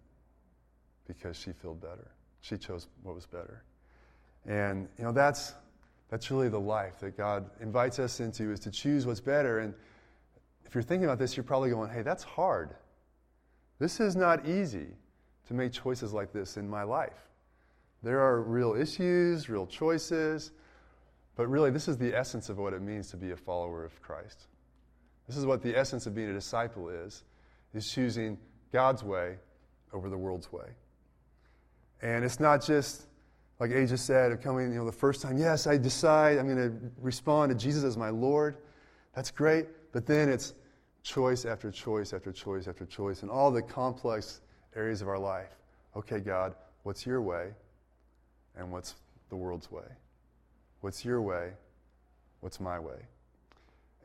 because 1.07 1.37
she 1.37 1.53
felt 1.53 1.81
better. 1.81 2.11
She 2.41 2.57
chose 2.57 2.89
what 3.03 3.15
was 3.15 3.27
better. 3.27 3.63
And, 4.47 4.89
you 4.99 5.05
know, 5.05 5.13
that's, 5.13 5.55
that's 6.09 6.31
really 6.31 6.49
the 6.49 6.61
life 6.61 6.99
that 7.01 7.17
God 7.17 7.51
invites 7.61 7.99
us 7.99 8.21
into 8.21 8.51
is 8.51 8.61
to 8.61 8.71
choose 8.71 9.07
what's 9.07 9.21
better. 9.21 9.61
And 9.61 9.75
if 10.65 10.75
you're 10.75 10.83
thinking 10.83 11.05
about 11.05 11.19
this, 11.19 11.37
you're 11.37 11.45
probably 11.45 11.71
going, 11.71 11.91
hey, 11.91 12.03
that's 12.03 12.23
hard. 12.25 12.75
This 13.79 14.01
is 14.01 14.17
not 14.17 14.47
easy 14.47 14.89
to 15.49 15.55
make 15.55 15.73
choices 15.73 16.13
like 16.13 16.33
this 16.33 16.57
in 16.57 16.69
my 16.69 16.83
life. 16.83 17.29
There 18.03 18.21
are 18.21 18.43
real 18.43 18.75
issues, 18.75 19.49
real 19.49 19.67
choices, 19.67 20.53
but 21.37 21.49
really, 21.49 21.71
this 21.71 21.87
is 21.87 21.99
the 21.99 22.17
essence 22.17 22.49
of 22.49 22.59
what 22.59 22.73
it 22.73 22.81
means 22.81 23.11
to 23.11 23.17
be 23.17 23.31
a 23.33 23.37
follower 23.37 23.85
of 23.85 24.01
Christ. 24.01 24.47
This 25.29 25.37
is 25.37 25.45
what 25.45 25.63
the 25.63 25.77
essence 25.77 26.07
of 26.07 26.15
being 26.15 26.31
a 26.31 26.33
disciple 26.33 26.89
is, 26.89 27.25
is 27.75 27.91
choosing 27.93 28.39
God's 28.73 29.03
way 29.03 29.37
over 29.93 30.09
the 30.09 30.19
world's 30.19 30.53
way. 30.53 30.69
And 32.03 32.25
it's 32.25 32.41
not 32.41 32.65
just, 32.65 33.07
like 33.59 33.71
A 33.71 33.87
just 33.87 34.07
said, 34.07 34.33
of 34.33 34.41
coming, 34.41 34.73
you 34.73 34.79
know, 34.79 34.85
the 34.85 34.93
first 34.93 35.23
time, 35.23 35.39
yes, 35.39 35.67
I 35.67 35.79
decide 35.79 36.39
I'm 36.39 36.47
going 36.47 36.71
to 36.71 36.77
respond 37.01 37.51
to 37.51 37.57
Jesus 37.57 37.85
as 37.85 37.97
my 37.97 38.11
Lord. 38.11 38.59
That's 39.15 39.31
great. 39.31 39.67
But 39.93 40.07
then 40.07 40.29
it's 40.29 40.55
choice 41.03 41.45
after 41.45 41.71
choice 41.71 42.13
after 42.13 42.33
choice 42.33 42.69
after 42.69 42.85
choice 42.85 43.23
in 43.23 43.31
all 43.31 43.51
the 43.51 43.63
complex 43.63 44.41
areas 44.75 45.01
of 45.01 45.09
our 45.09 45.19
life. 45.19 45.57
Okay, 45.97 46.21
God, 46.21 46.55
what's 46.83 47.07
your 47.07 47.23
way 47.23 47.49
and 48.57 48.71
what's 48.71 48.97
the 49.31 49.37
world's 49.37 49.71
way? 49.71 49.87
What's 50.81 51.05
your 51.05 51.23
way? 51.23 51.53
What's 52.41 52.61
my 52.61 52.79
way? 52.79 52.99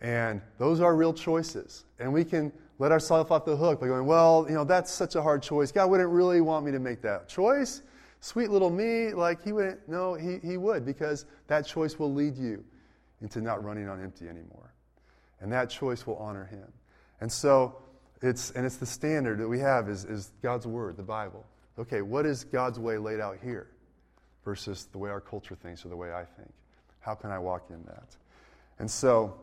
And 0.02 0.42
those 0.58 0.80
are 0.80 0.96
real 0.96 1.14
choices. 1.14 1.86
And 2.00 2.12
we 2.12 2.24
can 2.24 2.52
let 2.82 2.92
ourselves 2.92 3.30
off 3.30 3.46
the 3.46 3.56
hook 3.56 3.80
by 3.80 3.86
going, 3.86 4.08
well, 4.08 4.48
you 4.50 4.56
know, 4.56 4.64
that's 4.64 4.92
such 4.92 5.14
a 5.14 5.22
hard 5.22 5.44
choice. 5.44 5.72
God 5.72 5.92
wouldn't 5.92 6.10
really 6.10 6.42
want 6.42 6.66
me 6.66 6.72
to 6.72 6.80
make 6.80 7.04
that 7.04 7.30
choice. 7.30 7.84
Sweet 8.22 8.50
little 8.50 8.72
me, 8.72 9.14
like 9.14 9.44
he 9.44 9.52
wouldn't, 9.52 9.88
no, 9.88 10.16
he, 10.16 10.40
he 10.40 10.58
would, 10.58 10.84
because 10.84 11.28
that 11.46 11.68
choice 11.68 12.00
will 12.00 12.12
lead 12.12 12.36
you 12.36 12.66
into 13.22 13.40
not 13.40 13.64
running 13.64 13.88
on 13.88 14.02
empty 14.02 14.28
anymore. 14.28 14.74
And 15.42 15.52
that 15.52 15.70
choice 15.70 16.08
will 16.08 16.16
honor 16.16 16.46
him. 16.46 16.66
And 17.20 17.32
so 17.32 17.76
it's, 18.24 18.50
and 18.50 18.66
it's 18.66 18.78
the 18.78 18.88
standard 18.88 19.38
that 19.38 19.48
we 19.48 19.60
have 19.60 19.88
is, 19.88 20.04
is 20.06 20.32
God's 20.42 20.66
word, 20.66 20.98
the 20.98 21.04
Bible. 21.04 21.46
Okay, 21.78 22.02
what 22.02 22.26
is 22.26 22.44
God's 22.46 22.80
way 22.80 22.98
laid 22.98 23.20
out 23.20 23.38
here 23.44 23.68
versus 24.44 24.88
the 24.92 24.98
way 24.98 25.12
our 25.12 25.22
culture 25.22 25.54
thinks 25.54 25.86
or 25.86 25.90
the 25.90 25.96
way 25.96 26.12
I 26.12 26.24
think? 26.24 26.52
How 27.00 27.14
can 27.14 27.30
I 27.30 27.38
walk 27.38 27.68
in 27.70 27.84
that? 27.84 28.16
And 28.80 28.90
so, 28.90 29.40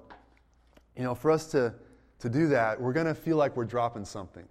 you 0.97 1.05
know, 1.05 1.15
for 1.15 1.31
us 1.31 1.47
to, 1.53 1.73
to 2.21 2.29
do 2.29 2.49
that, 2.49 2.81
we're 2.81 2.93
going 2.93 3.07
to 3.07 3.15
feel 3.15 3.37
like 3.37 3.57
we're 3.57 3.65
dropping 3.65 4.05
something. 4.05 4.47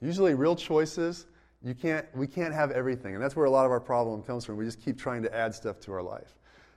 Usually, 0.00 0.34
real 0.34 0.56
choices, 0.56 1.26
you 1.62 1.74
can't, 1.74 2.06
we 2.14 2.26
can't 2.26 2.52
have 2.52 2.70
everything. 2.70 3.14
And 3.14 3.22
that's 3.22 3.36
where 3.36 3.46
a 3.46 3.50
lot 3.50 3.64
of 3.64 3.70
our 3.70 3.80
problem 3.80 4.22
comes 4.22 4.44
from. 4.44 4.56
We 4.56 4.64
just 4.64 4.80
keep 4.80 4.98
trying 4.98 5.22
to 5.22 5.34
add 5.34 5.54
stuff 5.54 5.80
to 5.80 5.92
our 5.92 6.02
life. 6.02 6.34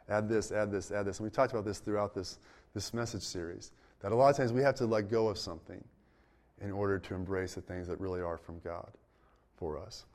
Add 0.10 0.30
this, 0.30 0.52
add 0.52 0.72
this, 0.72 0.92
add 0.92 1.06
this. 1.06 1.20
And 1.20 1.26
we 1.26 1.32
talked 1.32 1.52
about 1.52 1.66
this 1.66 1.80
throughout 1.80 2.14
this 2.14 2.40
this 2.78 2.94
message 2.94 3.24
series. 3.24 3.72
That 4.02 4.12
a 4.12 4.16
lot 4.16 4.30
of 4.30 4.38
times 4.38 4.54
we 4.54 4.62
have 4.62 4.76
to 4.76 4.86
let 4.86 5.10
go 5.10 5.28
of 5.28 5.38
something 5.38 5.84
in 6.62 6.72
order 6.72 7.00
to 7.00 7.16
embrace 7.16 7.56
the 7.56 7.62
things 7.62 7.88
that 7.88 8.00
really 8.00 8.22
are 8.22 8.38
from 8.38 8.60
God 8.60 8.90
for 9.58 9.80
us. 9.80 10.06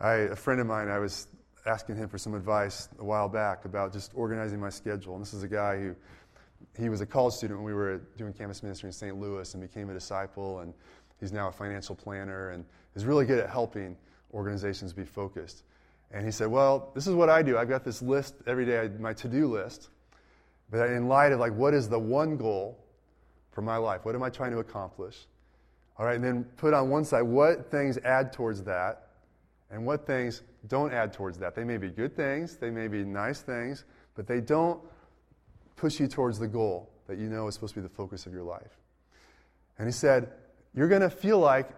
I, 0.00 0.14
a 0.14 0.36
friend 0.36 0.60
of 0.60 0.66
mine, 0.66 0.88
I 0.88 0.98
was 0.98 1.28
asking 1.66 1.96
him 1.96 2.08
for 2.08 2.18
some 2.18 2.34
advice 2.34 2.88
a 2.98 3.04
while 3.04 3.28
back 3.28 3.64
about 3.64 3.92
just 3.92 4.12
organizing 4.14 4.60
my 4.60 4.70
schedule. 4.70 5.14
And 5.14 5.22
this 5.22 5.34
is 5.34 5.42
a 5.42 5.48
guy 5.48 5.78
who, 5.78 5.96
he 6.78 6.88
was 6.88 7.00
a 7.00 7.06
college 7.06 7.34
student 7.34 7.58
when 7.58 7.66
we 7.66 7.74
were 7.74 8.00
doing 8.16 8.32
campus 8.32 8.62
ministry 8.62 8.88
in 8.88 8.92
St. 8.92 9.18
Louis 9.18 9.52
and 9.54 9.62
became 9.62 9.90
a 9.90 9.94
disciple. 9.94 10.60
And 10.60 10.74
he's 11.20 11.32
now 11.32 11.48
a 11.48 11.52
financial 11.52 11.94
planner 11.94 12.50
and 12.50 12.64
is 12.94 13.04
really 13.04 13.24
good 13.24 13.38
at 13.38 13.48
helping 13.48 13.96
organizations 14.34 14.92
be 14.92 15.04
focused. 15.04 15.64
And 16.12 16.24
he 16.24 16.30
said, 16.30 16.48
Well, 16.48 16.90
this 16.94 17.06
is 17.06 17.14
what 17.14 17.28
I 17.28 17.42
do. 17.42 17.58
I've 17.58 17.68
got 17.68 17.84
this 17.84 18.02
list 18.02 18.34
every 18.46 18.66
day, 18.66 18.90
my 18.98 19.12
to 19.14 19.28
do 19.28 19.46
list. 19.46 19.88
But 20.70 20.90
in 20.90 21.08
light 21.08 21.32
of 21.32 21.40
like, 21.40 21.54
what 21.54 21.74
is 21.74 21.88
the 21.88 21.98
one 21.98 22.36
goal 22.36 22.78
for 23.52 23.62
my 23.62 23.76
life? 23.76 24.04
What 24.04 24.14
am 24.14 24.22
I 24.22 24.30
trying 24.30 24.50
to 24.52 24.58
accomplish? 24.58 25.26
All 25.98 26.04
right, 26.04 26.16
and 26.16 26.24
then 26.24 26.44
put 26.56 26.74
on 26.74 26.90
one 26.90 27.04
side 27.04 27.22
what 27.22 27.70
things 27.70 27.98
add 27.98 28.32
towards 28.32 28.62
that, 28.64 29.08
and 29.70 29.86
what 29.86 30.06
things 30.06 30.42
don't 30.68 30.92
add 30.92 31.12
towards 31.12 31.38
that. 31.38 31.54
They 31.54 31.64
may 31.64 31.78
be 31.78 31.88
good 31.88 32.14
things, 32.14 32.56
they 32.56 32.70
may 32.70 32.88
be 32.88 33.04
nice 33.04 33.40
things, 33.40 33.84
but 34.14 34.26
they 34.26 34.40
don't 34.40 34.80
push 35.76 36.00
you 36.00 36.08
towards 36.08 36.38
the 36.38 36.48
goal 36.48 36.90
that 37.06 37.18
you 37.18 37.28
know 37.28 37.46
is 37.46 37.54
supposed 37.54 37.74
to 37.74 37.80
be 37.80 37.86
the 37.86 37.94
focus 37.94 38.26
of 38.26 38.32
your 38.32 38.42
life. 38.42 38.80
And 39.78 39.86
he 39.86 39.92
said, 39.92 40.32
You're 40.74 40.88
going 40.88 41.02
to 41.02 41.10
feel 41.10 41.38
like 41.38 41.68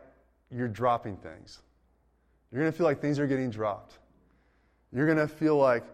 you're 0.50 0.68
dropping 0.68 1.16
things. 1.16 1.60
You're 2.50 2.62
going 2.62 2.72
to 2.72 2.76
feel 2.76 2.86
like 2.86 3.00
things 3.00 3.18
are 3.18 3.26
getting 3.26 3.50
dropped. 3.50 3.98
You're 4.92 5.06
going 5.06 5.18
to 5.18 5.28
feel 5.28 5.56
like 5.56 5.84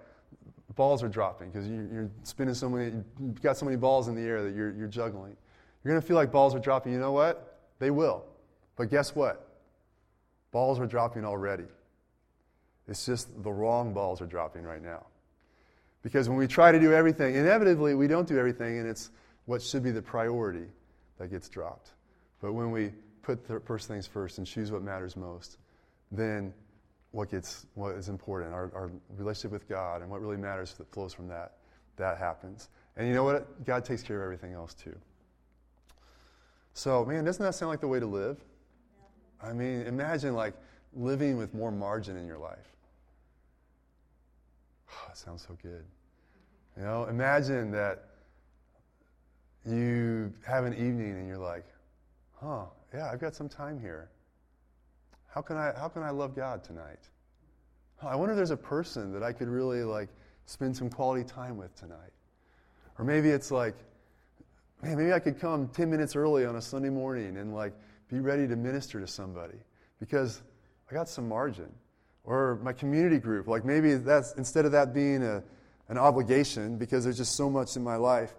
balls 0.77 1.03
are 1.03 1.09
dropping 1.09 1.51
because 1.51 1.69
you're 1.69 2.11
spinning 2.23 2.55
so 2.55 2.69
many, 2.69 2.93
you've 3.21 3.43
got 3.43 3.57
so 3.57 3.65
many 3.65 3.77
balls 3.77 4.09
in 4.09 4.15
the 4.15 4.23
air 4.23 4.43
that 4.45 4.55
you're, 4.55 4.73
you're 4.73 4.89
juggling. 4.89 5.37
You're 5.83 5.93
going 5.93 6.01
to 6.01 6.07
feel 6.07 6.17
like 6.17 6.31
balls 6.31 6.55
are 6.55 6.61
dropping. 6.61 6.93
You 6.93 6.99
know 6.99 7.13
what? 7.13 7.61
They 7.79 7.91
will. 7.91 8.25
But 8.77 8.91
guess 8.91 9.15
what? 9.15 9.49
Balls 10.53 10.79
are 10.79 10.87
dropping 10.87 11.25
already. 11.25 11.65
It's 12.87 13.05
just 13.05 13.43
the 13.43 13.53
wrong 13.53 13.93
balls 13.93 14.21
are 14.21 14.27
dropping 14.27 14.63
right 14.63 14.83
now. 14.83 15.07
Because 16.05 16.29
when 16.29 16.37
we 16.37 16.47
try 16.47 16.71
to 16.71 16.79
do 16.79 16.93
everything, 16.93 17.35
inevitably 17.35 17.95
we 17.95 18.07
don't 18.07 18.29
do 18.29 18.39
everything, 18.39 18.79
and 18.79 18.87
it's 18.87 19.11
what 19.47 19.63
should 19.63 19.83
be 19.83 19.91
the 19.91 20.03
priority 20.03 20.67
that 21.19 21.29
gets 21.29 21.49
dropped. 21.49 21.93
But 22.41 22.53
when 22.53 22.71
we 22.71 22.93
put 23.23 23.49
the 23.49 23.59
first 23.61 23.89
things 23.89 24.07
first 24.07 24.37
and 24.37 24.47
choose 24.47 24.71
what 24.71 24.83
matters 24.83 25.17
most, 25.17 25.57
then 26.13 26.53
what 27.11 27.31
gets 27.31 27.67
what 27.75 27.95
is 27.95 28.11
important, 28.11 28.53
our, 28.53 28.71
our 28.75 28.91
relationship 29.17 29.51
with 29.51 29.67
God 29.67 30.03
and 30.03 30.11
what 30.11 30.21
really 30.21 30.37
matters 30.37 30.75
that 30.75 30.93
flows 30.93 31.15
from 31.15 31.27
that, 31.29 31.55
that 31.97 32.19
happens. 32.19 32.69
And 32.97 33.09
you 33.09 33.15
know 33.15 33.25
what? 33.25 33.65
God 33.65 33.85
takes 33.85 34.03
care 34.03 34.19
of 34.19 34.25
everything 34.25 34.53
else 34.53 34.75
too. 34.75 34.95
So, 36.75 37.05
man, 37.05 37.25
doesn't 37.25 37.43
that 37.43 37.55
sound 37.55 37.71
like 37.71 37.81
the 37.81 37.89
way 37.89 37.99
to 37.99 38.07
live? 38.07 38.45
I 39.43 39.53
mean, 39.53 39.83
imagine 39.83 40.35
like 40.35 40.55
living 40.93 41.39
with 41.39 41.55
more 41.55 41.71
margin 41.71 42.17
in 42.19 42.27
your 42.27 42.39
life. 42.39 42.74
Oh, 44.91 45.05
that 45.09 45.17
sounds 45.17 45.47
so 45.47 45.57
good. 45.63 45.85
You 46.77 46.83
know, 46.83 47.05
imagine 47.05 47.71
that 47.73 48.05
you 49.65 50.33
have 50.47 50.65
an 50.65 50.75
evening 50.75 51.13
and 51.13 51.29
you're 51.29 51.39
like, 51.39 51.65
huh, 52.41 52.65
yeah, 52.93 53.11
I've 53.11 53.21
got 53.21 53.35
some 53.35 53.49
time 53.49 53.79
here. 53.81 54.11
How 55.29 55.41
can 55.41 55.57
I, 55.57 55.73
how 55.77 55.89
can 55.89 56.03
I 56.03 56.11
love 56.11 56.37
God 56.37 56.63
tonight? 56.63 57.09
Oh, 58.03 58.09
I 58.09 58.17
wonder 58.17 58.33
if 58.33 58.37
there's 58.37 58.51
a 58.51 58.57
person 58.57 59.13
that 59.13 59.23
I 59.23 59.33
could 59.33 59.49
really 59.49 59.83
like 59.83 60.09
spend 60.47 60.77
some 60.77 60.91
quality 60.91 61.25
time 61.25 61.57
with 61.57 61.75
tonight. 61.77 62.13
Or 62.99 63.05
maybe 63.05 63.31
it's 63.31 63.51
like, 63.51 63.75
man, 64.83 64.97
maybe 64.97 65.13
I 65.13 65.19
could 65.19 65.41
come 65.41 65.69
10 65.69 65.91
minutes 65.91 66.15
early 66.15 66.45
on 66.45 66.57
a 66.57 66.63
Sunday 66.63 66.91
morning 66.91 67.37
and 67.37 67.55
like 67.55 67.73
be 68.09 68.21
ready 68.21 68.47
to 68.47 68.57
minister 68.57 69.01
to 69.01 69.07
somebody 69.07 69.59
because 69.99 70.43
I 70.91 70.95
got 70.95 71.09
some 71.09 71.29
margin. 71.29 71.73
Or 72.25 72.59
my 72.63 72.73
community 72.73 73.19
group, 73.19 73.47
like 73.47 73.65
maybe 73.65 73.95
that's 73.95 74.33
instead 74.35 74.65
of 74.65 74.73
that 74.73 74.95
being 74.95 75.23
a, 75.23 75.43
an 75.89 75.99
obligation 75.99 76.79
because 76.79 77.05
there's 77.05 77.19
just 77.19 77.37
so 77.37 77.51
much 77.51 77.77
in 77.77 77.85
my 77.85 77.97
life, 77.97 78.35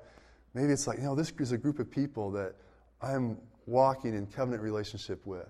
maybe 0.54 0.74
it's 0.74 0.88
like, 0.88 0.98
you 0.98 1.04
know, 1.04 1.16
this 1.16 1.32
is 1.40 1.52
a 1.52 1.58
group 1.58 1.80
of 1.80 1.90
people 1.90 2.32
that 2.32 2.56
I'm 3.02 3.38
walking 3.68 4.16
in 4.16 4.26
covenant 4.28 4.64
relationship 4.64 5.26
with. 5.26 5.48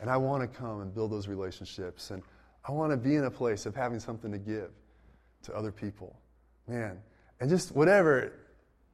And 0.00 0.08
I 0.08 0.16
want 0.16 0.42
to 0.42 0.58
come 0.58 0.80
and 0.80 0.94
build 0.94 1.10
those 1.10 1.28
relationships. 1.28 2.10
And 2.10 2.22
I 2.66 2.72
want 2.72 2.92
to 2.92 2.96
be 2.96 3.16
in 3.16 3.24
a 3.24 3.30
place 3.30 3.66
of 3.66 3.74
having 3.74 4.00
something 4.00 4.32
to 4.32 4.38
give 4.38 4.70
to 5.42 5.54
other 5.54 5.72
people. 5.72 6.16
Man. 6.66 6.98
And 7.40 7.50
just 7.50 7.74
whatever 7.74 8.32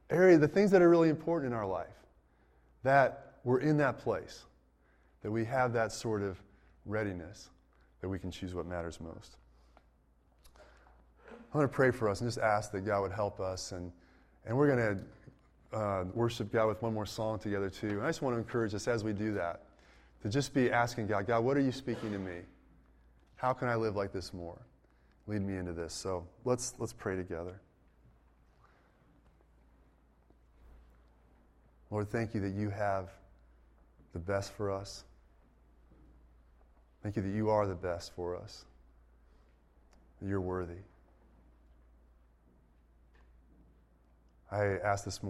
area, 0.08 0.38
the 0.38 0.48
things 0.48 0.70
that 0.72 0.82
are 0.82 0.88
really 0.88 1.08
important 1.08 1.52
in 1.52 1.58
our 1.58 1.66
life, 1.66 1.86
that 2.82 3.36
we're 3.44 3.60
in 3.60 3.76
that 3.78 3.98
place, 3.98 4.44
that 5.22 5.30
we 5.30 5.44
have 5.44 5.72
that 5.74 5.92
sort 5.92 6.22
of 6.22 6.40
readiness, 6.86 7.50
that 8.00 8.08
we 8.08 8.18
can 8.18 8.30
choose 8.30 8.54
what 8.54 8.66
matters 8.66 8.98
most. 9.00 9.36
I'm 11.52 11.58
going 11.58 11.68
to 11.68 11.74
pray 11.74 11.90
for 11.90 12.08
us 12.08 12.20
and 12.20 12.28
just 12.28 12.38
ask 12.38 12.70
that 12.72 12.82
God 12.82 13.02
would 13.02 13.12
help 13.12 13.40
us. 13.40 13.72
And, 13.72 13.90
and 14.46 14.56
we're 14.56 14.74
going 14.74 14.98
to 15.72 15.76
uh, 15.76 16.04
worship 16.14 16.52
God 16.52 16.68
with 16.68 16.80
one 16.80 16.94
more 16.94 17.06
song 17.06 17.38
together, 17.38 17.68
too. 17.68 17.88
And 17.88 18.02
I 18.02 18.08
just 18.08 18.22
want 18.22 18.34
to 18.34 18.38
encourage 18.38 18.74
us 18.74 18.86
as 18.86 19.02
we 19.02 19.12
do 19.12 19.34
that 19.34 19.62
to 20.22 20.28
just 20.28 20.54
be 20.54 20.70
asking 20.70 21.08
God, 21.08 21.26
God, 21.26 21.44
what 21.44 21.56
are 21.56 21.60
you 21.60 21.72
speaking 21.72 22.12
to 22.12 22.18
me? 22.18 22.40
How 23.36 23.52
can 23.52 23.68
I 23.68 23.74
live 23.74 23.96
like 23.96 24.12
this 24.12 24.32
more? 24.32 24.60
Lead 25.26 25.42
me 25.42 25.56
into 25.56 25.72
this. 25.72 25.92
So 25.92 26.26
let's, 26.44 26.74
let's 26.78 26.92
pray 26.92 27.16
together. 27.16 27.60
Lord, 31.90 32.08
thank 32.10 32.34
you 32.34 32.40
that 32.42 32.54
you 32.54 32.70
have 32.70 33.08
the 34.12 34.18
best 34.20 34.52
for 34.52 34.70
us. 34.70 35.04
Thank 37.02 37.16
you 37.16 37.22
that 37.22 37.34
you 37.34 37.50
are 37.50 37.66
the 37.66 37.74
best 37.74 38.12
for 38.14 38.36
us. 38.36 38.64
You're 40.20 40.40
worthy. 40.40 40.74
I 44.52 44.78
ask 44.84 45.04
this 45.04 45.22
morning. 45.22 45.28